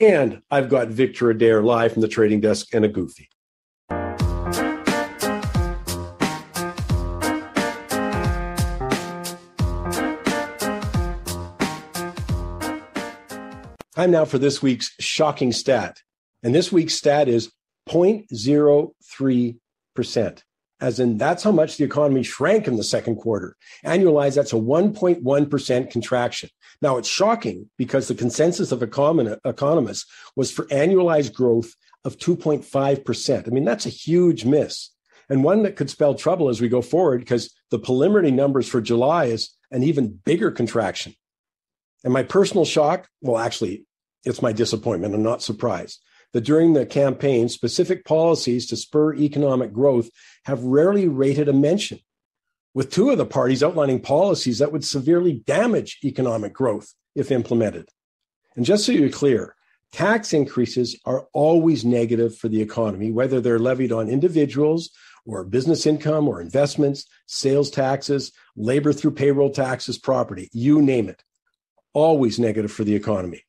and 0.00 0.40
I've 0.50 0.70
got 0.70 0.88
Victor 0.88 1.30
Adair 1.30 1.62
live 1.62 1.92
from 1.92 2.02
the 2.02 2.08
trading 2.08 2.40
desk 2.40 2.74
and 2.74 2.84
a 2.86 2.88
goofy. 2.88 3.29
Time 14.00 14.12
now 14.12 14.24
for 14.24 14.38
this 14.38 14.62
week's 14.62 14.94
shocking 14.98 15.52
stat. 15.52 16.00
And 16.42 16.54
this 16.54 16.72
week's 16.72 16.94
stat 16.94 17.28
is 17.28 17.52
0.03%, 17.86 20.42
as 20.80 20.98
in 20.98 21.18
that's 21.18 21.42
how 21.42 21.52
much 21.52 21.76
the 21.76 21.84
economy 21.84 22.22
shrank 22.22 22.66
in 22.66 22.76
the 22.76 22.82
second 22.82 23.16
quarter. 23.16 23.56
Annualized, 23.84 24.36
that's 24.36 24.54
a 24.54 24.56
1.1% 24.56 25.90
contraction. 25.90 26.48
Now, 26.80 26.96
it's 26.96 27.10
shocking 27.10 27.68
because 27.76 28.08
the 28.08 28.14
consensus 28.14 28.72
of 28.72 28.82
economists 28.82 30.06
was 30.34 30.50
for 30.50 30.64
annualized 30.68 31.34
growth 31.34 31.74
of 32.06 32.16
2.5%. 32.16 33.46
I 33.46 33.50
mean, 33.50 33.66
that's 33.66 33.84
a 33.84 33.90
huge 33.90 34.46
miss 34.46 34.88
and 35.28 35.44
one 35.44 35.62
that 35.64 35.76
could 35.76 35.90
spell 35.90 36.14
trouble 36.14 36.48
as 36.48 36.58
we 36.58 36.70
go 36.70 36.80
forward 36.80 37.20
because 37.20 37.54
the 37.70 37.78
preliminary 37.78 38.30
numbers 38.30 38.66
for 38.66 38.80
July 38.80 39.26
is 39.26 39.50
an 39.70 39.82
even 39.82 40.18
bigger 40.24 40.50
contraction. 40.50 41.14
And 42.02 42.14
my 42.14 42.22
personal 42.22 42.64
shock, 42.64 43.06
well, 43.20 43.36
actually, 43.36 43.84
it's 44.24 44.42
my 44.42 44.52
disappointment. 44.52 45.14
I'm 45.14 45.22
not 45.22 45.42
surprised 45.42 46.00
that 46.32 46.42
during 46.42 46.72
the 46.72 46.86
campaign, 46.86 47.48
specific 47.48 48.04
policies 48.04 48.66
to 48.68 48.76
spur 48.76 49.14
economic 49.14 49.72
growth 49.72 50.10
have 50.44 50.62
rarely 50.62 51.08
rated 51.08 51.48
a 51.48 51.52
mention, 51.52 51.98
with 52.72 52.90
two 52.90 53.10
of 53.10 53.18
the 53.18 53.26
parties 53.26 53.62
outlining 53.62 54.00
policies 54.00 54.58
that 54.58 54.70
would 54.72 54.84
severely 54.84 55.42
damage 55.46 55.98
economic 56.04 56.52
growth 56.52 56.94
if 57.14 57.32
implemented. 57.32 57.88
And 58.54 58.64
just 58.64 58.86
so 58.86 58.92
you're 58.92 59.10
clear, 59.10 59.56
tax 59.92 60.32
increases 60.32 60.98
are 61.04 61.26
always 61.32 61.84
negative 61.84 62.36
for 62.36 62.48
the 62.48 62.62
economy, 62.62 63.10
whether 63.10 63.40
they're 63.40 63.58
levied 63.58 63.90
on 63.90 64.08
individuals 64.08 64.90
or 65.26 65.44
business 65.44 65.84
income 65.84 66.28
or 66.28 66.40
investments, 66.40 67.06
sales 67.26 67.70
taxes, 67.70 68.32
labor 68.56 68.92
through 68.92 69.12
payroll 69.12 69.50
taxes, 69.50 69.98
property, 69.98 70.48
you 70.52 70.80
name 70.80 71.08
it. 71.08 71.24
Always 71.92 72.38
negative 72.38 72.70
for 72.70 72.84
the 72.84 72.94
economy. 72.94 73.42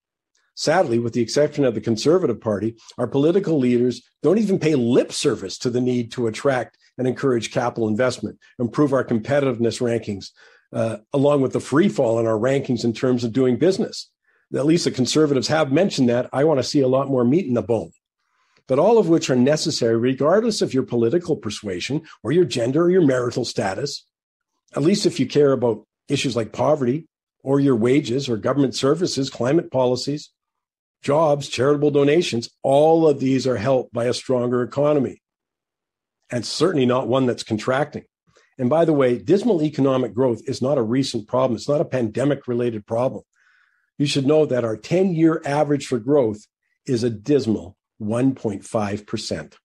Sadly, 0.55 0.99
with 0.99 1.13
the 1.13 1.21
exception 1.21 1.63
of 1.63 1.75
the 1.75 1.81
Conservative 1.81 2.39
Party, 2.39 2.75
our 2.97 3.07
political 3.07 3.57
leaders 3.57 4.01
don't 4.21 4.37
even 4.37 4.59
pay 4.59 4.75
lip 4.75 5.11
service 5.11 5.57
to 5.59 5.69
the 5.69 5.81
need 5.81 6.11
to 6.13 6.27
attract 6.27 6.77
and 6.97 7.07
encourage 7.07 7.51
capital 7.51 7.87
investment, 7.87 8.37
improve 8.59 8.93
our 8.93 9.03
competitiveness 9.03 9.81
rankings, 9.81 10.31
uh, 10.73 10.97
along 11.13 11.41
with 11.41 11.53
the 11.53 11.59
free 11.59 11.89
fall 11.89 12.19
in 12.19 12.27
our 12.27 12.37
rankings 12.37 12.83
in 12.83 12.93
terms 12.93 13.23
of 13.23 13.33
doing 13.33 13.57
business. 13.57 14.09
At 14.53 14.65
least 14.65 14.83
the 14.83 14.91
Conservatives 14.91 15.47
have 15.47 15.71
mentioned 15.71 16.09
that. 16.09 16.29
I 16.33 16.43
want 16.43 16.59
to 16.59 16.63
see 16.63 16.81
a 16.81 16.87
lot 16.87 17.09
more 17.09 17.23
meat 17.23 17.45
in 17.45 17.53
the 17.53 17.61
bone. 17.61 17.91
But 18.67 18.79
all 18.79 18.97
of 18.97 19.09
which 19.09 19.29
are 19.29 19.35
necessary, 19.35 19.97
regardless 19.97 20.61
of 20.61 20.73
your 20.73 20.83
political 20.83 21.35
persuasion 21.35 22.03
or 22.23 22.31
your 22.31 22.45
gender 22.45 22.83
or 22.83 22.91
your 22.91 23.05
marital 23.05 23.45
status. 23.45 24.05
At 24.75 24.83
least 24.83 25.05
if 25.05 25.19
you 25.19 25.25
care 25.25 25.51
about 25.51 25.85
issues 26.07 26.35
like 26.35 26.53
poverty 26.53 27.07
or 27.43 27.59
your 27.59 27.75
wages 27.75 28.29
or 28.29 28.37
government 28.37 28.75
services, 28.75 29.29
climate 29.29 29.71
policies, 29.71 30.29
jobs, 31.01 31.47
charitable 31.47 31.91
donations, 31.91 32.49
all 32.63 33.07
of 33.07 33.19
these 33.19 33.47
are 33.47 33.57
helped 33.57 33.93
by 33.93 34.05
a 34.05 34.13
stronger 34.13 34.61
economy 34.61 35.21
and 36.31 36.45
certainly 36.45 36.85
not 36.85 37.07
one 37.07 37.25
that's 37.25 37.43
contracting. 37.43 38.05
And 38.57 38.69
by 38.69 38.85
the 38.85 38.93
way, 38.93 39.17
dismal 39.17 39.61
economic 39.63 40.13
growth 40.13 40.41
is 40.45 40.61
not 40.61 40.77
a 40.77 40.83
recent 40.83 41.27
problem. 41.27 41.55
It's 41.55 41.69
not 41.69 41.81
a 41.81 41.85
pandemic 41.85 42.47
related 42.47 42.85
problem. 42.85 43.23
You 43.97 44.05
should 44.05 44.25
know 44.25 44.45
that 44.45 44.63
our 44.63 44.77
10 44.77 45.13
year 45.13 45.41
average 45.45 45.87
for 45.87 45.99
growth 45.99 46.45
is 46.85 47.03
a 47.03 47.09
dismal 47.09 47.75
1.5%. 48.01 49.53
A 49.53 49.57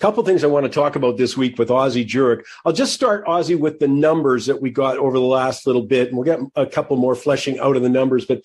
couple 0.00 0.24
things 0.24 0.44
I 0.44 0.48
want 0.48 0.64
to 0.64 0.70
talk 0.70 0.96
about 0.96 1.16
this 1.16 1.36
week 1.36 1.58
with 1.58 1.70
Ozzie 1.70 2.04
Jurock. 2.04 2.44
I'll 2.64 2.72
just 2.72 2.92
start, 2.92 3.24
Ozzie, 3.26 3.56
with 3.56 3.80
the 3.80 3.88
numbers 3.88 4.46
that 4.46 4.62
we 4.62 4.70
got 4.70 4.96
over 4.98 5.18
the 5.18 5.24
last 5.24 5.66
little 5.66 5.82
bit, 5.82 6.08
and 6.08 6.16
we'll 6.16 6.24
get 6.24 6.40
a 6.54 6.66
couple 6.66 6.96
more 6.96 7.16
fleshing 7.16 7.58
out 7.58 7.76
of 7.76 7.82
the 7.82 7.88
numbers. 7.88 8.24
But 8.24 8.42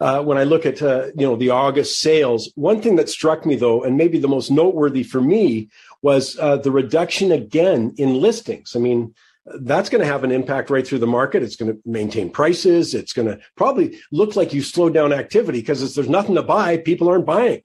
uh, 0.00 0.22
when 0.22 0.38
I 0.38 0.44
look 0.44 0.66
at 0.66 0.82
uh, 0.82 1.06
you 1.16 1.26
know 1.26 1.36
the 1.36 1.50
August 1.50 2.00
sales. 2.00 2.50
One 2.54 2.80
thing 2.80 2.96
that 2.96 3.08
struck 3.08 3.46
me 3.46 3.56
though, 3.56 3.82
and 3.82 3.96
maybe 3.96 4.18
the 4.18 4.28
most 4.28 4.50
noteworthy 4.50 5.02
for 5.02 5.20
me, 5.20 5.68
was 6.02 6.38
uh, 6.38 6.56
the 6.58 6.70
reduction 6.70 7.32
again 7.32 7.94
in 7.96 8.20
listings. 8.20 8.76
I 8.76 8.78
mean, 8.78 9.14
that's 9.60 9.88
going 9.88 10.02
to 10.02 10.10
have 10.10 10.24
an 10.24 10.32
impact 10.32 10.70
right 10.70 10.86
through 10.86 10.98
the 10.98 11.06
market. 11.06 11.42
It's 11.42 11.56
going 11.56 11.72
to 11.72 11.80
maintain 11.84 12.30
prices. 12.30 12.94
It's 12.94 13.12
going 13.12 13.28
to 13.28 13.38
probably 13.56 13.98
look 14.12 14.36
like 14.36 14.52
you 14.52 14.62
slowed 14.62 14.94
down 14.94 15.12
activity 15.12 15.60
because 15.60 15.94
there's 15.94 16.08
nothing 16.08 16.34
to 16.34 16.42
buy. 16.42 16.78
People 16.78 17.08
aren't 17.08 17.26
buying. 17.26 17.62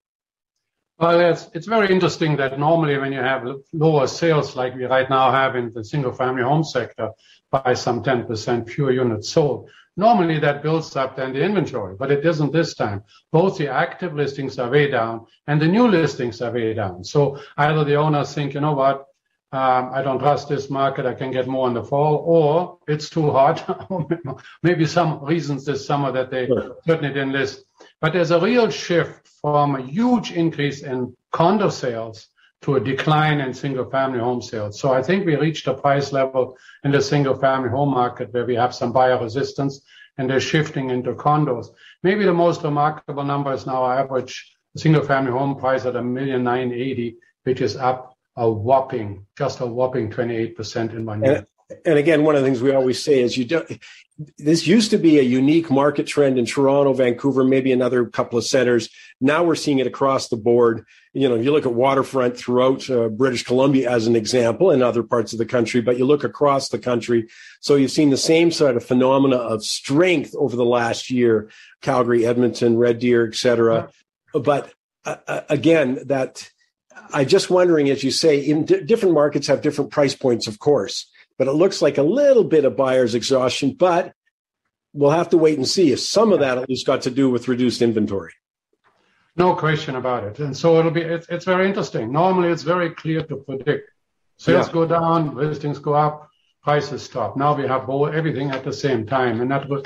Well, 0.99 1.19
it's, 1.19 1.49
it's 1.55 1.65
very 1.65 1.91
interesting 1.91 2.37
that 2.37 2.59
normally 2.59 2.95
when 2.99 3.11
you 3.11 3.19
have 3.19 3.43
lower 3.73 4.05
sales 4.05 4.55
like 4.55 4.75
we 4.75 4.85
right 4.85 5.09
now 5.09 5.31
have 5.31 5.55
in 5.55 5.73
the 5.73 5.83
single 5.83 6.11
family 6.11 6.43
home 6.43 6.63
sector 6.63 7.09
by 7.49 7.73
some 7.73 8.03
10% 8.03 8.69
fewer 8.69 8.91
units 8.91 9.29
sold, 9.29 9.71
Normally 9.97 10.39
that 10.39 10.63
builds 10.63 10.95
up 10.95 11.15
then 11.15 11.33
the 11.33 11.43
inventory, 11.43 11.95
but 11.97 12.11
it 12.11 12.21
doesn't 12.21 12.53
this 12.53 12.73
time. 12.75 13.03
Both 13.31 13.57
the 13.57 13.67
active 13.67 14.13
listings 14.15 14.57
are 14.57 14.69
way 14.69 14.89
down 14.89 15.25
and 15.47 15.61
the 15.61 15.67
new 15.67 15.87
listings 15.87 16.41
are 16.41 16.51
way 16.51 16.73
down. 16.73 17.03
So 17.03 17.39
either 17.57 17.83
the 17.83 17.95
owners 17.95 18.33
think, 18.33 18.53
you 18.53 18.61
know 18.61 18.73
what, 18.73 19.05
um, 19.53 19.91
I 19.93 20.01
don't 20.01 20.19
trust 20.19 20.47
this 20.47 20.69
market, 20.69 21.05
I 21.05 21.13
can 21.13 21.29
get 21.29 21.45
more 21.45 21.67
in 21.67 21.73
the 21.73 21.83
fall, 21.83 22.23
or 22.25 22.77
it's 22.87 23.09
too 23.09 23.31
hot. 23.31 23.65
Maybe 24.63 24.85
some 24.85 25.21
reasons 25.25 25.65
this 25.65 25.85
summer 25.85 26.09
that 26.13 26.31
they 26.31 26.47
sure. 26.47 26.77
certainly 26.87 27.13
didn't 27.13 27.33
list. 27.33 27.65
But 27.99 28.13
there's 28.13 28.31
a 28.31 28.39
real 28.39 28.69
shift 28.69 29.27
from 29.41 29.75
a 29.75 29.81
huge 29.81 30.31
increase 30.31 30.83
in 30.83 31.15
condo 31.31 31.69
sales 31.69 32.27
to 32.61 32.75
a 32.75 32.79
decline 32.79 33.41
in 33.41 33.53
single 33.53 33.89
family 33.89 34.19
home 34.19 34.41
sales. 34.41 34.79
So 34.79 34.93
I 34.93 35.01
think 35.01 35.25
we 35.25 35.35
reached 35.35 35.67
a 35.67 35.73
price 35.73 36.11
level 36.11 36.57
in 36.83 36.91
the 36.91 37.01
single 37.01 37.35
family 37.35 37.69
home 37.69 37.89
market 37.89 38.33
where 38.33 38.45
we 38.45 38.55
have 38.55 38.75
some 38.75 38.91
buyer 38.91 39.21
resistance 39.21 39.81
and 40.17 40.29
they're 40.29 40.39
shifting 40.39 40.91
into 40.91 41.13
condos. 41.13 41.67
Maybe 42.03 42.23
the 42.23 42.33
most 42.33 42.63
remarkable 42.63 43.23
number 43.23 43.51
is 43.53 43.65
now 43.65 43.83
our 43.83 43.99
average 43.99 44.55
single 44.77 45.03
family 45.03 45.31
home 45.31 45.55
price 45.55 45.85
at 45.85 45.95
a 45.95 46.03
million 46.03 46.43
nine 46.43 46.71
eighty, 46.71 47.17
which 47.43 47.61
is 47.61 47.75
up 47.75 48.15
a 48.35 48.49
whopping, 48.49 49.25
just 49.37 49.59
a 49.59 49.65
whopping 49.65 50.09
28% 50.09 50.93
in 50.93 51.05
one 51.05 51.23
year 51.23 51.47
and 51.85 51.97
again, 51.97 52.23
one 52.23 52.35
of 52.35 52.41
the 52.41 52.47
things 52.47 52.61
we 52.61 52.71
always 52.71 53.03
say 53.03 53.21
is 53.21 53.37
you 53.37 53.45
don't. 53.45 53.69
This 54.37 54.67
used 54.67 54.91
to 54.91 54.97
be 54.97 55.19
a 55.19 55.23
unique 55.23 55.71
market 55.71 56.05
trend 56.05 56.37
in 56.37 56.45
Toronto, 56.45 56.93
Vancouver, 56.93 57.43
maybe 57.43 57.71
another 57.71 58.05
couple 58.05 58.37
of 58.37 58.45
centers. 58.45 58.89
Now 59.19 59.43
we're 59.43 59.55
seeing 59.55 59.79
it 59.79 59.87
across 59.87 60.27
the 60.27 60.37
board. 60.37 60.85
You 61.13 61.29
know, 61.29 61.35
you 61.35 61.51
look 61.51 61.65
at 61.65 61.73
waterfront 61.73 62.37
throughout 62.37 62.89
uh, 62.89 63.09
British 63.09 63.43
Columbia 63.43 63.89
as 63.89 64.07
an 64.07 64.15
example, 64.15 64.71
and 64.71 64.83
other 64.83 65.03
parts 65.03 65.33
of 65.33 65.39
the 65.39 65.45
country, 65.45 65.81
but 65.81 65.97
you 65.97 66.05
look 66.05 66.23
across 66.23 66.69
the 66.69 66.79
country. 66.79 67.27
So 67.61 67.75
you've 67.75 67.91
seen 67.91 68.09
the 68.09 68.17
same 68.17 68.51
sort 68.51 68.75
of 68.75 68.85
phenomena 68.85 69.37
of 69.37 69.63
strength 69.63 70.35
over 70.35 70.55
the 70.55 70.65
last 70.65 71.09
year: 71.09 71.49
Calgary, 71.81 72.25
Edmonton, 72.25 72.77
Red 72.77 72.99
Deer, 72.99 73.27
etc. 73.27 73.89
But 74.33 74.73
uh, 75.05 75.17
uh, 75.27 75.41
again, 75.49 75.99
that 76.07 76.49
I 77.13 77.25
just 77.25 77.49
wondering, 77.49 77.89
as 77.89 78.03
you 78.03 78.11
say, 78.11 78.39
in 78.39 78.65
d- 78.65 78.83
different 78.83 79.15
markets 79.15 79.47
have 79.47 79.61
different 79.61 79.91
price 79.91 80.15
points, 80.15 80.47
of 80.47 80.59
course 80.59 81.07
but 81.41 81.47
it 81.47 81.53
looks 81.53 81.81
like 81.81 81.97
a 81.97 82.03
little 82.03 82.43
bit 82.43 82.65
of 82.65 82.77
buyer's 82.77 83.15
exhaustion. 83.15 83.73
But 83.73 84.13
we'll 84.93 85.09
have 85.09 85.29
to 85.29 85.39
wait 85.39 85.57
and 85.57 85.67
see 85.67 85.91
if 85.91 85.99
some 85.99 86.31
of 86.33 86.41
that 86.41 86.59
at 86.59 86.69
least 86.69 86.85
got 86.85 87.01
to 87.01 87.09
do 87.09 87.31
with 87.31 87.47
reduced 87.47 87.81
inventory. 87.81 88.33
No 89.35 89.55
question 89.55 89.95
about 89.95 90.23
it. 90.23 90.37
And 90.37 90.55
so 90.55 90.77
it'll 90.77 90.91
be, 90.91 91.01
it's, 91.01 91.27
it's 91.29 91.45
very 91.45 91.67
interesting. 91.67 92.11
Normally 92.11 92.49
it's 92.49 92.61
very 92.61 92.91
clear 92.91 93.23
to 93.23 93.37
predict. 93.37 93.89
Sales 94.37 94.67
yeah. 94.67 94.73
go 94.73 94.85
down, 94.85 95.35
listings 95.35 95.79
go 95.79 95.95
up, 95.95 96.29
prices 96.61 97.01
stop. 97.01 97.35
Now 97.35 97.55
we 97.55 97.65
have 97.65 97.87
both 97.87 98.13
everything 98.13 98.51
at 98.51 98.63
the 98.63 98.71
same 98.71 99.07
time. 99.07 99.41
And 99.41 99.49
that 99.49 99.67
was, 99.67 99.81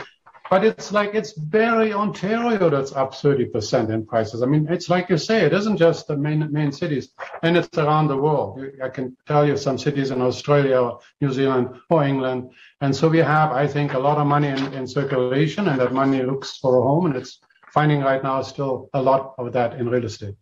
But 0.49 0.63
it's 0.63 0.91
like 0.91 1.15
it's 1.15 1.33
Barrie 1.33 1.91
Ontario 1.91 2.69
that's 2.69 2.91
up 2.91 3.13
30% 3.13 3.89
in 3.89 4.05
prices. 4.05 4.43
I 4.43 4.45
mean, 4.45 4.67
it's 4.69 4.89
like 4.89 5.09
you 5.09 5.17
say, 5.17 5.43
it 5.43 5.53
isn't 5.53 5.77
just 5.77 6.07
the 6.07 6.15
main 6.15 6.51
main 6.51 6.71
cities, 6.71 7.13
and 7.41 7.57
it's 7.57 7.75
around 7.77 8.09
the 8.09 8.17
world. 8.17 8.61
I 8.83 8.89
can 8.89 9.17
tell 9.25 9.47
you 9.47 9.57
some 9.57 9.79
cities 9.79 10.11
in 10.11 10.21
Australia, 10.21 10.79
or 10.79 10.99
New 11.19 11.31
Zealand, 11.31 11.69
or 11.89 12.03
England, 12.03 12.51
and 12.81 12.95
so 12.95 13.09
we 13.09 13.17
have, 13.17 13.51
I 13.51 13.65
think, 13.65 13.93
a 13.93 13.99
lot 13.99 14.19
of 14.19 14.27
money 14.27 14.49
in, 14.49 14.73
in 14.73 14.87
circulation, 14.87 15.67
and 15.67 15.79
that 15.81 15.93
money 15.93 16.21
looks 16.21 16.57
for 16.57 16.77
a 16.77 16.81
home, 16.81 17.07
and 17.07 17.15
it's 17.15 17.39
finding 17.73 18.01
right 18.01 18.23
now 18.23 18.41
still 18.43 18.89
a 18.93 19.01
lot 19.01 19.33
of 19.39 19.51
that 19.53 19.73
in 19.79 19.89
real 19.89 20.05
estate. 20.05 20.35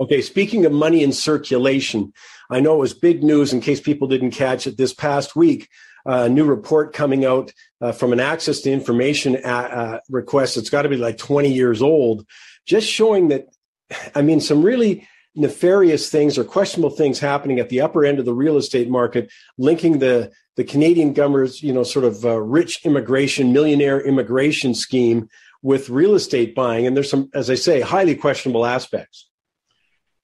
Okay, 0.00 0.20
speaking 0.20 0.66
of 0.66 0.72
money 0.72 1.02
in 1.02 1.12
circulation, 1.12 2.12
I 2.50 2.60
know 2.60 2.74
it 2.74 2.80
was 2.80 2.94
big 2.94 3.22
news 3.22 3.54
in 3.54 3.62
case 3.62 3.80
people 3.80 4.06
didn't 4.06 4.32
catch 4.32 4.66
it 4.66 4.76
this 4.76 4.92
past 4.92 5.34
week 5.34 5.68
a 6.06 6.28
new 6.28 6.44
report 6.44 6.92
coming 6.92 7.24
out 7.24 7.52
uh, 7.80 7.92
from 7.92 8.12
an 8.12 8.20
access 8.20 8.60
to 8.60 8.70
information 8.70 9.36
uh, 9.44 9.48
uh 9.48 9.98
request. 10.08 10.56
It's 10.56 10.70
got 10.70 10.82
to 10.82 10.88
be 10.88 10.96
like 10.96 11.18
20 11.18 11.52
years 11.52 11.82
old, 11.82 12.26
just 12.64 12.88
showing 12.88 13.28
that, 13.28 13.46
I 14.14 14.22
mean, 14.22 14.40
some 14.40 14.62
really 14.62 15.06
nefarious 15.34 16.08
things 16.08 16.38
or 16.38 16.44
questionable 16.44 16.90
things 16.90 17.18
happening 17.18 17.60
at 17.60 17.68
the 17.68 17.82
upper 17.82 18.04
end 18.04 18.18
of 18.18 18.24
the 18.24 18.34
real 18.34 18.56
estate 18.56 18.88
market, 18.88 19.30
linking 19.58 19.98
the 19.98 20.32
the 20.56 20.64
Canadian 20.64 21.12
government's, 21.12 21.62
you 21.62 21.72
know, 21.72 21.82
sort 21.82 22.06
of 22.06 22.24
uh, 22.24 22.40
rich 22.40 22.84
immigration, 22.86 23.52
millionaire 23.52 24.00
immigration 24.00 24.74
scheme 24.74 25.28
with 25.62 25.90
real 25.90 26.14
estate 26.14 26.54
buying. 26.54 26.86
And 26.86 26.96
there's 26.96 27.10
some, 27.10 27.28
as 27.34 27.50
I 27.50 27.56
say, 27.56 27.82
highly 27.82 28.14
questionable 28.14 28.64
aspects. 28.64 29.28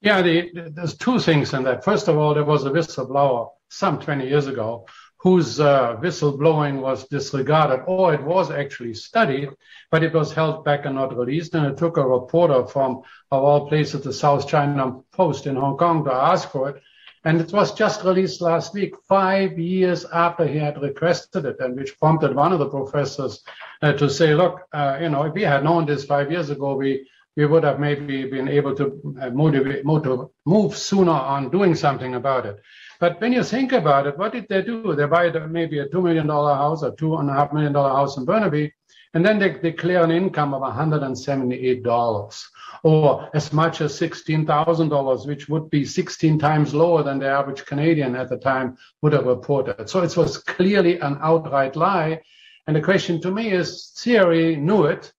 Yeah, 0.00 0.22
the, 0.22 0.70
there's 0.72 0.96
two 0.96 1.18
things 1.20 1.52
in 1.52 1.64
that. 1.64 1.84
First 1.84 2.08
of 2.08 2.16
all, 2.16 2.32
there 2.32 2.44
was 2.44 2.64
a 2.64 2.70
whistleblower 2.70 3.50
some 3.68 4.00
20 4.00 4.26
years 4.26 4.46
ago 4.46 4.86
whose 5.22 5.60
uh, 5.60 5.96
whistleblowing 6.02 6.80
was 6.80 7.06
disregarded, 7.06 7.84
or 7.86 8.12
it 8.12 8.22
was 8.24 8.50
actually 8.50 8.92
studied, 8.92 9.48
but 9.92 10.02
it 10.02 10.12
was 10.12 10.32
held 10.32 10.64
back 10.64 10.84
and 10.84 10.96
not 10.96 11.16
released. 11.16 11.54
And 11.54 11.66
it 11.66 11.76
took 11.76 11.96
a 11.96 12.04
reporter 12.04 12.66
from, 12.66 13.02
of 13.30 13.44
all 13.44 13.68
places, 13.68 14.02
the 14.02 14.12
South 14.12 14.48
China 14.48 14.98
Post 15.12 15.46
in 15.46 15.54
Hong 15.54 15.76
Kong 15.76 16.04
to 16.06 16.12
ask 16.12 16.50
for 16.50 16.70
it. 16.70 16.82
And 17.24 17.40
it 17.40 17.52
was 17.52 17.72
just 17.72 18.02
released 18.02 18.40
last 18.40 18.74
week, 18.74 18.94
five 19.08 19.56
years 19.60 20.04
after 20.06 20.44
he 20.44 20.58
had 20.58 20.82
requested 20.82 21.44
it, 21.44 21.60
and 21.60 21.76
which 21.76 21.96
prompted 22.00 22.34
one 22.34 22.52
of 22.52 22.58
the 22.58 22.68
professors 22.68 23.44
uh, 23.80 23.92
to 23.92 24.10
say, 24.10 24.34
look, 24.34 24.62
uh, 24.72 24.98
you 25.00 25.08
know, 25.08 25.22
if 25.22 25.34
we 25.34 25.42
had 25.42 25.62
known 25.62 25.86
this 25.86 26.04
five 26.04 26.32
years 26.32 26.50
ago, 26.50 26.74
we, 26.74 27.08
we 27.36 27.46
would 27.46 27.62
have 27.62 27.78
maybe 27.78 28.28
been 28.28 28.48
able 28.48 28.74
to 28.74 29.16
uh, 29.20 29.30
motivate, 29.30 29.84
motive, 29.84 30.30
move 30.44 30.76
sooner 30.76 31.12
on 31.12 31.48
doing 31.50 31.76
something 31.76 32.16
about 32.16 32.44
it. 32.44 32.60
But 33.02 33.20
when 33.20 33.32
you 33.32 33.42
think 33.42 33.72
about 33.72 34.06
it, 34.06 34.16
what 34.16 34.30
did 34.30 34.46
they 34.48 34.62
do? 34.62 34.94
They 34.94 35.06
buy 35.06 35.28
maybe 35.48 35.80
a 35.80 35.88
$2 35.88 36.00
million 36.00 36.28
house 36.28 36.84
or 36.84 36.92
$2.5 36.92 37.52
million 37.52 37.74
house 37.74 38.16
in 38.16 38.24
Burnaby, 38.24 38.72
and 39.12 39.26
then 39.26 39.40
they 39.40 39.58
declare 39.58 40.04
an 40.04 40.12
income 40.12 40.54
of 40.54 40.62
$178 40.62 42.44
or 42.84 43.28
as 43.34 43.52
much 43.52 43.80
as 43.80 43.98
$16,000, 43.98 45.26
which 45.26 45.48
would 45.48 45.68
be 45.68 45.84
16 45.84 46.38
times 46.38 46.74
lower 46.74 47.02
than 47.02 47.18
the 47.18 47.26
average 47.26 47.64
Canadian 47.64 48.14
at 48.14 48.28
the 48.28 48.38
time 48.38 48.76
would 49.00 49.14
have 49.14 49.26
reported. 49.26 49.90
So 49.90 50.00
it 50.04 50.16
was 50.16 50.38
clearly 50.38 51.00
an 51.00 51.18
outright 51.20 51.74
lie. 51.74 52.20
And 52.68 52.76
the 52.76 52.82
question 52.82 53.20
to 53.22 53.32
me 53.32 53.50
is, 53.50 54.00
CRA 54.00 54.54
knew 54.54 54.84
it. 54.84 55.12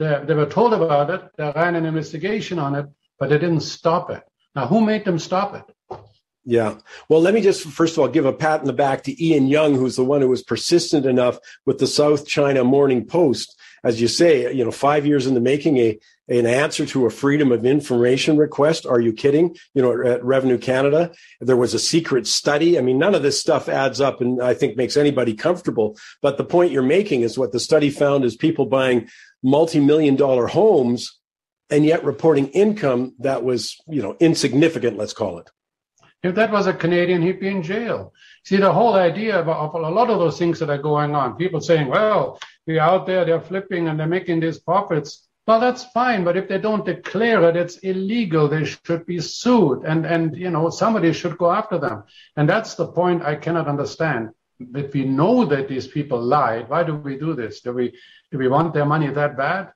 They, 0.00 0.24
they 0.26 0.34
were 0.34 0.46
told 0.46 0.74
about 0.74 1.10
it. 1.10 1.22
They 1.36 1.52
ran 1.54 1.76
an 1.76 1.86
investigation 1.86 2.58
on 2.58 2.74
it, 2.74 2.86
but 3.16 3.28
they 3.28 3.38
didn't 3.38 3.60
stop 3.60 4.10
it. 4.10 4.24
Now, 4.56 4.66
who 4.66 4.80
made 4.80 5.04
them 5.04 5.20
stop 5.20 5.54
it? 5.54 5.98
Yeah. 6.48 6.78
Well, 7.10 7.20
let 7.20 7.34
me 7.34 7.42
just 7.42 7.64
first 7.64 7.92
of 7.92 7.98
all 7.98 8.08
give 8.08 8.24
a 8.24 8.32
pat 8.32 8.60
in 8.60 8.66
the 8.66 8.72
back 8.72 9.02
to 9.02 9.22
Ian 9.22 9.48
Young, 9.48 9.74
who's 9.74 9.96
the 9.96 10.04
one 10.04 10.22
who 10.22 10.30
was 10.30 10.42
persistent 10.42 11.04
enough 11.04 11.38
with 11.66 11.76
the 11.76 11.86
South 11.86 12.26
China 12.26 12.64
Morning 12.64 13.04
Post, 13.04 13.54
as 13.84 14.00
you 14.00 14.08
say, 14.08 14.50
you 14.54 14.64
know, 14.64 14.70
five 14.70 15.04
years 15.04 15.26
in 15.26 15.34
the 15.34 15.42
making, 15.42 15.76
a 15.76 15.98
an 16.26 16.46
answer 16.46 16.86
to 16.86 17.04
a 17.04 17.10
freedom 17.10 17.52
of 17.52 17.66
information 17.66 18.38
request. 18.38 18.86
Are 18.86 18.98
you 18.98 19.12
kidding? 19.12 19.58
You 19.74 19.82
know, 19.82 20.02
at 20.02 20.24
Revenue 20.24 20.56
Canada, 20.56 21.12
there 21.42 21.56
was 21.56 21.74
a 21.74 21.78
secret 21.78 22.26
study. 22.26 22.78
I 22.78 22.80
mean, 22.80 22.98
none 22.98 23.14
of 23.14 23.22
this 23.22 23.38
stuff 23.38 23.68
adds 23.68 24.00
up 24.00 24.22
and 24.22 24.40
I 24.42 24.54
think 24.54 24.74
makes 24.74 24.96
anybody 24.96 25.34
comfortable. 25.34 25.98
But 26.22 26.38
the 26.38 26.44
point 26.44 26.72
you're 26.72 26.82
making 26.82 27.22
is 27.22 27.36
what 27.36 27.52
the 27.52 27.60
study 27.60 27.90
found 27.90 28.24
is 28.24 28.36
people 28.36 28.64
buying 28.64 29.08
multi-million 29.42 30.16
dollar 30.16 30.46
homes 30.46 31.18
and 31.68 31.84
yet 31.84 32.04
reporting 32.04 32.48
income 32.48 33.14
that 33.18 33.44
was, 33.44 33.76
you 33.86 34.00
know, 34.00 34.16
insignificant, 34.18 34.96
let's 34.96 35.12
call 35.12 35.38
it. 35.40 35.50
If 36.22 36.34
that 36.34 36.50
was 36.50 36.66
a 36.66 36.72
Canadian, 36.72 37.22
he'd 37.22 37.40
be 37.40 37.48
in 37.48 37.62
jail. 37.62 38.12
See, 38.44 38.56
the 38.56 38.72
whole 38.72 38.94
idea 38.94 39.38
of, 39.38 39.48
of, 39.48 39.74
a 39.74 39.78
lot 39.78 40.10
of 40.10 40.18
those 40.18 40.38
things 40.38 40.58
that 40.58 40.70
are 40.70 40.82
going 40.82 41.14
on, 41.14 41.36
people 41.36 41.60
saying, 41.60 41.88
well, 41.88 42.40
we're 42.66 42.80
out 42.80 43.06
there, 43.06 43.24
they're 43.24 43.40
flipping 43.40 43.88
and 43.88 43.98
they're 43.98 44.06
making 44.06 44.40
these 44.40 44.58
profits. 44.58 45.28
Well, 45.46 45.60
that's 45.60 45.84
fine, 45.84 46.24
but 46.24 46.36
if 46.36 46.48
they 46.48 46.58
don't 46.58 46.84
declare 46.84 47.48
it, 47.48 47.56
it's 47.56 47.78
illegal. 47.78 48.48
They 48.48 48.64
should 48.64 49.06
be 49.06 49.20
sued 49.20 49.84
and, 49.84 50.04
and, 50.04 50.36
you 50.36 50.50
know, 50.50 50.70
somebody 50.70 51.12
should 51.12 51.38
go 51.38 51.52
after 51.52 51.78
them. 51.78 52.02
And 52.36 52.48
that's 52.48 52.74
the 52.74 52.88
point 52.88 53.22
I 53.22 53.36
cannot 53.36 53.68
understand. 53.68 54.30
If 54.74 54.92
we 54.92 55.04
know 55.04 55.44
that 55.44 55.68
these 55.68 55.86
people 55.86 56.20
lied, 56.20 56.68
why 56.68 56.82
do 56.82 56.96
we 56.96 57.16
do 57.16 57.34
this? 57.34 57.60
Do 57.60 57.72
we, 57.72 57.94
do 58.32 58.38
we 58.38 58.48
want 58.48 58.74
their 58.74 58.84
money 58.84 59.08
that 59.08 59.36
bad? 59.36 59.72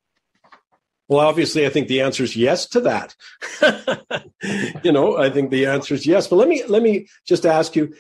Well, 1.13 1.27
obviously, 1.27 1.67
I 1.67 1.69
think 1.69 1.89
the 1.89 2.01
answer 2.01 2.25
is 2.25 2.37
yes 2.37 2.67
to 2.69 2.81
that. 2.81 3.15
you 4.83 4.93
know, 4.93 5.19
I 5.19 5.29
think 5.29 5.51
the 5.51 5.67
answer 5.67 5.93
is 5.93 6.07
yes. 6.07 6.27
But 6.27 6.37
let 6.37 6.49
me 6.49 6.65
let 6.67 6.83
me 6.83 7.07
just 7.27 7.45
ask 7.45 7.77
you. 7.77 7.95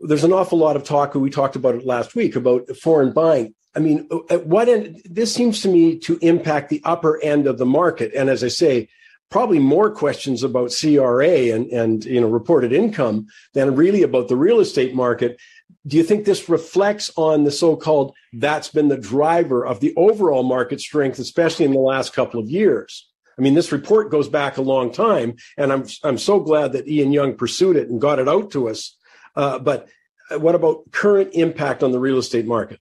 There's 0.00 0.22
an 0.22 0.32
awful 0.32 0.58
lot 0.58 0.76
of 0.76 0.84
talk. 0.84 1.14
We 1.14 1.30
talked 1.30 1.56
about 1.56 1.74
it 1.74 1.84
last 1.84 2.14
week 2.14 2.36
about 2.36 2.68
foreign 2.76 3.12
buying. 3.12 3.54
I 3.74 3.80
mean, 3.80 4.08
at 4.30 4.46
what 4.46 4.68
end? 4.68 5.02
This 5.04 5.34
seems 5.34 5.62
to 5.62 5.68
me 5.68 5.98
to 6.00 6.16
impact 6.20 6.68
the 6.68 6.80
upper 6.84 7.20
end 7.22 7.48
of 7.48 7.58
the 7.58 7.66
market. 7.66 8.12
And 8.14 8.30
as 8.30 8.44
I 8.44 8.48
say, 8.48 8.88
probably 9.32 9.58
more 9.58 9.90
questions 9.90 10.44
about 10.44 10.72
CRA 10.80 11.52
and 11.52 11.66
and 11.72 12.04
you 12.04 12.20
know 12.20 12.28
reported 12.28 12.72
income 12.72 13.26
than 13.54 13.74
really 13.74 14.02
about 14.02 14.28
the 14.28 14.36
real 14.36 14.60
estate 14.60 14.94
market 14.94 15.40
do 15.86 15.96
you 15.96 16.02
think 16.02 16.24
this 16.24 16.48
reflects 16.48 17.10
on 17.16 17.44
the 17.44 17.50
so-called 17.50 18.14
that's 18.32 18.68
been 18.68 18.88
the 18.88 18.96
driver 18.96 19.66
of 19.66 19.80
the 19.80 19.94
overall 19.96 20.42
market 20.42 20.80
strength 20.80 21.18
especially 21.18 21.64
in 21.64 21.72
the 21.72 21.78
last 21.78 22.12
couple 22.12 22.40
of 22.40 22.48
years? 22.48 23.10
I 23.38 23.42
mean 23.42 23.54
this 23.54 23.72
report 23.72 24.10
goes 24.10 24.28
back 24.28 24.56
a 24.56 24.62
long 24.62 24.92
time 24.92 25.36
and 25.58 25.72
i'm 25.72 25.84
i'm 26.02 26.18
so 26.18 26.40
glad 26.40 26.72
that 26.72 26.88
ian 26.88 27.12
young 27.12 27.36
pursued 27.36 27.76
it 27.76 27.88
and 27.88 28.00
got 28.00 28.18
it 28.18 28.28
out 28.28 28.52
to 28.52 28.68
us. 28.68 28.96
Uh, 29.36 29.58
but 29.58 29.88
what 30.30 30.54
about 30.54 30.90
current 30.92 31.30
impact 31.34 31.82
on 31.82 31.90
the 31.92 31.98
real 31.98 32.18
estate 32.18 32.46
market? 32.46 32.80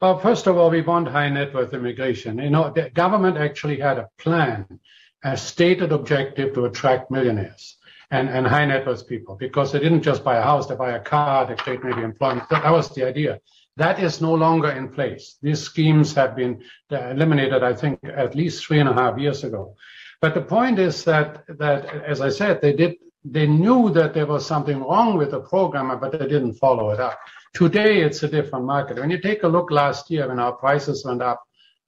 Well 0.00 0.18
first 0.18 0.46
of 0.46 0.56
all 0.56 0.70
we 0.70 0.80
want 0.80 1.08
high 1.08 1.28
net 1.28 1.54
worth 1.54 1.74
immigration. 1.74 2.38
You 2.38 2.50
know 2.50 2.70
the 2.70 2.90
government 2.90 3.36
actually 3.36 3.78
had 3.78 3.98
a 3.98 4.08
plan 4.18 4.66
a 5.22 5.36
stated 5.36 5.92
objective 5.92 6.54
to 6.54 6.64
attract 6.64 7.10
millionaires 7.10 7.76
and, 8.10 8.28
and 8.28 8.46
high 8.46 8.66
net 8.66 8.86
worth 8.86 9.06
people 9.06 9.36
because 9.36 9.72
they 9.72 9.78
didn't 9.78 10.02
just 10.02 10.24
buy 10.24 10.36
a 10.36 10.42
house, 10.42 10.66
they 10.66 10.74
buy 10.74 10.92
a 10.92 11.00
car, 11.00 11.46
they 11.46 11.54
create 11.54 11.84
maybe 11.84 12.02
employment. 12.02 12.48
That 12.48 12.70
was 12.70 12.88
the 12.94 13.06
idea. 13.06 13.40
That 13.76 14.00
is 14.00 14.20
no 14.20 14.34
longer 14.34 14.70
in 14.70 14.88
place. 14.88 15.36
These 15.42 15.60
schemes 15.60 16.14
have 16.14 16.34
been 16.36 16.62
uh, 16.90 17.10
eliminated, 17.10 17.62
I 17.62 17.74
think, 17.74 18.00
at 18.04 18.34
least 18.34 18.64
three 18.64 18.80
and 18.80 18.88
a 18.88 18.92
half 18.92 19.18
years 19.18 19.44
ago. 19.44 19.76
But 20.20 20.34
the 20.34 20.42
point 20.42 20.78
is 20.78 21.04
that, 21.04 21.44
that 21.58 21.86
as 22.04 22.20
I 22.20 22.28
said, 22.28 22.60
they 22.60 22.74
did, 22.74 22.96
they 23.24 23.46
knew 23.46 23.90
that 23.90 24.12
there 24.12 24.26
was 24.26 24.44
something 24.44 24.80
wrong 24.80 25.16
with 25.16 25.30
the 25.30 25.40
program, 25.40 25.98
but 26.00 26.12
they 26.12 26.26
didn't 26.26 26.54
follow 26.54 26.90
it 26.90 27.00
up. 27.00 27.18
Today, 27.54 28.02
it's 28.02 28.22
a 28.22 28.28
different 28.28 28.64
market. 28.64 28.98
When 28.98 29.10
you 29.10 29.20
take 29.20 29.44
a 29.44 29.48
look 29.48 29.70
last 29.70 30.10
year 30.10 30.28
when 30.28 30.38
our 30.38 30.52
prices 30.52 31.04
went 31.04 31.22
up 31.22 31.42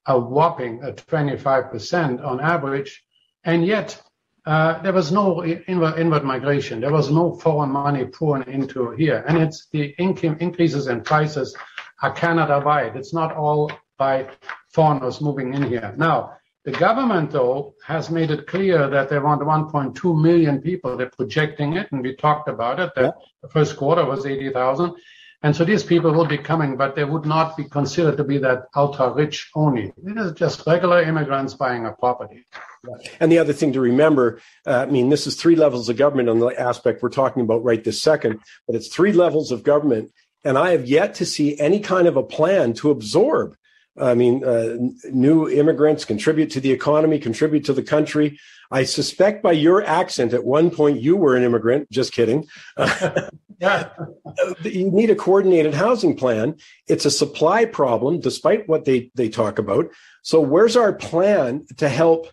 a 0.07 0.18
whopping 0.18 0.83
uh, 0.83 0.93
25% 0.93 2.25
on 2.25 2.41
average, 2.41 3.05
and 3.45 3.64
yet 3.66 4.01
uh, 4.45 4.82
there 4.82 4.93
was 4.93 5.12
no 5.12 5.45
inward, 5.45 5.99
inward, 5.99 6.24
migration. 6.24 6.80
There 6.80 6.93
was 6.93 7.11
no 7.11 7.34
foreign 7.34 7.70
money 7.70 8.05
pouring 8.07 8.49
into 8.49 8.90
here. 8.90 9.24
And 9.28 9.38
it's 9.38 9.68
the 9.70 9.95
income 9.99 10.36
increases 10.40 10.88
in 10.88 11.03
prices 11.03 11.57
are 12.03 12.12
Canada-wide. 12.12 12.97
It's 12.97 13.14
not 13.14 13.36
all 13.36 13.70
by 13.99 14.28
foreigners 14.68 15.20
moving 15.20 15.55
in 15.55 15.62
here. 15.62 15.95
Now, 15.97 16.36
the 16.64 16.72
government, 16.72 17.30
though, 17.30 17.74
has 17.84 18.11
made 18.11 18.30
it 18.30 18.47
clear 18.47 18.88
that 18.88 19.09
they 19.09 19.18
want 19.18 19.43
1.2 19.43 20.22
million 20.22 20.61
people. 20.61 20.97
They're 20.97 21.11
projecting 21.11 21.74
it, 21.74 21.90
and 21.93 22.03
we 22.03 22.14
talked 22.16 22.49
about 22.49 22.80
it, 22.80 22.93
that 22.97 23.03
yeah. 23.03 23.11
the 23.43 23.49
first 23.49 23.76
quarter 23.76 24.05
was 24.05 24.26
80,000. 24.26 24.95
And 25.45 25.57
so 25.57 25.64
these 25.64 25.82
people 25.82 26.12
will 26.12 26.26
be 26.26 26.38
coming, 26.38 26.76
but 26.76 26.95
they 26.95 27.05
would 27.05 27.26
not 27.26 27.57
be 27.57 27.64
considered 27.64 28.16
to 28.16 28.24
be 28.24 28.38
that 28.38 28.66
ultra 28.76 29.12
rich 29.12 29.51
only. 29.55 29.93
It 30.07 30.16
is 30.16 30.32
just 30.32 30.64
regular 30.66 31.03
immigrants 31.03 31.55
buying 31.55 31.84
a 31.86 31.93
property. 31.93 32.45
And 33.20 33.30
the 33.30 33.38
other 33.38 33.53
thing 33.53 33.72
to 33.72 33.80
remember, 33.80 34.40
uh, 34.66 34.86
I 34.86 34.86
mean, 34.86 35.09
this 35.09 35.26
is 35.26 35.34
three 35.34 35.57
levels 35.57 35.88
of 35.88 35.97
government 35.97 36.28
on 36.28 36.38
the 36.38 36.49
aspect 36.49 37.03
we're 37.03 37.09
talking 37.09 37.43
about 37.43 37.64
right 37.64 37.82
this 37.82 38.01
second, 38.01 38.40
but 38.66 38.76
it's 38.76 38.88
three 38.88 39.12
levels 39.12 39.51
of 39.51 39.64
government. 39.64 40.12
And 40.45 40.57
I 40.57 40.70
have 40.70 40.86
yet 40.86 41.14
to 41.16 41.26
see 41.26 41.59
any 41.59 41.80
kind 41.80 42.07
of 42.07 42.16
a 42.16 42.22
plan 42.22 42.72
to 42.74 42.90
absorb 42.90 43.57
I 44.01 44.14
mean, 44.14 44.43
uh, 44.43 44.76
new 45.11 45.49
immigrants 45.49 46.05
contribute 46.05 46.51
to 46.53 46.61
the 46.61 46.72
economy, 46.72 47.18
contribute 47.18 47.64
to 47.66 47.72
the 47.74 47.82
country. 47.82 48.38
I 48.70 48.84
suspect 48.84 49.43
by 49.43 49.53
your 49.53 49.84
accent, 49.84 50.32
at 50.32 50.45
one 50.45 50.70
point 50.70 51.01
you 51.01 51.16
were 51.16 51.36
an 51.36 51.43
immigrant. 51.43 51.90
Just 51.90 52.12
kidding. 52.12 52.47
yeah. 52.78 53.28
uh, 53.61 54.55
you 54.62 54.90
need 54.90 55.11
a 55.11 55.14
coordinated 55.14 55.74
housing 55.74 56.16
plan. 56.16 56.57
It's 56.88 57.05
a 57.05 57.11
supply 57.11 57.66
problem, 57.66 58.20
despite 58.20 58.66
what 58.66 58.86
they, 58.86 59.11
they 59.14 59.28
talk 59.28 59.59
about. 59.59 59.90
So, 60.22 60.40
where's 60.40 60.76
our 60.76 60.95
plan 60.95 61.66
to 61.76 61.88
help 61.88 62.28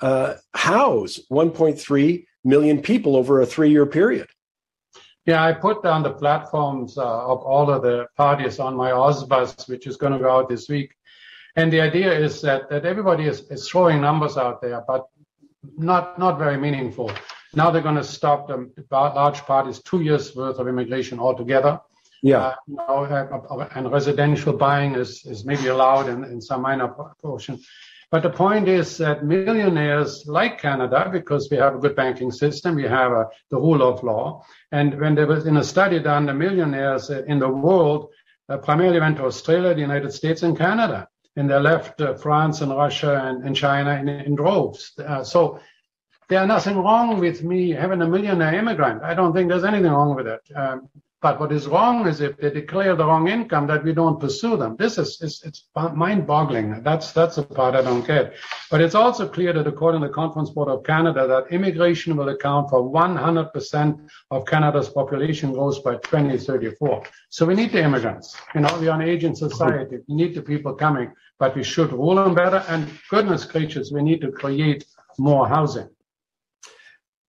uh, 0.00 0.34
house 0.52 1.20
1.3 1.30 2.24
million 2.42 2.82
people 2.82 3.16
over 3.16 3.40
a 3.40 3.46
three 3.46 3.70
year 3.70 3.86
period? 3.86 4.26
Yeah, 5.26 5.42
I 5.42 5.52
put 5.52 5.82
down 5.82 6.02
the 6.02 6.12
platforms 6.12 6.98
uh, 6.98 7.02
of 7.02 7.38
all 7.38 7.70
of 7.70 7.82
the 7.82 8.06
parties 8.16 8.58
on 8.58 8.76
my 8.76 8.90
OzBuzz, 8.90 9.68
which 9.68 9.86
is 9.86 9.96
going 9.96 10.12
to 10.12 10.18
go 10.18 10.30
out 10.30 10.50
this 10.50 10.68
week. 10.68 10.94
And 11.56 11.72
the 11.72 11.80
idea 11.80 12.12
is 12.12 12.40
that, 12.42 12.68
that 12.70 12.84
everybody 12.84 13.26
is, 13.26 13.42
is 13.50 13.68
throwing 13.68 14.00
numbers 14.00 14.36
out 14.36 14.60
there, 14.60 14.82
but 14.86 15.06
not, 15.76 16.18
not 16.18 16.38
very 16.38 16.58
meaningful. 16.58 17.12
Now 17.54 17.70
they're 17.70 17.82
going 17.82 17.94
to 17.94 18.04
stop 18.04 18.48
the 18.48 18.70
large 18.90 19.40
parties 19.42 19.80
two 19.80 20.00
years 20.02 20.34
worth 20.34 20.58
of 20.58 20.66
immigration 20.66 21.20
altogether. 21.20 21.80
Yeah. 22.22 22.38
Uh, 22.38 22.54
you 22.66 22.76
know, 22.76 23.04
uh, 23.04 23.54
uh, 23.54 23.68
and 23.74 23.92
residential 23.92 24.52
buying 24.52 24.94
is, 24.96 25.24
is 25.26 25.44
maybe 25.44 25.68
allowed 25.68 26.08
in, 26.08 26.24
in 26.24 26.40
some 26.40 26.62
minor 26.62 26.88
portion. 27.22 27.60
But 28.10 28.22
the 28.22 28.30
point 28.30 28.68
is 28.68 28.96
that 28.98 29.24
millionaires 29.24 30.24
like 30.26 30.60
Canada, 30.60 31.08
because 31.12 31.48
we 31.50 31.56
have 31.58 31.74
a 31.74 31.78
good 31.78 31.94
banking 31.94 32.30
system, 32.30 32.76
we 32.76 32.84
have 32.84 33.12
a, 33.12 33.26
the 33.50 33.58
rule 33.58 33.82
of 33.82 34.02
law. 34.02 34.44
And 34.72 35.00
when 35.00 35.14
there 35.14 35.26
was 35.26 35.46
in 35.46 35.56
a 35.58 35.64
study 35.64 36.00
done, 36.00 36.26
the 36.26 36.34
millionaires 36.34 37.10
in 37.10 37.38
the 37.38 37.48
world 37.48 38.10
uh, 38.48 38.58
primarily 38.58 39.00
went 39.00 39.16
to 39.18 39.24
Australia, 39.24 39.74
the 39.74 39.80
United 39.80 40.12
States, 40.12 40.42
and 40.42 40.56
Canada. 40.56 41.08
And 41.36 41.50
they 41.50 41.58
left 41.58 42.00
uh, 42.00 42.14
France 42.14 42.60
and 42.60 42.70
Russia 42.70 43.22
and, 43.24 43.44
and 43.44 43.56
China 43.56 43.96
in, 43.96 44.08
in 44.08 44.34
droves. 44.34 44.92
Uh, 44.98 45.24
so 45.24 45.60
there's 46.28 46.48
nothing 46.48 46.78
wrong 46.78 47.20
with 47.20 47.42
me 47.42 47.70
having 47.70 48.02
a 48.02 48.08
millionaire 48.08 48.54
immigrant. 48.54 49.02
I 49.02 49.14
don't 49.14 49.34
think 49.34 49.48
there's 49.48 49.64
anything 49.64 49.90
wrong 49.90 50.14
with 50.14 50.26
that. 50.26 50.42
Um, 50.54 50.88
but 51.24 51.40
what 51.40 51.52
is 51.52 51.66
wrong 51.66 52.06
is 52.06 52.20
if 52.20 52.36
they 52.36 52.50
declare 52.50 52.94
the 52.94 53.06
wrong 53.06 53.28
income 53.28 53.66
that 53.68 53.82
we 53.82 53.94
don't 53.94 54.20
pursue 54.20 54.58
them. 54.58 54.76
This 54.76 54.98
is, 54.98 55.18
it's 55.22 55.64
mind-boggling. 55.74 56.82
That's 56.82 57.12
that's 57.12 57.36
the 57.36 57.44
part 57.44 57.74
I 57.74 57.80
don't 57.80 58.06
get. 58.06 58.34
But 58.70 58.82
it's 58.82 58.94
also 58.94 59.26
clear 59.26 59.54
that 59.54 59.66
according 59.66 60.02
to 60.02 60.08
the 60.08 60.12
Conference 60.12 60.50
Board 60.50 60.68
of 60.68 60.84
Canada, 60.84 61.26
that 61.26 61.50
immigration 61.50 62.14
will 62.14 62.28
account 62.28 62.68
for 62.68 62.82
100% 62.82 64.08
of 64.32 64.44
Canada's 64.44 64.90
population 64.90 65.54
growth 65.54 65.82
by 65.82 65.94
2034. 65.94 67.02
So 67.30 67.46
we 67.46 67.54
need 67.54 67.72
the 67.72 67.82
immigrants. 67.82 68.36
You 68.54 68.60
know, 68.60 68.78
we 68.78 68.88
are 68.88 69.00
an 69.00 69.08
aging 69.08 69.34
society. 69.34 70.00
We 70.06 70.16
need 70.16 70.34
the 70.34 70.42
people 70.42 70.74
coming, 70.74 71.10
but 71.38 71.54
we 71.56 71.62
should 71.62 71.92
rule 71.92 72.16
them 72.16 72.34
better. 72.34 72.64
And 72.68 72.88
goodness 73.10 73.44
gracious, 73.44 73.90
we 73.92 74.02
need 74.02 74.20
to 74.20 74.30
create 74.30 74.84
more 75.18 75.48
housing. 75.48 75.88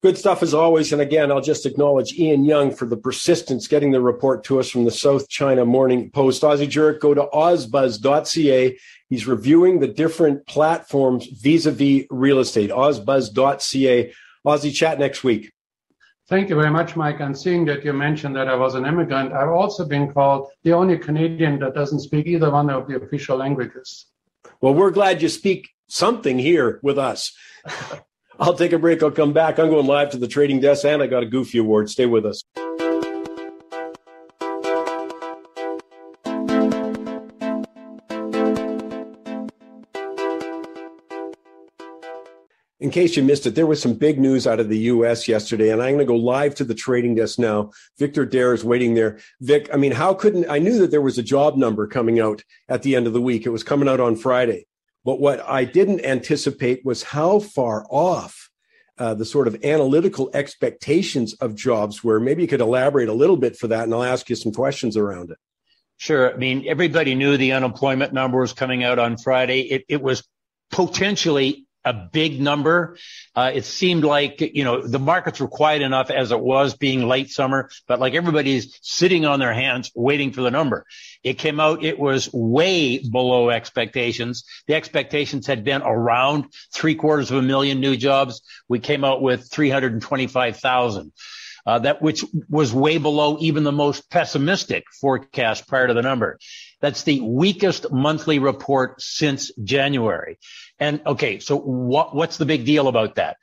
Good 0.03 0.17
stuff 0.19 0.43
as 0.43 0.53
always. 0.53 0.93
And 0.93 1.01
again, 1.01 1.31
I'll 1.31 1.41
just 1.41 1.65
acknowledge 1.65 2.13
Ian 2.13 2.45
Young 2.45 2.69
for 2.69 2.85
the 2.85 2.95
persistence 2.95 3.67
getting 3.67 3.91
the 3.91 4.01
report 4.01 4.43
to 4.43 4.59
us 4.59 4.69
from 4.69 4.83
the 4.83 4.91
South 4.91 5.27
China 5.29 5.65
Morning 5.65 6.11
Post. 6.11 6.43
Ozzie 6.43 6.67
Jurock, 6.67 6.99
go 6.99 7.15
to 7.15 7.23
ozbuzz.ca. 7.33 8.77
He's 9.09 9.25
reviewing 9.25 9.79
the 9.79 9.87
different 9.87 10.45
platforms 10.45 11.25
vis-a-vis 11.25 12.05
real 12.11 12.37
estate. 12.37 12.69
ozbuzz.ca. 12.69 14.13
Ozzie, 14.45 14.71
chat 14.71 14.99
next 14.99 15.23
week. 15.23 15.51
Thank 16.27 16.49
you 16.49 16.55
very 16.55 16.71
much, 16.71 16.95
Mike. 16.95 17.19
And 17.19 17.37
seeing 17.37 17.65
that 17.65 17.85
you 17.85 17.93
mentioned 17.93 18.35
that 18.35 18.47
I 18.47 18.55
was 18.55 18.73
an 18.73 18.85
immigrant, 18.85 19.31
I've 19.31 19.49
also 19.49 19.85
been 19.85 20.11
called 20.11 20.49
the 20.63 20.73
only 20.73 20.97
Canadian 20.97 21.59
that 21.59 21.75
doesn't 21.75 21.99
speak 21.99 22.25
either 22.25 22.49
one 22.49 22.69
of 22.71 22.87
the 22.87 22.95
official 22.95 23.37
languages. 23.37 24.07
Well, 24.59 24.73
we're 24.73 24.89
glad 24.91 25.21
you 25.21 25.29
speak 25.29 25.69
something 25.87 26.39
here 26.39 26.79
with 26.81 26.97
us. 26.97 27.31
I'll 28.39 28.55
take 28.55 28.73
a 28.73 28.79
break. 28.79 29.03
I'll 29.03 29.11
come 29.11 29.33
back. 29.33 29.59
I'm 29.59 29.69
going 29.69 29.85
live 29.85 30.09
to 30.11 30.17
the 30.17 30.27
trading 30.27 30.59
desk, 30.59 30.83
and 30.83 31.01
I 31.01 31.07
got 31.07 31.23
a 31.23 31.27
Goofy 31.27 31.59
Award. 31.59 31.89
Stay 31.89 32.07
with 32.07 32.25
us. 32.25 32.43
In 42.85 42.91
case 42.91 43.17
you 43.17 43.23
missed 43.23 43.47
it, 43.47 43.55
there 43.55 43.65
was 43.65 43.81
some 43.81 43.95
big 43.95 44.19
news 44.19 44.45
out 44.45 44.59
of 44.59 44.69
the 44.69 44.77
U.S. 44.77 45.27
yesterday, 45.27 45.71
and 45.71 45.81
I'm 45.81 45.95
going 45.95 46.05
to 46.05 46.05
go 46.05 46.15
live 46.15 46.53
to 46.53 46.63
the 46.63 46.75
trading 46.75 47.15
desk 47.15 47.39
now. 47.39 47.71
Victor 47.97 48.21
Adair 48.21 48.53
is 48.53 48.63
waiting 48.63 48.93
there. 48.93 49.17
Vic, 49.41 49.67
I 49.73 49.77
mean, 49.77 49.91
how 49.91 50.13
couldn't 50.13 50.47
I 50.51 50.59
knew 50.59 50.77
that 50.77 50.91
there 50.91 51.01
was 51.01 51.17
a 51.17 51.23
job 51.23 51.57
number 51.57 51.87
coming 51.87 52.19
out 52.19 52.43
at 52.69 52.83
the 52.83 52.95
end 52.95 53.07
of 53.07 53.13
the 53.13 53.21
week? 53.21 53.47
It 53.47 53.49
was 53.49 53.63
coming 53.63 53.89
out 53.89 53.99
on 53.99 54.15
Friday. 54.15 54.67
But 55.03 55.19
what 55.19 55.43
I 55.49 55.63
didn't 55.65 56.05
anticipate 56.05 56.85
was 56.85 57.01
how 57.01 57.39
far 57.39 57.87
off 57.89 58.51
uh, 58.99 59.15
the 59.15 59.25
sort 59.25 59.47
of 59.47 59.65
analytical 59.65 60.29
expectations 60.35 61.33
of 61.33 61.55
jobs 61.55 62.03
were. 62.03 62.19
Maybe 62.19 62.43
you 62.43 62.47
could 62.47 62.61
elaborate 62.61 63.09
a 63.09 63.13
little 63.13 63.37
bit 63.37 63.57
for 63.57 63.65
that, 63.69 63.85
and 63.85 63.95
I'll 63.95 64.03
ask 64.03 64.29
you 64.29 64.35
some 64.35 64.51
questions 64.51 64.95
around 64.95 65.31
it. 65.31 65.39
Sure. 65.97 66.31
I 66.31 66.37
mean, 66.37 66.65
everybody 66.67 67.15
knew 67.15 67.35
the 67.35 67.53
unemployment 67.53 68.13
number 68.13 68.41
was 68.41 68.53
coming 68.53 68.83
out 68.83 68.99
on 68.99 69.17
Friday. 69.17 69.61
It, 69.61 69.85
it 69.89 70.03
was 70.03 70.23
potentially 70.69 71.64
a 71.85 71.93
big 71.93 72.41
number. 72.41 72.97
Uh, 73.35 73.51
it 73.53 73.63
seemed 73.63 74.03
like, 74.03 74.41
you 74.41 74.63
know, 74.63 74.85
the 74.85 74.99
markets 74.99 75.39
were 75.39 75.47
quiet 75.47 75.81
enough 75.81 76.09
as 76.09 76.31
it 76.31 76.39
was 76.39 76.75
being 76.75 77.07
late 77.07 77.29
summer, 77.29 77.69
but 77.87 77.99
like 77.99 78.15
everybody's 78.15 78.77
sitting 78.81 79.25
on 79.25 79.39
their 79.39 79.53
hands 79.53 79.91
waiting 79.95 80.33
for 80.33 80.41
the 80.41 80.51
number. 80.51 80.85
It 81.23 81.37
came 81.37 81.59
out, 81.59 81.83
it 81.83 81.99
was 81.99 82.29
way 82.33 82.97
below 82.97 83.49
expectations. 83.49 84.43
The 84.67 84.73
expectations 84.73 85.47
had 85.47 85.63
been 85.63 85.83
around 85.83 86.45
three 86.73 86.95
quarters 86.95 87.29
of 87.29 87.37
a 87.37 87.41
million 87.41 87.79
new 87.79 87.95
jobs. 87.95 88.41
We 88.67 88.79
came 88.79 89.03
out 89.03 89.21
with 89.21 89.49
325,000. 89.51 91.11
Uh, 91.67 91.79
that 91.79 91.99
which 91.99 92.23
was 92.47 92.71
way 92.71 92.99
below 92.99 93.37
even 93.39 93.63
the 93.63 93.71
most 93.71 94.07
pessimistic 94.11 94.83
forecast 95.01 95.67
prior 95.67 95.87
to 95.87 95.95
the 95.95 96.01
number. 96.03 96.37
That's 96.79 97.01
the 97.01 97.21
weakest 97.21 97.91
monthly 97.91 98.37
report 98.37 99.01
since 99.01 99.51
January. 99.63 100.37
And 100.79 101.01
okay, 101.05 101.39
so 101.39 101.57
what, 101.57 102.15
what's 102.15 102.37
the 102.37 102.45
big 102.45 102.65
deal 102.65 102.87
about 102.87 103.15
that? 103.15 103.37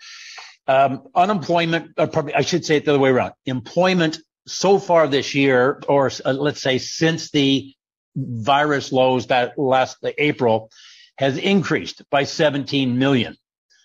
Um, 0.66 1.08
unemployment, 1.14 1.92
or 1.96 2.06
probably 2.06 2.34
I 2.34 2.42
should 2.42 2.64
say 2.64 2.76
it 2.76 2.84
the 2.84 2.92
other 2.92 3.00
way 3.00 3.10
around. 3.10 3.32
Employment 3.46 4.18
so 4.46 4.78
far 4.78 5.08
this 5.08 5.34
year, 5.34 5.80
or 5.88 6.10
uh, 6.24 6.32
let's 6.32 6.62
say 6.62 6.78
since 6.78 7.30
the 7.30 7.74
virus 8.16 8.92
lows 8.92 9.28
that 9.28 9.58
last 9.58 9.98
April, 10.18 10.70
has 11.18 11.36
increased 11.38 12.02
by 12.10 12.24
17 12.24 12.98
million. 12.98 13.36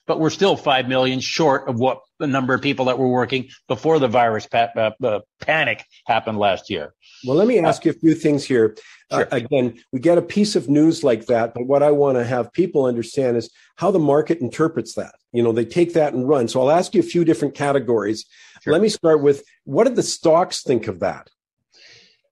But 0.06 0.20
we're 0.20 0.30
still 0.30 0.56
5 0.56 0.88
million 0.88 1.20
short 1.20 1.68
of 1.68 1.80
what 1.80 2.00
the 2.20 2.28
number 2.28 2.54
of 2.54 2.62
people 2.62 2.86
that 2.86 2.98
were 2.98 3.08
working 3.08 3.50
before 3.68 4.00
the 4.00 4.08
virus 4.08 4.48
pa- 4.48 4.70
uh, 4.76 4.92
uh, 5.04 5.20
panic 5.42 5.84
happened 6.06 6.38
last 6.38 6.70
year. 6.70 6.94
Well, 7.26 7.38
let 7.38 7.48
me 7.48 7.60
ask 7.60 7.86
you 7.86 7.92
a 7.92 7.96
few 7.96 8.16
things 8.16 8.44
here. 8.44 8.76
Uh, 9.10 9.18
sure. 9.18 9.28
Uh, 9.32 9.36
again, 9.38 9.80
we 9.92 10.00
get 10.00 10.18
a 10.18 10.22
piece 10.22 10.56
of 10.56 10.70
news 10.70 11.04
like 11.04 11.26
that, 11.28 11.54
but 11.54 11.66
what 11.66 11.84
I 11.84 11.92
want 11.92 12.18
to 12.18 12.26
have 12.26 12.52
people 12.54 12.86
understand 12.86 13.38
is 13.38 13.50
how 13.76 13.92
the 13.92 14.00
market 14.00 14.40
interprets 14.40 14.96
that. 14.96 15.16
You 15.32 15.44
know, 15.44 15.52
they 15.52 15.66
take 15.66 15.94
that 15.94 16.14
and 16.14 16.28
run. 16.28 16.48
So 16.48 16.62
I'll 16.62 16.72
ask 16.72 16.94
you 16.94 17.00
a 17.00 17.04
few 17.04 17.24
different 17.24 17.56
categories. 17.56 18.26
Sure. 18.62 18.74
Let 18.74 18.82
me 18.82 18.90
start 18.90 19.22
with 19.22 19.44
what 19.64 19.86
did 19.86 19.96
the 19.96 20.04
stocks 20.04 20.64
think 20.64 20.88
of 20.88 21.00
that? 21.00 21.30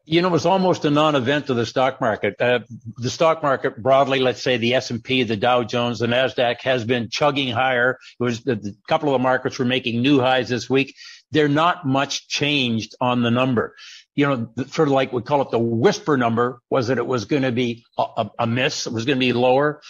You 0.05 0.21
know, 0.21 0.27
it 0.27 0.31
was 0.31 0.45
almost 0.45 0.85
a 0.85 0.91
non-event 0.91 1.47
to 1.47 1.53
the 1.53 1.65
stock 1.65 1.99
market. 1.99 2.39
Uh, 2.39 2.59
the 2.97 3.09
stock 3.09 3.41
market 3.41 3.81
broadly, 3.81 4.19
let's 4.19 4.41
say 4.41 4.57
the 4.57 4.75
S&P, 4.75 5.23
the 5.23 5.35
Dow 5.35 5.63
Jones, 5.63 5.99
the 5.99 6.07
Nasdaq 6.07 6.61
has 6.61 6.85
been 6.85 7.09
chugging 7.09 7.49
higher. 7.49 7.97
It 8.19 8.23
was 8.23 8.45
a 8.47 8.59
couple 8.87 9.09
of 9.09 9.19
the 9.19 9.23
markets 9.23 9.57
were 9.57 9.65
making 9.65 10.01
new 10.01 10.19
highs 10.19 10.49
this 10.49 10.69
week. 10.69 10.95
They're 11.31 11.49
not 11.49 11.87
much 11.87 12.27
changed 12.27 12.95
on 13.01 13.23
the 13.23 13.31
number. 13.31 13.75
You 14.13 14.27
know, 14.27 14.65
sort 14.67 14.87
of 14.87 14.93
like 14.93 15.11
we 15.11 15.21
call 15.21 15.41
it 15.41 15.51
the 15.51 15.59
whisper 15.59 16.17
number 16.17 16.61
was 16.69 16.87
that 16.87 16.97
it 16.97 17.05
was 17.05 17.25
going 17.25 17.43
to 17.43 17.51
be 17.51 17.83
a, 17.97 18.03
a, 18.03 18.31
a, 18.39 18.47
miss. 18.47 18.87
It 18.87 18.93
was 18.93 19.05
going 19.05 19.17
to 19.17 19.25
be 19.25 19.33
lower. 19.33 19.81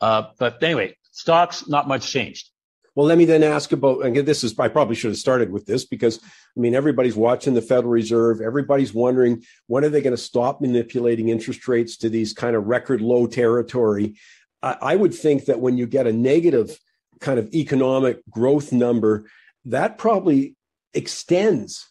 Uh, 0.00 0.28
but 0.38 0.62
anyway, 0.62 0.96
stocks, 1.10 1.66
not 1.66 1.88
much 1.88 2.06
changed. 2.08 2.51
Well, 2.94 3.06
let 3.06 3.16
me 3.16 3.24
then 3.24 3.42
ask 3.42 3.72
about, 3.72 4.04
and 4.04 4.14
this 4.14 4.44
is, 4.44 4.58
I 4.58 4.68
probably 4.68 4.94
should 4.94 5.12
have 5.12 5.18
started 5.18 5.50
with 5.50 5.64
this 5.64 5.86
because, 5.86 6.20
I 6.22 6.60
mean, 6.60 6.74
everybody's 6.74 7.16
watching 7.16 7.54
the 7.54 7.62
Federal 7.62 7.90
Reserve. 7.90 8.42
Everybody's 8.42 8.92
wondering 8.92 9.44
when 9.66 9.84
are 9.84 9.88
they 9.88 10.02
going 10.02 10.16
to 10.16 10.22
stop 10.22 10.60
manipulating 10.60 11.30
interest 11.30 11.66
rates 11.66 11.96
to 11.98 12.10
these 12.10 12.34
kind 12.34 12.54
of 12.54 12.66
record 12.66 13.00
low 13.00 13.26
territory? 13.26 14.16
I, 14.62 14.76
I 14.82 14.96
would 14.96 15.14
think 15.14 15.46
that 15.46 15.60
when 15.60 15.78
you 15.78 15.86
get 15.86 16.06
a 16.06 16.12
negative 16.12 16.78
kind 17.20 17.38
of 17.38 17.54
economic 17.54 18.20
growth 18.28 18.72
number, 18.72 19.26
that 19.64 19.96
probably 19.96 20.56
extends 20.92 21.86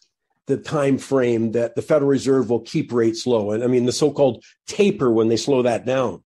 the 0.46 0.56
time 0.56 0.98
frame 0.98 1.52
that 1.52 1.74
the 1.74 1.82
Federal 1.82 2.10
Reserve 2.10 2.50
will 2.50 2.60
keep 2.60 2.92
rates 2.92 3.26
low. 3.26 3.50
And 3.50 3.64
I 3.64 3.66
mean, 3.66 3.86
the 3.86 3.92
so 3.92 4.12
called 4.12 4.44
taper 4.66 5.10
when 5.10 5.28
they 5.28 5.36
slow 5.36 5.62
that 5.62 5.84
down. 5.84 6.22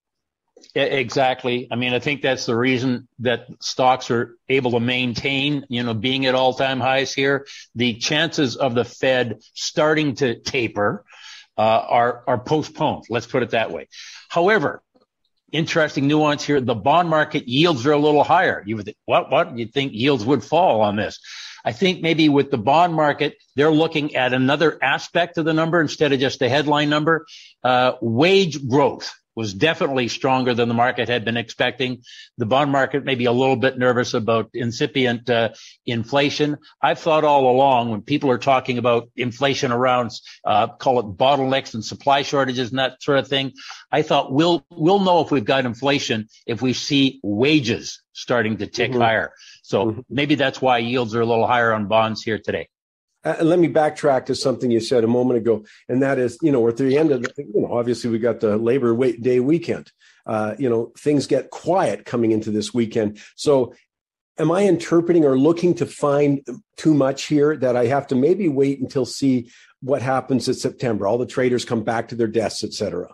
Exactly. 0.75 1.69
I 1.71 1.77
mean, 1.77 1.93
I 1.93 1.99
think 1.99 2.23
that's 2.23 2.47
the 2.47 2.57
reason 2.57 3.09
that 3.21 3.47
stocks 3.61 4.11
are 4.11 4.37
able 4.49 4.73
to 4.73 4.81
maintain, 4.81 5.65
you 5.69 5.83
know, 5.83 5.95
being 5.95 6.27
at 6.27 6.35
all 6.35 6.55
time 6.55 6.81
highs 6.81 7.13
here. 7.13 7.47
The 7.75 7.95
chances 7.95 8.57
of 8.57 8.75
the 8.75 8.85
Fed 8.85 9.41
starting 9.55 10.15
to 10.17 10.39
taper 10.39 11.05
uh, 11.59 11.61
are 11.61 12.25
are 12.27 12.39
postponed. 12.39 13.05
Let's 13.11 13.27
put 13.27 13.43
it 13.43 13.51
that 13.51 13.71
way. 13.71 13.89
However, 14.29 14.83
interesting 15.53 16.09
nuance 16.09 16.45
here: 16.45 16.61
the 16.61 16.75
bond 16.75 17.09
market 17.11 17.49
yields 17.49 17.87
are 17.87 17.93
a 17.93 17.99
little 17.99 18.25
higher. 18.25 18.63
You 18.67 18.77
would 18.77 18.87
think, 18.87 18.97
what? 19.05 19.31
What? 19.31 19.57
You'd 19.59 19.73
think 19.73 19.93
yields 19.93 20.25
would 20.25 20.43
fall 20.43 20.81
on 20.81 20.97
this. 20.97 21.21
I 21.65 21.73
think 21.73 22.01
maybe 22.01 22.29
with 22.29 22.51
the 22.51 22.59
bond 22.59 22.95
market, 22.95 23.37
they're 23.57 23.71
looking 23.71 24.17
at 24.17 24.33
another 24.33 24.79
aspect 24.83 25.37
of 25.37 25.45
the 25.45 25.55
number 25.55 25.81
instead 25.81 26.13
of 26.13 26.21
just 26.21 26.39
the 26.39 26.49
headline 26.49 26.89
number. 26.91 27.27
Uh, 27.65 27.93
wage 28.01 28.67
growth 28.69 29.13
was 29.37 29.53
definitely 29.55 30.09
stronger 30.09 30.55
than 30.55 30.69
the 30.69 30.75
market 30.75 31.09
had 31.09 31.25
been 31.25 31.37
expecting. 31.37 32.03
The 32.39 32.47
bond 32.47 32.73
market 32.73 33.05
may 33.05 33.15
be 33.15 33.27
a 33.27 33.33
little 33.33 33.57
bit 33.57 33.79
nervous 33.79 34.15
about 34.15 34.51
incipient 34.55 35.29
uh, 35.29 35.51
inflation. 35.85 36.57
I've 36.83 36.99
thought 36.99 37.25
all 37.25 37.51
along 37.51 37.91
when 37.91 38.01
people 38.01 38.31
are 38.31 38.39
talking 38.39 38.79
about 38.79 39.11
inflation 39.15 39.71
around, 39.73 40.13
uh, 40.45 40.69
call 40.69 41.01
it 41.01 41.17
bottlenecks 41.17 41.75
and 41.75 41.85
supply 41.85 42.23
shortages 42.23 42.71
and 42.71 42.79
that 42.79 43.03
sort 43.03 43.19
of 43.19 43.29
thing. 43.29 43.53
I 43.93 44.03
thought 44.03 44.33
we'll 44.33 44.65
we'll 44.71 45.01
know 45.01 45.21
if 45.21 45.31
we've 45.31 45.45
got 45.45 45.67
inflation 45.67 46.29
if 46.47 46.63
we 46.63 46.73
see 46.73 47.21
wages 47.23 48.03
starting 48.13 48.57
to 48.57 48.67
tick 48.67 48.93
mm-hmm. 48.93 49.01
higher. 49.01 49.33
So 49.63 49.87
mm-hmm. 49.87 50.01
maybe 50.09 50.35
that's 50.35 50.61
why 50.63 50.79
yields 50.79 51.15
are 51.15 51.21
a 51.21 51.27
little 51.27 51.47
higher 51.47 51.73
on 51.73 51.87
bonds 51.87 52.23
here 52.23 52.39
today. 52.39 52.69
Uh, 53.27 53.43
let 53.43 53.59
me 53.59 53.69
backtrack 53.69 54.25
to 54.25 54.37
something 54.37 54.71
you 54.71 54.79
said 54.79 55.03
a 55.03 55.09
moment 55.09 55.37
ago, 55.37 55.65
and 55.89 56.01
that 56.01 56.17
is, 56.17 56.39
you 56.43 56.53
know, 56.53 56.61
we're 56.61 56.71
at 56.71 56.77
the 56.77 56.97
end 56.97 57.11
of, 57.11 57.23
the, 57.23 57.33
you 57.39 57.61
know, 57.61 57.73
obviously 57.73 58.09
we 58.09 58.21
got 58.21 58.39
the 58.39 58.57
Labor 58.57 58.95
Day 59.15 59.41
weekend. 59.41 59.91
Uh, 60.27 60.55
you 60.61 60.71
know, 60.71 60.93
things 60.97 61.27
get 61.27 61.51
quiet 61.51 62.05
coming 62.05 62.31
into 62.31 62.53
this 62.53 62.73
weekend. 62.73 63.19
So, 63.35 63.75
am 64.39 64.53
I 64.53 64.63
interpreting 64.63 65.25
or 65.25 65.37
looking 65.37 65.75
to 65.75 65.87
find 65.87 66.47
too 66.77 66.95
much 66.95 67.25
here 67.25 67.57
that 67.57 67.75
I 67.75 67.87
have 67.87 68.07
to 68.09 68.15
maybe 68.15 68.49
wait 68.49 68.81
until 68.81 69.05
see 69.05 69.51
what 69.81 70.03
happens 70.03 70.47
in 70.47 70.55
September? 70.55 71.09
All 71.09 71.19
the 71.19 71.27
traders 71.27 71.65
come 71.65 71.83
back 71.83 72.09
to 72.09 72.15
their 72.15 72.29
desks, 72.29 72.63
et 72.63 72.75
cetera. 72.75 73.13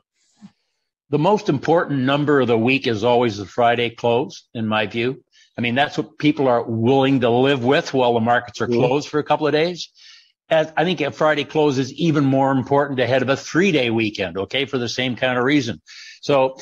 The 1.08 1.18
most 1.18 1.48
important 1.48 2.00
number 2.00 2.40
of 2.40 2.48
the 2.48 2.58
week 2.58 2.86
is 2.86 3.02
always 3.02 3.38
the 3.38 3.46
Friday 3.46 3.88
close, 3.88 4.46
in 4.52 4.66
my 4.66 4.86
view. 4.86 5.24
I 5.56 5.60
mean, 5.60 5.74
that's 5.74 5.98
what 5.98 6.18
people 6.18 6.48
are 6.48 6.62
willing 6.62 7.20
to 7.20 7.30
live 7.30 7.62
with 7.64 7.92
while 7.92 8.14
the 8.14 8.20
markets 8.20 8.60
are 8.60 8.66
closed 8.66 9.08
for 9.08 9.18
a 9.18 9.24
couple 9.24 9.46
of 9.46 9.52
days. 9.52 9.90
And 10.48 10.72
I 10.76 10.84
think 10.84 11.00
a 11.00 11.10
Friday 11.10 11.44
close 11.44 11.78
is 11.78 11.92
even 11.94 12.24
more 12.24 12.52
important 12.52 13.00
ahead 13.00 13.22
of 13.22 13.28
a 13.28 13.36
three 13.36 13.72
day 13.72 13.90
weekend, 13.90 14.38
okay, 14.38 14.64
for 14.64 14.78
the 14.78 14.88
same 14.88 15.16
kind 15.16 15.38
of 15.38 15.44
reason. 15.44 15.80
So, 16.20 16.56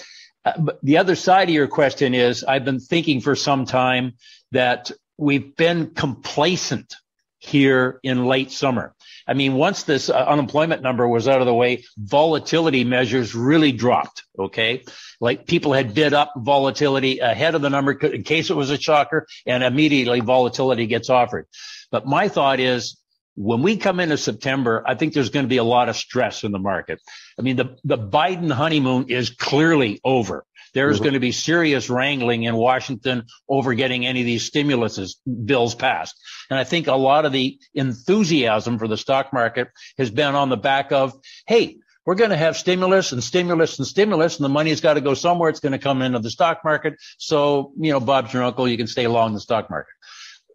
uh, 0.44 0.52
the 0.82 0.98
other 0.98 1.16
side 1.16 1.48
of 1.48 1.54
your 1.54 1.68
question 1.68 2.14
is 2.14 2.44
I've 2.44 2.64
been 2.64 2.80
thinking 2.80 3.20
for 3.20 3.36
some 3.36 3.66
time 3.66 4.14
that 4.52 4.90
we've 5.18 5.54
been 5.54 5.90
complacent 5.90 6.94
here 7.38 8.00
in 8.02 8.24
late 8.24 8.50
summer. 8.50 8.94
I 9.30 9.34
mean, 9.34 9.54
once 9.54 9.84
this 9.84 10.10
uh, 10.10 10.14
unemployment 10.14 10.82
number 10.82 11.06
was 11.06 11.28
out 11.28 11.40
of 11.40 11.46
the 11.46 11.54
way, 11.54 11.84
volatility 11.96 12.82
measures 12.82 13.32
really 13.32 13.70
dropped. 13.70 14.24
Okay. 14.36 14.82
Like 15.20 15.46
people 15.46 15.72
had 15.72 15.94
bid 15.94 16.12
up 16.12 16.32
volatility 16.36 17.20
ahead 17.20 17.54
of 17.54 17.62
the 17.62 17.70
number 17.70 17.92
in 17.92 18.24
case 18.24 18.50
it 18.50 18.56
was 18.56 18.70
a 18.70 18.80
shocker 18.80 19.28
and 19.46 19.62
immediately 19.62 20.18
volatility 20.18 20.86
gets 20.86 21.10
offered. 21.10 21.46
But 21.92 22.06
my 22.06 22.26
thought 22.26 22.58
is 22.58 22.98
when 23.42 23.62
we 23.62 23.78
come 23.78 24.00
into 24.00 24.18
September, 24.18 24.84
I 24.86 24.94
think 24.94 25.14
there's 25.14 25.30
going 25.30 25.46
to 25.46 25.48
be 25.48 25.56
a 25.56 25.64
lot 25.64 25.88
of 25.88 25.96
stress 25.96 26.44
in 26.44 26.52
the 26.52 26.58
market. 26.58 27.00
I 27.38 27.42
mean, 27.42 27.56
the, 27.56 27.78
the 27.84 27.96
Biden 27.96 28.52
honeymoon 28.52 29.08
is 29.08 29.30
clearly 29.30 29.98
over. 30.04 30.44
There's 30.74 30.96
mm-hmm. 30.96 31.04
going 31.04 31.14
to 31.14 31.20
be 31.20 31.32
serious 31.32 31.88
wrangling 31.88 32.42
in 32.42 32.54
Washington 32.54 33.24
over 33.48 33.72
getting 33.72 34.06
any 34.06 34.20
of 34.20 34.26
these 34.26 34.44
stimulus 34.44 35.16
bills 35.44 35.74
passed. 35.74 36.14
And 36.50 36.58
I 36.58 36.64
think 36.64 36.86
a 36.86 36.94
lot 36.94 37.24
of 37.24 37.32
the 37.32 37.58
enthusiasm 37.74 38.78
for 38.78 38.86
the 38.86 38.98
stock 38.98 39.32
market 39.32 39.68
has 39.96 40.10
been 40.10 40.34
on 40.34 40.50
the 40.50 40.58
back 40.58 40.92
of, 40.92 41.14
hey, 41.46 41.78
we're 42.04 42.16
going 42.16 42.30
to 42.30 42.36
have 42.36 42.58
stimulus 42.58 43.12
and 43.12 43.24
stimulus 43.24 43.78
and 43.78 43.86
stimulus, 43.86 44.36
and 44.36 44.44
the 44.44 44.50
money's 44.50 44.80
got 44.80 44.94
to 44.94 45.00
go 45.00 45.14
somewhere. 45.14 45.48
It's 45.48 45.60
going 45.60 45.72
to 45.72 45.78
come 45.78 46.02
into 46.02 46.18
the 46.18 46.30
stock 46.30 46.60
market. 46.62 46.94
So, 47.18 47.72
you 47.78 47.90
know, 47.90 48.00
Bob's 48.00 48.34
your 48.34 48.42
uncle. 48.42 48.68
You 48.68 48.76
can 48.76 48.86
stay 48.86 49.06
long 49.06 49.32
the 49.32 49.40
stock 49.40 49.70
market. 49.70 49.92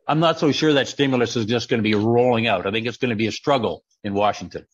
I'm 0.07 0.19
not 0.19 0.39
so 0.39 0.51
sure 0.51 0.73
that 0.73 0.87
stimulus 0.87 1.35
is 1.35 1.45
just 1.45 1.69
going 1.69 1.79
to 1.79 1.83
be 1.83 1.95
rolling 1.95 2.47
out. 2.47 2.67
I 2.67 2.71
think 2.71 2.87
it's 2.87 2.97
going 2.97 3.09
to 3.09 3.15
be 3.15 3.27
a 3.27 3.31
struggle 3.31 3.83
in 4.03 4.13
Washington. 4.13 4.65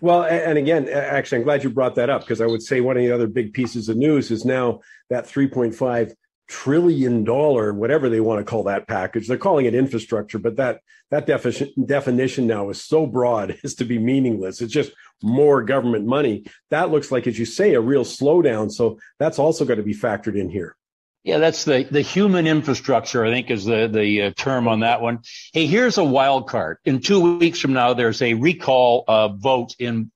Well, 0.00 0.24
and 0.24 0.58
again, 0.58 0.88
actually, 0.88 1.38
I'm 1.38 1.44
glad 1.44 1.62
you 1.62 1.70
brought 1.70 1.94
that 1.96 2.10
up 2.10 2.22
because 2.22 2.40
I 2.40 2.46
would 2.46 2.62
say 2.62 2.80
one 2.80 2.96
of 2.96 3.02
the 3.02 3.12
other 3.12 3.28
big 3.28 3.52
pieces 3.52 3.88
of 3.88 3.96
news 3.96 4.30
is 4.30 4.44
now 4.44 4.80
that 5.10 5.26
3.5 5.26 6.14
trillion 6.48 7.24
dollar, 7.24 7.72
whatever 7.74 8.08
they 8.08 8.20
want 8.20 8.40
to 8.40 8.50
call 8.50 8.64
that 8.64 8.88
package. 8.88 9.28
They're 9.28 9.36
calling 9.36 9.66
it 9.66 9.74
infrastructure, 9.74 10.38
but 10.38 10.56
that 10.56 10.80
that 11.10 11.26
definition 11.26 11.72
definition 11.84 12.46
now 12.46 12.70
is 12.70 12.82
so 12.82 13.06
broad 13.06 13.58
as 13.64 13.74
to 13.76 13.84
be 13.84 13.98
meaningless. 13.98 14.60
It's 14.60 14.72
just 14.72 14.92
more 15.22 15.62
government 15.62 16.06
money. 16.06 16.44
That 16.70 16.90
looks 16.90 17.12
like, 17.12 17.26
as 17.26 17.38
you 17.38 17.44
say, 17.44 17.74
a 17.74 17.80
real 17.80 18.04
slowdown. 18.04 18.72
So 18.72 18.98
that's 19.18 19.38
also 19.38 19.64
got 19.64 19.76
to 19.76 19.82
be 19.82 19.94
factored 19.94 20.36
in 20.36 20.48
here. 20.48 20.76
Yeah, 21.24 21.38
that's 21.38 21.64
the, 21.64 21.86
the 21.90 22.00
human 22.00 22.46
infrastructure, 22.46 23.24
I 23.24 23.30
think 23.30 23.50
is 23.50 23.64
the, 23.64 23.88
the 23.88 24.22
uh, 24.22 24.30
term 24.36 24.68
on 24.68 24.80
that 24.80 25.00
one. 25.00 25.20
Hey, 25.52 25.66
here's 25.66 25.98
a 25.98 26.04
wild 26.04 26.48
card. 26.48 26.78
In 26.84 27.00
two 27.00 27.38
weeks 27.38 27.60
from 27.60 27.72
now, 27.72 27.94
there's 27.94 28.22
a 28.22 28.34
recall 28.34 29.04
uh, 29.06 29.28
vote 29.28 29.74
in 29.78 30.10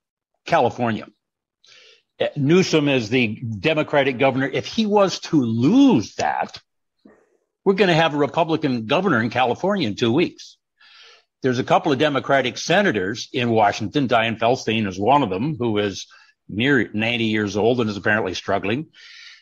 California. 0.46 1.06
Uh, 2.20 2.28
Newsom 2.36 2.88
is 2.88 3.08
the 3.08 3.34
Democratic 3.58 4.18
governor. 4.18 4.46
If 4.46 4.66
he 4.66 4.86
was 4.86 5.18
to 5.20 5.42
lose 5.42 6.14
that, 6.16 6.60
we're 7.64 7.74
going 7.74 7.88
to 7.88 7.94
have 7.94 8.14
a 8.14 8.18
Republican 8.18 8.86
governor 8.86 9.20
in 9.20 9.30
California 9.30 9.88
in 9.88 9.96
two 9.96 10.12
weeks. 10.12 10.56
There's 11.42 11.58
a 11.58 11.64
couple 11.64 11.90
of 11.90 11.98
Democratic 11.98 12.56
senators 12.56 13.28
in 13.32 13.50
Washington. 13.50 14.06
Dianne 14.06 14.38
Feinstein 14.38 14.86
is 14.86 14.98
one 14.98 15.24
of 15.24 15.30
them, 15.30 15.56
who 15.58 15.78
is 15.78 16.06
near 16.48 16.88
90 16.92 17.24
years 17.24 17.56
old 17.56 17.80
and 17.80 17.90
is 17.90 17.96
apparently 17.96 18.34
struggling. 18.34 18.86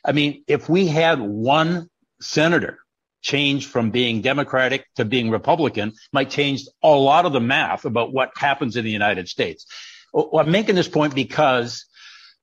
I 0.04 0.12
mean, 0.12 0.44
if 0.46 0.68
we 0.68 0.86
had 0.86 1.20
one 1.20 1.88
senator 2.20 2.78
change 3.22 3.66
from 3.66 3.90
being 3.90 4.22
Democratic 4.22 4.86
to 4.96 5.04
being 5.04 5.30
Republican, 5.30 5.92
might 6.12 6.30
change 6.30 6.64
a 6.82 6.88
lot 6.88 7.26
of 7.26 7.32
the 7.32 7.40
math 7.40 7.84
about 7.84 8.12
what 8.12 8.30
happens 8.36 8.76
in 8.76 8.84
the 8.84 8.90
United 8.90 9.28
States. 9.28 9.66
I'm 10.14 10.50
making 10.50 10.74
this 10.74 10.88
point 10.88 11.14
because 11.14 11.86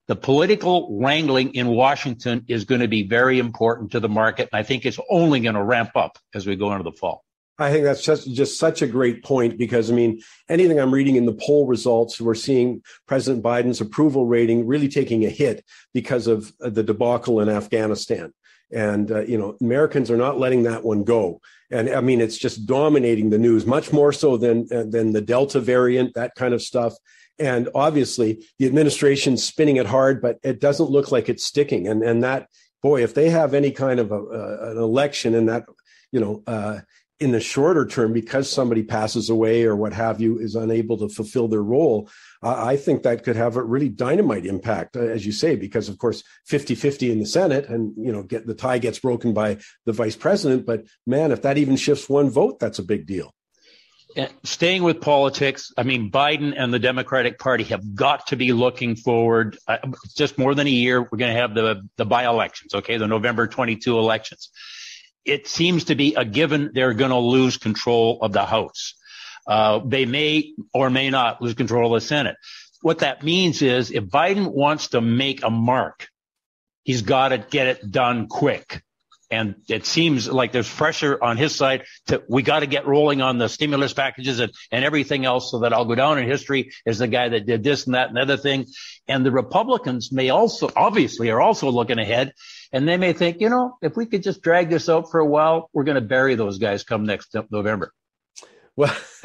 the 0.08 0.16
political 0.16 1.00
wrangling 1.02 1.56
in 1.56 1.68
Washington 1.68 2.46
is 2.48 2.66
going 2.66 2.82
to 2.82 2.88
be 2.88 3.08
very 3.08 3.40
important 3.40 3.92
to 3.92 4.00
the 4.00 4.08
market. 4.08 4.50
And 4.52 4.60
I 4.60 4.64
think 4.64 4.86
it's 4.86 5.00
only 5.10 5.42
going 5.42 5.56
to 5.56 5.64
ramp 5.64 5.92
up 5.96 6.18
as 6.34 6.48
we 6.48 6.56
go 6.56 6.72
into 6.72 6.84
the 6.84 6.94
fall. 6.94 7.24
I 7.60 7.72
think 7.72 7.84
that's 7.86 8.04
just, 8.04 8.32
just 8.32 8.60
such 8.60 8.82
a 8.82 8.88
great 8.88 9.24
point 9.24 9.58
because 9.58 9.90
I 9.90 9.94
mean, 9.94 10.22
anything 10.48 10.80
I'm 10.80 10.94
reading 10.94 11.16
in 11.16 11.26
the 11.26 11.34
poll 11.34 11.66
results, 11.66 12.22
we're 12.22 12.36
seeing 12.36 12.84
President 13.08 13.44
Biden's 13.44 13.82
approval 13.82 14.28
rating 14.28 14.68
really 14.68 14.88
taking 14.88 15.26
a 15.26 15.30
hit 15.30 15.66
because 15.94 16.28
of 16.28 16.54
the 16.60 16.84
debacle 16.84 17.40
in 17.40 17.50
Afghanistan. 17.50 18.34
And, 18.72 19.12
uh, 19.12 19.22
you 19.22 19.38
know, 19.38 19.58
Americans 19.62 20.12
are 20.12 20.18
not 20.18 20.40
letting 20.40 20.64
that 20.64 20.84
one 20.84 21.04
go. 21.04 21.42
And 21.72 21.90
I 21.90 22.02
mean, 22.02 22.22
it's 22.22 22.38
just 22.38 22.66
dominating 22.66 23.30
the 23.30 23.40
news 23.40 23.66
much 23.66 23.92
more 23.92 24.14
so 24.14 24.38
than, 24.38 24.68
uh, 24.72 24.84
than 24.88 25.14
the 25.14 25.22
Delta 25.22 25.60
variant, 25.60 26.14
that 26.14 26.36
kind 26.36 26.54
of 26.54 26.62
stuff. 26.62 26.94
And 27.40 27.70
obviously 27.74 28.46
the 28.60 28.66
administration's 28.66 29.44
spinning 29.44 29.78
it 29.78 29.86
hard, 29.86 30.22
but 30.22 30.38
it 30.44 30.60
doesn't 30.60 30.90
look 30.90 31.12
like 31.12 31.30
it's 31.30 31.46
sticking. 31.46 31.88
And, 31.88 32.04
and 32.04 32.24
that, 32.24 32.50
boy, 32.84 33.04
if 33.04 33.14
they 33.14 33.30
have 33.30 33.54
any 33.54 33.72
kind 33.72 34.00
of 34.00 34.12
a, 34.12 34.22
a, 34.22 34.72
an 34.72 34.78
election 34.78 35.34
in 35.34 35.48
that, 35.48 35.66
you 36.12 36.20
know, 36.20 36.44
uh, 36.48 36.80
in 37.20 37.32
the 37.32 37.40
shorter 37.40 37.86
term, 37.86 38.14
because 38.14 38.50
somebody 38.50 38.84
passes 38.84 39.30
away 39.30 39.64
or 39.64 39.76
what 39.76 39.94
have 39.94 40.22
you 40.22 40.38
is 40.38 40.56
unable 40.56 40.98
to 40.98 41.10
fulfill 41.10 41.48
their 41.48 41.64
role, 41.64 42.10
uh, 42.44 42.64
I 42.64 42.78
think 42.78 43.04
that 43.04 43.24
could 43.24 43.36
have 43.36 43.56
a 43.56 43.64
really 43.64 43.90
dynamite 43.90 44.46
impact, 44.46 44.96
uh, 44.96 45.02
as 45.02 45.26
you 45.26 45.32
say, 45.32 45.56
because 45.56 45.90
of 45.90 45.98
course 45.98 46.24
50-50 46.50 47.12
in 47.12 47.20
the 47.20 47.26
Senate 47.26 47.68
and, 47.70 47.94
you 47.98 48.12
know, 48.12 48.22
get 48.22 48.46
the 48.46 48.54
tie 48.54 48.78
gets 48.78 49.00
broken 49.00 49.34
by 49.34 49.58
the 49.86 49.94
vice 49.94 50.16
president. 50.16 50.66
But 50.66 50.86
man, 51.08 51.32
if 51.32 51.42
that 51.42 51.58
even 51.58 51.76
shifts 51.76 52.08
one 52.08 52.30
vote, 52.30 52.60
that's 52.60 52.80
a 52.80 52.84
big 52.84 53.08
deal. 53.08 53.34
Staying 54.44 54.82
with 54.84 55.00
politics, 55.00 55.72
I 55.78 55.84
mean, 55.84 56.10
Biden 56.10 56.54
and 56.58 56.74
the 56.74 56.80
Democratic 56.80 57.38
Party 57.38 57.64
have 57.66 57.94
got 57.94 58.26
to 58.28 58.36
be 58.36 58.52
looking 58.52 58.96
forward. 58.96 59.60
Uh, 59.68 59.78
just 60.16 60.40
more 60.40 60.56
than 60.56 60.66
a 60.66 60.72
year, 60.72 61.04
we're 61.04 61.20
going 61.20 61.34
to 61.34 61.40
have 61.40 61.54
the 61.54 61.88
the 61.98 62.06
by 62.06 62.26
elections, 62.26 62.74
okay, 62.74 62.98
the 62.98 63.06
November 63.06 63.46
22 63.46 64.00
elections 64.00 64.50
it 65.28 65.48
seems 65.48 65.86
to 65.86 65.96
be 65.96 66.16
a 66.16 66.26
given 66.26 66.72
they're 66.74 66.94
going 66.94 67.12
to 67.12 67.18
lose 67.18 67.58
control 67.58 68.20
of 68.22 68.34
the 68.34 68.46
House. 68.46 68.94
Uh, 69.46 69.80
they 69.86 70.06
may 70.06 70.54
or 70.74 70.90
may 70.90 71.10
not 71.10 71.42
lose 71.42 71.54
control 71.54 71.94
of 71.94 72.02
the 72.02 72.06
Senate. 72.06 72.36
What 72.82 73.00
that 73.00 73.24
means 73.24 73.62
is 73.62 73.92
if 73.92 74.04
Biden 74.06 74.52
wants 74.52 74.90
to 74.90 75.02
make 75.02 75.44
a 75.44 75.50
mark, 75.50 76.08
he's 76.84 77.02
got 77.02 77.30
to 77.30 77.38
get 77.38 77.68
it 77.68 77.92
done 77.92 78.28
quick. 78.28 78.84
And 79.30 79.56
it 79.68 79.86
seems 79.86 80.30
like 80.30 80.52
there's 80.54 80.74
pressure 80.74 81.22
on 81.22 81.36
his 81.36 81.54
side 81.54 81.84
to, 82.08 82.24
we 82.30 82.44
got 82.44 82.62
to 82.62 82.68
get 82.68 82.88
rolling 82.88 83.22
on 83.22 83.38
the 83.38 83.50
stimulus 83.50 83.94
packages 83.94 84.40
and, 84.40 84.54
and 84.72 84.86
everything 84.86 85.26
else 85.26 85.52
so 85.52 85.60
that 85.60 85.74
I'll 85.74 85.86
go 85.86 85.96
down 85.96 86.18
in 86.18 86.28
history 86.28 86.72
as 86.86 87.00
the 87.00 87.08
guy 87.08 87.28
that 87.30 87.46
did 87.46 87.64
this 87.64 87.86
and 87.86 87.96
that 87.96 88.10
and 88.10 88.18
other 88.18 88.38
thing. 88.38 88.66
And 89.08 89.26
the 89.26 89.32
Republicans 89.32 90.12
may 90.12 90.30
also, 90.30 90.70
obviously 90.76 91.30
are 91.30 91.42
also 91.42 91.70
looking 91.70 92.00
ahead 92.00 92.34
and 92.72 92.88
they 92.88 92.98
may 92.98 93.14
think, 93.14 93.42
you 93.42 93.50
know, 93.50 93.78
if 93.82 93.96
we 93.96 94.06
could 94.06 94.24
just 94.24 94.42
drag 94.42 94.70
this 94.70 94.90
out 94.90 95.12
for 95.12 95.20
a 95.20 95.26
while, 95.26 95.70
we're 95.74 95.84
going 95.84 95.96
to 95.96 96.02
bury 96.02 96.36
those 96.36 96.58
guys 96.58 96.84
come 96.84 97.06
next 97.06 97.36
November. 97.52 97.94
Well, 98.76 98.96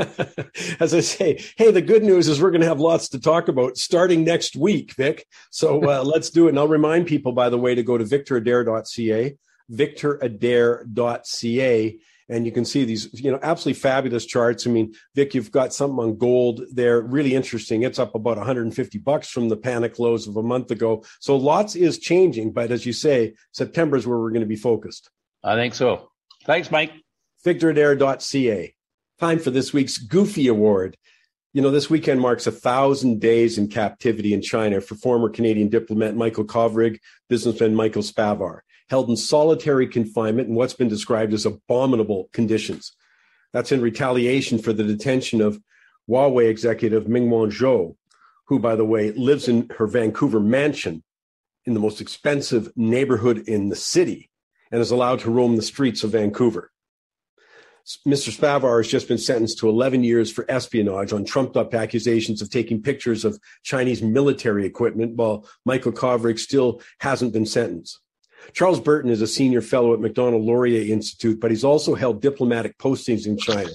as 0.80 0.94
I 0.94 1.00
say, 1.00 1.44
hey, 1.56 1.70
the 1.70 1.82
good 1.82 2.02
news 2.02 2.26
is 2.26 2.40
we're 2.40 2.50
going 2.50 2.62
to 2.62 2.68
have 2.68 2.80
lots 2.80 3.10
to 3.10 3.20
talk 3.20 3.48
about 3.48 3.76
starting 3.76 4.24
next 4.24 4.56
week, 4.56 4.94
Vic. 4.94 5.26
So 5.50 5.82
uh, 5.90 6.02
let's 6.06 6.30
do 6.30 6.46
it. 6.46 6.50
And 6.50 6.58
I'll 6.58 6.68
remind 6.68 7.06
people, 7.06 7.32
by 7.32 7.50
the 7.50 7.58
way, 7.58 7.74
to 7.74 7.82
go 7.82 7.98
to 7.98 8.04
victoradair.ca, 8.04 9.36
victoradair.ca, 9.72 11.98
and 12.28 12.46
you 12.46 12.52
can 12.52 12.64
see 12.64 12.84
these, 12.84 13.08
you 13.12 13.30
know, 13.30 13.38
absolutely 13.42 13.80
fabulous 13.80 14.24
charts. 14.24 14.66
I 14.66 14.70
mean, 14.70 14.94
Vic, 15.14 15.34
you've 15.34 15.50
got 15.50 15.74
something 15.74 15.98
on 15.98 16.16
gold 16.16 16.62
there, 16.72 17.00
really 17.00 17.34
interesting. 17.34 17.82
It's 17.82 17.98
up 17.98 18.14
about 18.14 18.36
150 18.36 18.98
bucks 18.98 19.28
from 19.28 19.48
the 19.48 19.56
panic 19.56 19.98
lows 19.98 20.28
of 20.28 20.36
a 20.36 20.42
month 20.42 20.70
ago. 20.70 21.04
So 21.20 21.36
lots 21.36 21.74
is 21.74 21.98
changing, 21.98 22.52
but 22.52 22.70
as 22.70 22.86
you 22.86 22.92
say, 22.92 23.34
September 23.52 23.96
is 23.96 24.06
where 24.06 24.18
we're 24.18 24.30
going 24.30 24.40
to 24.40 24.46
be 24.46 24.56
focused. 24.56 25.10
I 25.42 25.56
think 25.56 25.74
so. 25.74 26.10
Thanks, 26.44 26.70
Mike. 26.70 26.92
VictorAdair.ca. 27.44 28.74
Time 29.18 29.38
for 29.38 29.50
this 29.50 29.72
week's 29.72 29.98
Goofy 29.98 30.48
Award. 30.48 30.96
You 31.52 31.60
know, 31.60 31.70
this 31.70 31.90
weekend 31.90 32.20
marks 32.20 32.46
a 32.46 32.52
thousand 32.52 33.20
days 33.20 33.58
in 33.58 33.68
captivity 33.68 34.32
in 34.32 34.40
China 34.40 34.80
for 34.80 34.94
former 34.94 35.28
Canadian 35.28 35.68
diplomat 35.68 36.16
Michael 36.16 36.46
Kovrig, 36.46 36.98
businessman 37.28 37.74
Michael 37.74 38.02
Spavor 38.02 38.60
held 38.90 39.08
in 39.08 39.16
solitary 39.16 39.86
confinement 39.86 40.48
in 40.48 40.54
what's 40.54 40.74
been 40.74 40.88
described 40.88 41.32
as 41.32 41.46
abominable 41.46 42.28
conditions. 42.32 42.92
That's 43.52 43.72
in 43.72 43.80
retaliation 43.80 44.58
for 44.58 44.72
the 44.72 44.84
detention 44.84 45.40
of 45.40 45.60
Huawei 46.08 46.48
executive 46.48 47.08
Meng 47.08 47.28
Wanzhou, 47.28 47.96
who, 48.46 48.58
by 48.58 48.76
the 48.76 48.84
way, 48.84 49.12
lives 49.12 49.48
in 49.48 49.68
her 49.78 49.86
Vancouver 49.86 50.40
mansion 50.40 51.02
in 51.64 51.74
the 51.74 51.80
most 51.80 52.00
expensive 52.00 52.72
neighborhood 52.76 53.38
in 53.46 53.68
the 53.68 53.76
city 53.76 54.30
and 54.70 54.80
is 54.80 54.90
allowed 54.90 55.20
to 55.20 55.30
roam 55.30 55.56
the 55.56 55.62
streets 55.62 56.02
of 56.02 56.10
Vancouver. 56.10 56.70
Mr. 58.06 58.30
Spavor 58.30 58.78
has 58.78 58.88
just 58.88 59.08
been 59.08 59.18
sentenced 59.18 59.58
to 59.58 59.68
11 59.68 60.04
years 60.04 60.30
for 60.30 60.48
espionage 60.48 61.12
on 61.12 61.24
trumped 61.24 61.56
up 61.56 61.74
accusations 61.74 62.40
of 62.40 62.48
taking 62.48 62.80
pictures 62.80 63.24
of 63.24 63.38
Chinese 63.64 64.02
military 64.02 64.64
equipment, 64.64 65.16
while 65.16 65.48
Michael 65.64 65.92
Kovrig 65.92 66.38
still 66.38 66.80
hasn't 67.00 67.32
been 67.32 67.46
sentenced. 67.46 68.00
Charles 68.52 68.80
Burton 68.80 69.10
is 69.10 69.22
a 69.22 69.26
senior 69.26 69.60
fellow 69.60 69.94
at 69.94 70.00
Macdonald 70.00 70.42
Laurier 70.42 70.92
Institute, 70.92 71.40
but 71.40 71.50
he's 71.50 71.64
also 71.64 71.94
held 71.94 72.20
diplomatic 72.20 72.76
postings 72.78 73.26
in 73.26 73.38
China. 73.38 73.70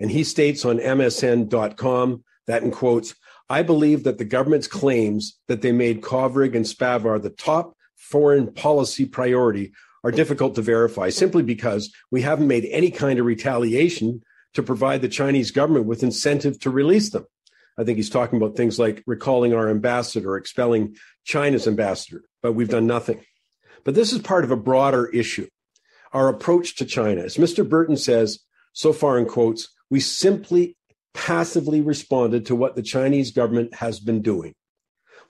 And 0.00 0.10
he 0.10 0.24
states 0.24 0.64
on 0.64 0.78
MSN.com 0.78 2.24
that 2.46 2.62
in 2.62 2.70
quotes, 2.70 3.14
I 3.48 3.62
believe 3.62 4.04
that 4.04 4.18
the 4.18 4.24
government's 4.24 4.66
claims 4.66 5.38
that 5.48 5.62
they 5.62 5.72
made 5.72 6.02
Kovrig 6.02 6.54
and 6.54 6.66
Spavor 6.66 7.20
the 7.20 7.30
top 7.30 7.74
foreign 7.96 8.52
policy 8.52 9.06
priority 9.06 9.72
are 10.04 10.10
difficult 10.10 10.54
to 10.54 10.62
verify 10.62 11.08
simply 11.08 11.42
because 11.42 11.92
we 12.10 12.22
haven't 12.22 12.46
made 12.46 12.66
any 12.70 12.90
kind 12.90 13.18
of 13.18 13.26
retaliation 13.26 14.22
to 14.54 14.62
provide 14.62 15.02
the 15.02 15.08
Chinese 15.08 15.50
government 15.50 15.86
with 15.86 16.02
incentive 16.02 16.58
to 16.60 16.70
release 16.70 17.10
them. 17.10 17.26
I 17.78 17.84
think 17.84 17.96
he's 17.96 18.10
talking 18.10 18.38
about 18.38 18.56
things 18.56 18.78
like 18.78 19.02
recalling 19.06 19.54
our 19.54 19.68
ambassador, 19.68 20.36
expelling 20.36 20.96
China's 21.24 21.68
ambassador, 21.68 22.22
but 22.42 22.52
we've 22.52 22.68
done 22.68 22.86
nothing. 22.86 23.20
But 23.88 23.94
this 23.94 24.12
is 24.12 24.18
part 24.18 24.44
of 24.44 24.50
a 24.50 24.56
broader 24.56 25.06
issue. 25.06 25.48
Our 26.12 26.28
approach 26.28 26.76
to 26.76 26.84
China, 26.84 27.22
as 27.22 27.38
Mr. 27.38 27.66
Burton 27.66 27.96
says, 27.96 28.40
so 28.74 28.92
far 28.92 29.18
in 29.18 29.24
quotes, 29.24 29.74
we 29.88 29.98
simply 29.98 30.76
passively 31.14 31.80
responded 31.80 32.44
to 32.44 32.54
what 32.54 32.76
the 32.76 32.82
Chinese 32.82 33.30
government 33.30 33.72
has 33.76 33.98
been 33.98 34.20
doing. 34.20 34.52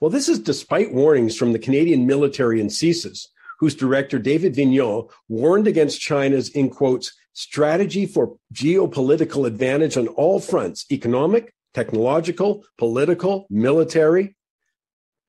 Well, 0.01 0.09
this 0.09 0.27
is 0.27 0.39
despite 0.39 0.93
warnings 0.93 1.37
from 1.37 1.53
the 1.53 1.57
Canadian 1.57 2.05
military 2.05 2.59
and 2.59 2.69
CSIS, 2.69 3.27
whose 3.61 3.75
director, 3.75 4.19
David 4.19 4.55
Vigneault, 4.55 5.09
warned 5.29 5.65
against 5.65 6.01
China's, 6.01 6.49
in 6.49 6.69
quotes, 6.69 7.13
strategy 7.31 8.05
for 8.05 8.35
geopolitical 8.53 9.47
advantage 9.47 9.95
on 9.95 10.09
all 10.09 10.41
fronts 10.41 10.85
economic, 10.91 11.53
technological, 11.73 12.65
political, 12.77 13.47
military 13.49 14.35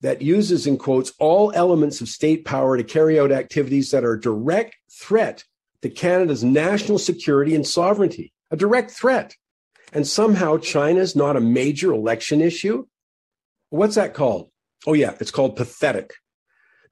that 0.02 0.22
uses, 0.22 0.66
in 0.66 0.78
quotes, 0.78 1.12
all 1.18 1.52
elements 1.54 2.00
of 2.00 2.08
state 2.08 2.44
power 2.44 2.76
to 2.76 2.84
carry 2.84 3.20
out 3.20 3.32
activities 3.32 3.90
that 3.90 4.04
are 4.04 4.14
a 4.14 4.20
direct 4.20 4.76
threat 4.90 5.44
to 5.82 5.90
Canada's 5.90 6.44
national 6.44 6.98
security 6.98 7.54
and 7.54 7.66
sovereignty, 7.66 8.32
a 8.50 8.56
direct 8.56 8.90
threat. 8.90 9.34
And 9.92 10.06
somehow 10.06 10.58
China's 10.58 11.16
not 11.16 11.36
a 11.36 11.40
major 11.40 11.92
election 11.92 12.40
issue. 12.40 12.86
What's 13.70 13.96
that 13.96 14.14
called? 14.14 14.50
Oh, 14.86 14.94
yeah, 14.94 15.14
it's 15.20 15.30
called 15.30 15.56
pathetic. 15.56 16.14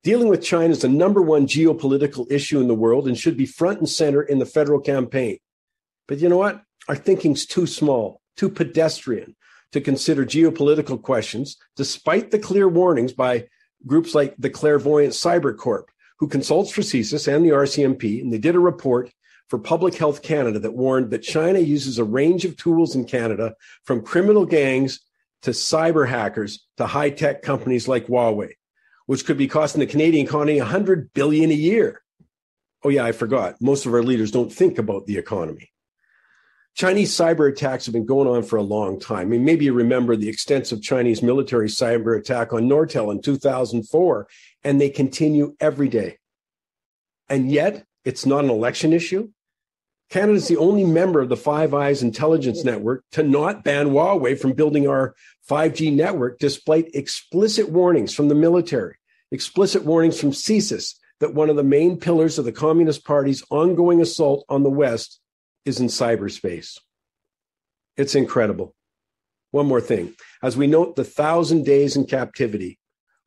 Dealing 0.03 0.29
with 0.29 0.43
China 0.43 0.71
is 0.71 0.83
the 0.83 0.89
number 0.89 1.23
one 1.23 1.47
geopolitical 1.47 2.31
issue 2.31 2.61
in 2.61 2.69
the 2.69 2.75
world 2.75 3.09
and 3.09 3.19
should 3.19 3.37
be 3.37 3.47
front 3.47 3.79
and 3.79 3.89
center 3.89 4.23
in 4.23 4.39
the 4.39 4.47
federal 4.47 4.81
campaign. 4.81 5.39
But 6.07 6.19
you 6.19 6.29
know 6.29 6.37
what? 6.37 6.63
Our 6.89 6.97
thinking's 6.97 7.47
too 7.47 7.67
small, 7.67 8.21
too 8.37 8.49
pedestrian, 8.49 9.37
to 9.73 9.81
consider 9.81 10.25
geopolitical 10.25 11.01
questions, 11.01 11.57
despite 11.77 12.31
the 12.31 12.39
clear 12.39 12.69
warnings 12.69 13.13
by 13.13 13.47
groups 13.87 14.15
like 14.15 14.35
the 14.39 14.51
Clairvoyance 14.51 15.21
Cyber 15.21 15.57
Corp, 15.57 15.91
who 16.19 16.29
consults 16.29 16.71
for 16.71 16.83
CSIS 16.83 17.33
and 17.33 17.45
the 17.45 17.51
RCMP. 17.51 18.21
And 18.21 18.33
they 18.33 18.39
did 18.39 18.55
a 18.55 18.61
report 18.61 19.11
for 19.49 19.59
Public 19.59 19.95
Health 19.95 20.23
Canada 20.23 20.59
that 20.59 20.75
warned 20.75 21.11
that 21.11 21.23
China 21.23 21.59
uses 21.59 21.99
a 21.99 22.05
range 22.05 22.45
of 22.45 22.57
tools 22.57 22.95
in 22.95 23.05
Canada, 23.05 23.55
from 23.85 24.03
criminal 24.03 24.45
gangs 24.45 25.01
to 25.43 25.51
cyber 25.51 26.07
hackers 26.09 26.67
to 26.77 26.87
high 26.87 27.11
tech 27.11 27.43
companies 27.43 27.89
like 27.89 28.07
Huawei, 28.07 28.53
which 29.07 29.25
could 29.25 29.39
be 29.39 29.49
costing 29.49 29.81
the 29.81 29.87
Canadian 29.87 30.27
economy 30.27 30.59
100 30.59 31.13
billion 31.13 31.51
a 31.51 31.55
year. 31.55 32.03
Oh, 32.85 32.91
yeah, 32.91 33.05
I 33.05 33.13
forgot. 33.13 33.57
Most 33.61 33.87
of 33.87 33.95
our 33.95 34.03
leaders 34.03 34.31
don't 34.31 34.53
think 34.53 34.79
about 34.79 35.07
the 35.07 35.19
economy. 35.19 35.71
Chinese 36.79 37.11
cyber 37.11 37.51
attacks 37.51 37.87
have 37.87 37.93
been 37.93 38.07
going 38.07 38.29
on 38.29 38.45
for 38.45 38.55
a 38.55 38.63
long 38.63 39.01
time. 39.01 39.23
I 39.23 39.25
mean, 39.25 39.45
maybe 39.45 39.65
you 39.65 39.73
remember 39.73 40.15
the 40.15 40.29
extensive 40.29 40.81
Chinese 40.81 41.25
military 41.25 41.67
cyber 41.67 42.17
attack 42.17 42.53
on 42.53 42.69
Nortel 42.69 43.11
in 43.11 43.21
2004, 43.21 44.29
and 44.63 44.81
they 44.81 44.89
continue 44.89 45.57
every 45.59 45.89
day. 45.89 46.19
And 47.29 47.51
yet, 47.51 47.85
it's 48.05 48.25
not 48.25 48.45
an 48.45 48.51
election 48.51 48.93
issue. 48.93 49.31
Canada 50.09 50.35
is 50.35 50.47
the 50.47 50.57
only 50.57 50.85
member 50.85 51.21
of 51.21 51.29
the 51.29 51.37
Five 51.37 51.75
Eyes 51.75 52.05
intelligence 52.05 52.63
network 52.63 53.03
to 53.11 53.25
not 53.25 53.65
ban 53.65 53.89
Huawei 53.89 54.39
from 54.39 54.53
building 54.53 54.87
our 54.87 55.17
5G 55.51 55.93
network, 55.93 56.39
despite 56.39 56.95
explicit 56.95 57.69
warnings 57.69 58.15
from 58.15 58.29
the 58.29 58.37
military, 58.37 58.95
explicit 59.33 59.85
warnings 59.85 60.21
from 60.21 60.31
CSIS 60.31 60.95
that 61.19 61.35
one 61.35 61.51
of 61.51 61.57
the 61.57 61.65
main 61.65 61.99
pillars 61.99 62.39
of 62.39 62.45
the 62.45 62.53
Communist 62.53 63.05
Party's 63.05 63.43
ongoing 63.51 64.01
assault 64.01 64.45
on 64.49 64.63
the 64.63 64.71
West 64.71 65.19
is 65.69 65.79
in 65.79 65.87
cyberspace. 65.87 66.79
It's 67.97 68.15
incredible. 68.15 68.75
One 69.51 69.67
more 69.67 69.81
thing. 69.81 70.15
As 70.43 70.57
we 70.57 70.67
note 70.67 70.97
the 70.97 71.05
thousand 71.05 71.65
days 71.65 71.97
in 71.97 72.07
captivity 72.07 72.79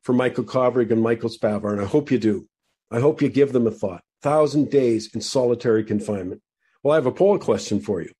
for 0.02 0.12
Michael 0.12 0.44
Kovrig 0.44 0.90
and 0.90 1.00
Michael 1.00 1.30
Spavor, 1.30 1.72
and 1.72 1.80
I 1.80 1.84
hope 1.84 2.10
you 2.10 2.18
do, 2.18 2.48
I 2.90 3.00
hope 3.00 3.22
you 3.22 3.28
give 3.28 3.52
them 3.52 3.66
a 3.66 3.70
thought. 3.70 4.02
Thousand 4.20 4.70
days 4.70 5.14
in 5.14 5.20
solitary 5.20 5.84
confinement. 5.84 6.42
Well, 6.82 6.92
I 6.92 6.96
have 6.96 7.06
a 7.06 7.12
poll 7.12 7.38
question 7.38 7.80
for 7.80 8.02
you. 8.02 8.12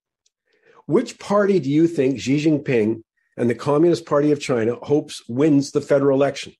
Which 0.86 1.18
party 1.18 1.60
do 1.60 1.70
you 1.70 1.86
think 1.86 2.20
Xi 2.20 2.44
Jinping 2.44 3.02
and 3.36 3.50
the 3.50 3.54
Communist 3.54 4.06
Party 4.06 4.32
of 4.32 4.40
China 4.40 4.76
hopes 4.82 5.22
wins 5.28 5.70
the 5.70 5.80
federal 5.80 6.16
election? 6.16 6.54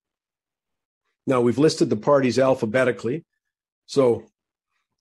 Now, 1.26 1.40
we've 1.40 1.58
listed 1.58 1.90
the 1.90 1.96
parties 1.96 2.38
alphabetically. 2.38 3.24
So, 3.86 4.24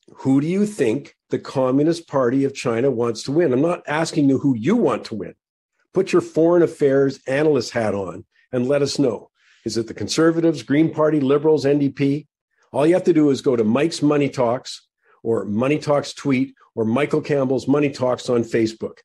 who 0.10 0.42
do 0.42 0.48
you 0.48 0.66
think 0.66 1.16
the 1.32 1.40
Communist 1.40 2.08
Party 2.08 2.44
of 2.44 2.54
China 2.54 2.92
wants 2.92 3.24
to 3.24 3.32
win. 3.32 3.52
I'm 3.54 3.62
not 3.62 3.84
asking 3.88 4.30
you 4.30 4.38
who 4.38 4.56
you 4.56 4.76
want 4.76 5.06
to 5.06 5.16
win. 5.16 5.34
Put 5.94 6.12
your 6.12 6.22
foreign 6.22 6.62
affairs 6.62 7.20
analyst 7.26 7.72
hat 7.72 7.96
on 7.96 8.26
and 8.52 8.68
let 8.68 8.82
us 8.82 9.00
know. 9.00 9.32
Is 9.66 9.78
it 9.78 9.88
the 9.88 9.94
Conservatives, 9.94 10.62
Green 10.64 10.94
Party, 10.94 11.20
Liberals, 11.20 11.66
NDP? 11.66 12.28
All 12.72 12.86
you 12.86 12.94
have 12.94 13.04
to 13.06 13.14
do 13.14 13.30
is 13.30 13.42
go 13.42 13.56
to 13.56 13.64
Mike's 13.64 14.02
Money 14.02 14.30
Talks 14.30 14.88
or 15.24 15.46
Money 15.46 15.80
Talks 15.80 16.14
tweet 16.14 16.54
or 16.76 16.86
Michael 16.86 17.22
Campbell's 17.22 17.68
Money 17.68 17.90
Talks 17.90 18.30
on 18.30 18.44
Facebook. 18.44 19.00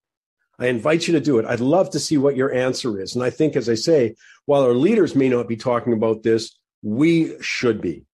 I 0.58 0.66
invite 0.66 1.06
you 1.06 1.12
to 1.14 1.20
do 1.20 1.38
it. 1.38 1.44
I'd 1.46 1.60
love 1.60 1.90
to 1.90 2.00
see 2.00 2.16
what 2.16 2.36
your 2.36 2.52
answer 2.52 3.00
is. 3.00 3.14
And 3.14 3.22
I 3.22 3.30
think, 3.30 3.56
as 3.56 3.68
I 3.68 3.74
say, 3.74 4.14
while 4.46 4.62
our 4.62 4.72
leaders 4.72 5.14
may 5.14 5.28
not 5.28 5.48
be 5.48 5.56
talking 5.56 5.92
about 5.92 6.22
this, 6.22 6.58
we 6.82 7.40
should 7.42 7.80
be. 7.80 8.05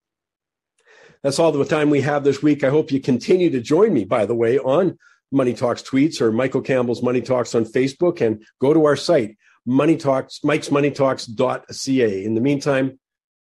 That's 1.23 1.39
all 1.39 1.53
the 1.53 1.63
time 1.63 1.89
we 1.89 2.01
have 2.01 2.25
this 2.25 2.43
week. 2.43 2.63
I 2.65 2.69
hope 2.69 2.91
you 2.91 2.99
continue 2.99 3.49
to 3.51 3.61
join 3.61 3.93
me, 3.93 4.03
by 4.03 4.25
the 4.25 4.35
way, 4.35 4.59
on 4.59 4.97
Money 5.31 5.53
Talks 5.53 5.81
tweets 5.81 6.19
or 6.19 6.31
Michael 6.31 6.61
Campbell's 6.61 7.01
Money 7.01 7.21
Talks 7.21 7.55
on 7.55 7.63
Facebook 7.63 8.19
and 8.19 8.43
go 8.59 8.73
to 8.73 8.85
our 8.85 8.97
site, 8.97 9.37
Money 9.65 9.95
Talks, 9.95 10.41
Mike's 10.43 10.69
Money 10.69 10.91
Talks.ca. 10.91 12.25
In 12.25 12.35
the 12.35 12.41
meantime, 12.41 12.99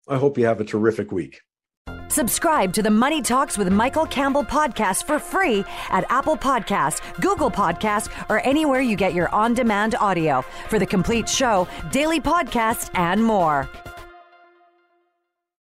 I 0.06 0.18
hope 0.18 0.36
you 0.36 0.44
have 0.44 0.60
a 0.60 0.64
terrific 0.64 1.10
week. 1.10 1.40
Subscribe 2.08 2.72
to 2.74 2.82
the 2.82 2.90
Money 2.90 3.22
Talks 3.22 3.56
with 3.56 3.70
Michael 3.72 4.04
Campbell 4.04 4.44
podcast 4.44 5.04
for 5.04 5.18
free 5.18 5.64
at 5.90 6.04
Apple 6.10 6.36
Podcast, 6.36 7.00
Google 7.20 7.50
Podcast, 7.50 8.10
or 8.28 8.44
anywhere 8.46 8.80
you 8.80 8.96
get 8.96 9.14
your 9.14 9.28
on-demand 9.34 9.94
audio 9.94 10.42
for 10.68 10.78
the 10.78 10.86
complete 10.86 11.28
show, 11.28 11.68
daily 11.92 12.20
podcast, 12.20 12.90
and 12.94 13.24
more. 13.24 13.70